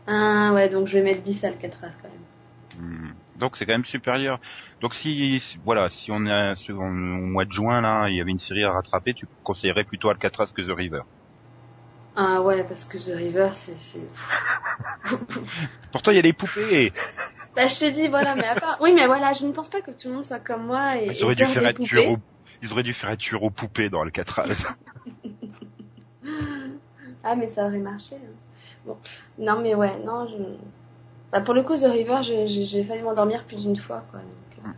Ah 0.08 0.52
ouais, 0.54 0.68
donc 0.68 0.88
je 0.88 0.94
vais 0.94 1.04
mettre 1.04 1.22
10 1.22 1.44
à 1.44 1.50
Alcatraz 1.50 1.92
quand 2.02 2.10
même. 2.10 2.26
Hmm. 2.74 3.14
Donc 3.36 3.58
c'est 3.58 3.66
quand 3.66 3.72
même 3.74 3.86
supérieur. 3.86 4.40
Donc 4.82 4.94
si, 4.94 5.40
si- 5.40 5.58
voilà, 5.64 5.90
si 5.90 6.12
on 6.12 6.26
est 6.26 6.56
sur- 6.58 6.78
au 6.80 6.84
mois 6.92 7.46
de 7.46 7.52
juin 7.52 7.82
là, 7.82 8.08
il 8.10 8.16
y 8.16 8.22
avait 8.22 8.32
une 8.32 8.40
série 8.40 8.64
à 8.64 8.72
rattraper, 8.72 9.14
tu 9.14 9.28
conseillerais 9.44 9.84
plutôt 9.86 10.10
Alcatraz 10.10 10.52
que 10.54 10.62
The 10.62 10.76
River? 10.76 11.02
Ah 12.16 12.42
ouais, 12.42 12.64
parce 12.64 12.84
que 12.84 12.98
The 12.98 13.16
River, 13.16 13.52
c'est... 13.54 13.76
Pourtant 15.92 16.12
il 16.12 16.16
y 16.16 16.20
a 16.20 16.22
les 16.22 16.34
poupées. 16.34 16.94
Bah 17.56 17.68
je 17.68 17.80
te 17.80 17.86
dis, 17.92 18.08
voilà, 18.08 18.36
mais 18.36 18.48
à 18.48 18.56
part... 18.56 18.78
Oui, 18.82 18.94
mais 18.94 19.08
voilà, 19.08 19.34
je 19.34 19.46
ne 19.46 19.52
pense 19.52 19.70
pas 19.70 19.82
que 19.82 19.92
tout 19.92 20.10
le 20.10 20.16
monde 20.16 20.26
soit 20.26 20.40
comme 20.40 20.66
moi 20.66 20.98
et... 20.98 21.08
Ils 21.08 21.24
auraient 21.24 21.34
et 21.34 21.36
dû 21.36 21.46
faire 21.48 21.62
des 21.62 21.70
être 21.70 21.80
poupées. 21.80 22.08
aux, 22.08 22.18
ils 22.62 22.72
auraient 22.72 22.84
dû 22.84 22.94
faire 22.94 23.10
être 23.10 23.34
aux 23.42 23.50
poupées 23.50 23.90
dans 23.90 24.02
Alcatraz. 24.02 24.66
Ah, 27.24 27.36
mais 27.36 27.48
ça 27.48 27.66
aurait 27.68 27.80
marché. 27.80 28.16
hein. 28.16 28.35
Bon, 28.86 28.98
non, 29.38 29.62
mais 29.62 29.76
ouais, 29.76 30.00
non, 30.06 30.28
je... 30.28 30.36
Bah, 31.32 31.42
pour 31.42 31.54
le 31.54 31.64
coup, 31.64 31.76
The 31.76 31.86
River, 31.92 32.20
je- 32.24 32.66
j'ai 32.66 32.84
failli 32.84 33.02
m'endormir 33.02 33.46
plus 33.46 33.64
d'une 33.64 33.78
fois, 33.78 34.06
quoi. 34.12 34.20
Donc, 34.20 34.66
euh, 34.66 34.70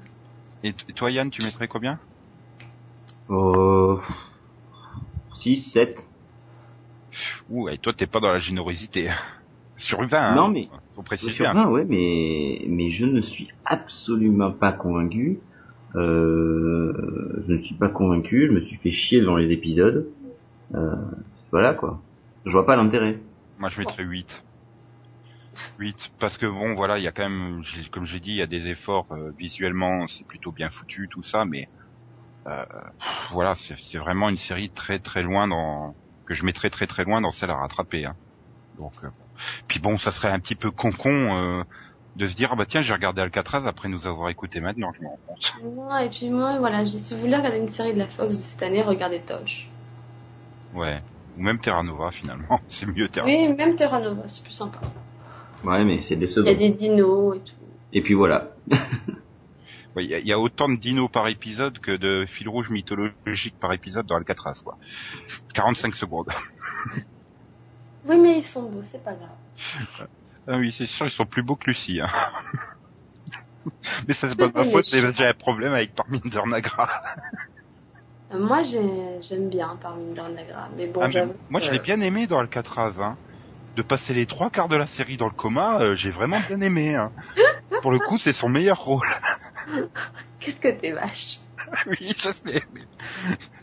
Et 0.63 0.93
toi 0.93 1.11
Yann, 1.11 1.29
tu 1.29 1.43
mettrais 1.43 1.67
combien? 1.67 1.99
Oh, 3.29 3.99
6, 5.35 5.71
7. 5.71 5.97
Ouh, 7.49 7.69
et 7.69 7.77
toi 7.77 7.93
t'es 7.93 8.07
pas 8.07 8.19
dans 8.19 8.31
la 8.31 8.39
générosité. 8.39 9.09
Sur 9.77 10.01
20, 10.07 10.17
hein, 10.17 10.35
Non, 10.35 10.47
mais- 10.47 10.69
on 10.95 11.03
précise 11.03 11.33
Sur 11.33 11.45
bien. 11.45 11.53
20, 11.53 11.71
ouais, 11.71 11.85
mais, 11.85 12.65
mais 12.69 12.89
je 12.89 13.05
ne 13.05 13.21
suis 13.21 13.49
absolument 13.65 14.51
pas 14.51 14.71
convaincu. 14.71 15.39
Euh, 15.95 16.93
je 17.47 17.53
ne 17.53 17.61
suis 17.61 17.75
pas 17.75 17.89
convaincu, 17.89 18.47
je 18.47 18.51
me 18.51 18.61
suis 18.61 18.77
fait 18.77 18.91
chier 18.91 19.21
dans 19.21 19.35
les 19.35 19.51
épisodes. 19.51 20.07
Euh, 20.73 20.95
voilà, 21.51 21.73
quoi. 21.73 22.01
Je 22.45 22.51
vois 22.51 22.65
pas 22.65 22.75
l'intérêt. 22.75 23.19
Moi, 23.57 23.69
je 23.69 23.79
mettrais 23.79 24.03
8. 24.03 24.43
8, 25.79 26.11
parce 26.19 26.37
que 26.37 26.45
bon, 26.45 26.75
voilà, 26.75 26.97
il 26.99 27.03
y 27.03 27.07
a 27.07 27.11
quand 27.11 27.27
même, 27.27 27.63
comme 27.91 28.05
j'ai 28.05 28.19
dit, 28.19 28.29
il 28.29 28.35
y 28.35 28.41
a 28.41 28.47
des 28.47 28.67
efforts 28.67 29.07
euh, 29.11 29.31
visuellement, 29.37 30.07
c'est 30.07 30.25
plutôt 30.25 30.51
bien 30.51 30.69
foutu, 30.69 31.07
tout 31.09 31.23
ça, 31.23 31.45
mais 31.45 31.67
euh, 32.47 32.63
pff, 32.99 33.29
voilà, 33.31 33.55
c'est 33.55 33.97
vraiment 33.97 34.29
une 34.29 34.37
série 34.37 34.69
très 34.69 34.99
très 34.99 35.23
loin 35.23 35.47
dans 35.47 35.95
que 36.25 36.33
je 36.33 36.45
mettrais 36.45 36.69
très 36.69 36.87
très 36.87 37.03
loin 37.05 37.21
dans 37.21 37.31
celle 37.31 37.49
à 37.49 37.55
rattraper. 37.55 38.05
Hein. 38.05 38.15
Donc, 38.77 38.93
euh, 39.03 39.09
puis 39.67 39.79
bon, 39.79 39.97
ça 39.97 40.11
serait 40.11 40.29
un 40.29 40.39
petit 40.39 40.55
peu 40.55 40.71
con-con 40.71 41.09
euh, 41.09 41.63
de 42.15 42.27
se 42.27 42.35
dire, 42.35 42.49
ah 42.51 42.55
bah 42.55 42.65
tiens, 42.65 42.81
j'ai 42.81 42.93
regardé 42.93 43.21
Alcatraz 43.21 43.67
après 43.67 43.89
nous 43.89 44.07
avoir 44.07 44.29
écouté 44.29 44.59
maintenant, 44.59 44.91
je 44.93 45.01
me 45.01 45.07
rends 45.07 45.19
compte. 45.27 45.53
Non, 45.63 45.97
et 45.97 46.09
puis 46.09 46.29
moi, 46.29 46.57
voilà, 46.59 46.85
si 46.85 47.13
vous 47.13 47.19
voulez 47.19 47.35
regarder 47.35 47.57
une 47.57 47.69
série 47.69 47.93
de 47.93 47.99
la 47.99 48.07
Fox 48.07 48.37
de 48.37 48.43
cette 48.43 48.63
année, 48.63 48.81
regardez 48.81 49.21
Touch. 49.21 49.69
Ouais, 50.73 51.01
ou 51.37 51.41
même 51.41 51.59
Terra 51.59 51.83
Nova 51.83 52.11
finalement, 52.11 52.59
c'est 52.67 52.85
mieux 52.87 53.07
Terra. 53.09 53.25
Oui, 53.27 53.47
même 53.53 53.75
Terra 53.75 53.99
Nova, 53.99 54.23
c'est 54.27 54.43
plus 54.43 54.53
sympa. 54.53 54.79
Ouais, 55.63 55.83
mais 55.85 56.01
c'est 56.03 56.13
Il 56.15 56.17
y 56.17 56.19
décevant. 56.21 56.49
a 56.49 56.53
des 56.53 56.69
dinos 56.69 57.35
et 57.37 57.39
tout. 57.41 57.53
Et 57.93 58.01
puis 58.01 58.13
voilà. 58.13 58.49
Ouais, 59.95 60.03
Il 60.05 60.11
y, 60.11 60.13
a- 60.13 60.19
il 60.19 60.27
y 60.27 60.31
a 60.31 60.37
autant 60.37 60.69
de 60.69 60.75
dinos 60.75 61.09
par 61.11 61.27
épisode 61.27 61.79
que 61.79 61.89
de 61.95 62.25
fil 62.27 62.47
rouge 62.47 62.69
mythologique 62.69 63.55
par 63.59 63.73
épisode 63.73 64.05
dans 64.05 64.15
Alcatraz, 64.15 64.61
quoi. 64.63 64.77
45 65.55 65.95
secondes. 65.95 66.27
Oui, 68.07 68.17
mais 68.19 68.37
ils 68.37 68.43
sont 68.43 68.69
beaux, 68.69 68.83
c'est 68.83 69.03
pas 69.03 69.15
grave. 69.15 70.07
Ah 70.47 70.57
oui, 70.57 70.71
c'est 70.71 70.85
sûr, 70.85 71.07
ils 71.07 71.11
sont 71.11 71.25
plus 71.25 71.41
beaux 71.41 71.55
que 71.55 71.65
Lucie. 71.71 71.99
Hein. 71.99 72.09
Mais 74.07 74.13
ça, 74.13 74.29
c'est 74.29 74.35
pas 74.35 74.47
de 74.47 74.53
ma 74.53 74.63
faute, 74.63 74.85
j'ai 74.87 75.25
un 75.25 75.33
problème 75.33 75.73
avec 75.73 75.95
Parminder 75.95 76.41
Nagra. 76.45 76.87
Moi, 78.33 78.63
j'ai- 78.63 79.21
j'aime 79.21 79.49
bien 79.49 79.77
Parminder 79.81 80.23
Nagra, 80.33 80.69
mais 80.75 80.87
bon, 80.87 81.01
Ah, 81.03 81.07
mais 81.07 81.23
moi, 81.49 81.61
je 81.61 81.71
l'ai 81.71 81.79
bien 81.79 81.99
aimé 82.01 82.27
dans 82.27 82.39
Alcatraz. 82.39 82.99
Hein. 82.99 83.17
De 83.75 83.81
passer 83.81 84.13
les 84.13 84.25
trois 84.25 84.49
quarts 84.49 84.67
de 84.67 84.75
la 84.75 84.87
série 84.87 85.17
dans 85.17 85.27
le 85.27 85.31
coma, 85.33 85.79
euh, 85.81 85.95
j'ai 85.95 86.09
vraiment 86.09 86.39
bien 86.47 86.59
aimé. 86.61 86.95
Hein. 86.95 87.13
Pour 87.81 87.91
le 87.91 87.99
coup, 87.99 88.17
c'est 88.17 88.33
son 88.33 88.49
meilleur 88.49 88.81
rôle. 88.83 89.07
Qu'est-ce 90.39 90.59
que 90.59 90.67
t'es 90.69 90.91
vache 90.91 91.39
oui, 91.87 92.13
je 92.17 92.29
sais, 92.45 92.61
mais 92.71 92.83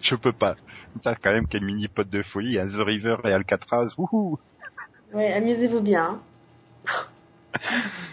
je 0.02 0.14
peux 0.16 0.32
pas. 0.32 0.56
Putain, 0.94 1.14
quand 1.14 1.32
même, 1.32 1.46
quel 1.46 1.64
mini 1.64 1.88
pote 1.88 2.08
de 2.08 2.22
folie, 2.22 2.58
hein, 2.58 2.66
The 2.66 2.84
River 2.84 3.16
et 3.24 3.32
Alcatraz. 3.32 3.90
Wouhou 3.96 4.38
Ouais, 5.12 5.32
amusez-vous 5.32 5.80
bien. 5.80 6.20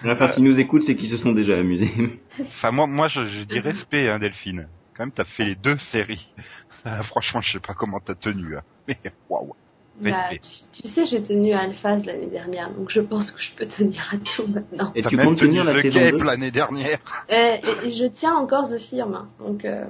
Enfin, 0.05 0.31
s'ils 0.33 0.43
nous 0.43 0.59
écoutent, 0.59 0.83
c'est 0.83 0.95
qu'ils 0.95 1.09
se 1.09 1.17
sont 1.17 1.31
déjà 1.31 1.57
amusés. 1.57 1.91
Enfin, 2.39 2.71
moi, 2.71 2.87
moi, 2.87 3.07
je, 3.07 3.25
je 3.25 3.43
dis 3.43 3.59
respect, 3.59 4.07
hein, 4.09 4.19
Delphine. 4.19 4.69
Quand 4.95 5.03
même, 5.03 5.11
t'as 5.11 5.23
fait 5.25 5.45
les 5.45 5.55
deux 5.55 5.77
séries. 5.77 6.25
Ah, 6.83 7.03
franchement, 7.03 7.41
je 7.41 7.51
sais 7.51 7.59
pas 7.59 7.75
comment 7.75 7.99
t'as 7.99 8.15
tenu. 8.15 8.57
Hein. 8.57 8.61
Mais 8.87 8.97
waouh. 9.29 9.53
Bah, 10.01 10.11
tu, 10.31 10.81
tu 10.81 10.87
sais, 10.87 11.05
j'ai 11.05 11.21
tenu 11.21 11.51
à 11.53 11.59
Alphaz 11.59 12.05
l'année 12.05 12.25
dernière, 12.25 12.71
donc 12.71 12.89
je 12.89 13.01
pense 13.01 13.31
que 13.31 13.39
je 13.41 13.51
peux 13.55 13.67
tenir 13.67 14.01
à 14.11 14.17
tout 14.17 14.47
maintenant. 14.47 14.91
Et 14.95 15.03
T'as 15.03 15.09
tu 15.09 15.15
même 15.15 15.27
comptes 15.27 15.37
tenu 15.37 15.49
tenir 15.49 15.63
la 15.63 15.73
Cape 15.83 16.17
2 16.17 16.23
l'année 16.23 16.49
dernière. 16.49 16.97
Et, 17.29 17.59
et- 17.63 17.87
et 17.87 17.91
je 17.91 18.05
tiens 18.05 18.35
encore 18.35 18.67
The 18.67 18.79
Firm, 18.79 19.13
hein, 19.13 19.27
donc 19.39 19.63
euh, 19.65 19.85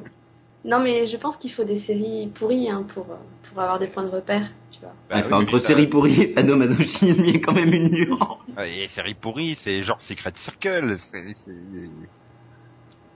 non 0.66 0.80
mais 0.80 1.08
je 1.08 1.16
pense 1.18 1.38
qu'il 1.38 1.52
faut 1.54 1.64
des 1.64 1.78
séries 1.78 2.30
pourries 2.36 2.70
hein, 2.70 2.86
pour 2.94 3.06
euh, 3.10 3.16
pour 3.50 3.62
avoir 3.62 3.80
des 3.80 3.88
points 3.88 4.04
de 4.04 4.10
repère, 4.10 4.50
tu 4.72 4.80
vois. 4.82 4.94
Bah 5.10 5.22
Enfin, 5.26 5.38
oui, 5.38 5.44
entre 5.44 5.54
mais 5.54 5.60
ça- 5.62 5.68
série 5.68 5.88
pourrie 5.88 6.22
et 6.22 6.34
sadomasochisme, 6.34 7.24
il 7.26 7.32
y 7.32 7.38
a 7.38 7.40
quand 7.40 7.54
même 7.54 7.74
une 7.74 7.90
nuance. 7.90 8.40
Ah, 8.58 8.68
Et 8.68 8.88
série 8.90 9.14
pourrie, 9.14 9.56
c'est 9.62 9.84
genre 9.84 10.02
Secret 10.02 10.34
Circle, 10.36 10.98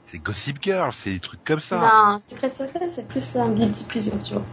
c'est 0.07 0.19
Gossip 0.19 0.57
Girl, 0.61 0.91
c'est 0.93 1.11
des 1.11 1.19
trucs 1.19 1.43
comme 1.43 1.59
ça. 1.59 1.79
Non, 1.79 2.19
Secret 2.19 2.51
Circle 2.51 2.89
c'est 2.89 3.07
plus 3.07 3.35
un 3.35 3.51
guilty 3.51 3.83
pleasure, 3.85 4.21
tu 4.23 4.33
vois. 4.33 4.45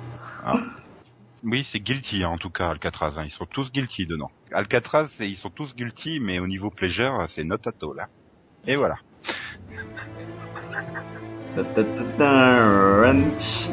Oui, 1.44 1.64
c'est 1.64 1.80
guilty 1.80 2.24
hein, 2.24 2.30
en 2.30 2.38
tout 2.38 2.50
cas 2.50 2.70
Alcatraz. 2.70 3.14
Hein. 3.16 3.24
Ils 3.24 3.32
sont 3.32 3.46
tous 3.46 3.72
guilty 3.72 4.06
dedans. 4.06 4.30
Alcatraz, 4.52 5.08
ils 5.20 5.36
sont 5.36 5.50
tous 5.50 5.74
guilty, 5.74 6.20
mais 6.20 6.38
au 6.38 6.46
niveau 6.46 6.70
pleasure, 6.70 7.24
c'est 7.28 7.44
not 7.44 7.56
at 7.66 7.72
all. 7.82 8.00
Hein. 8.00 8.06
Et 8.66 8.76
voilà. 8.76 8.96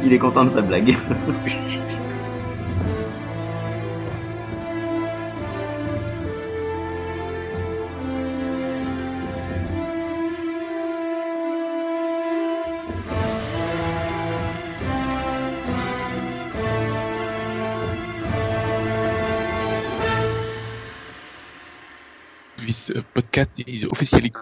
Il 0.03 0.13
est 0.13 0.19
content 0.19 0.45
de 0.45 0.51
sa 0.51 0.61
blague. 0.61 0.97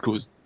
cause 0.07 0.36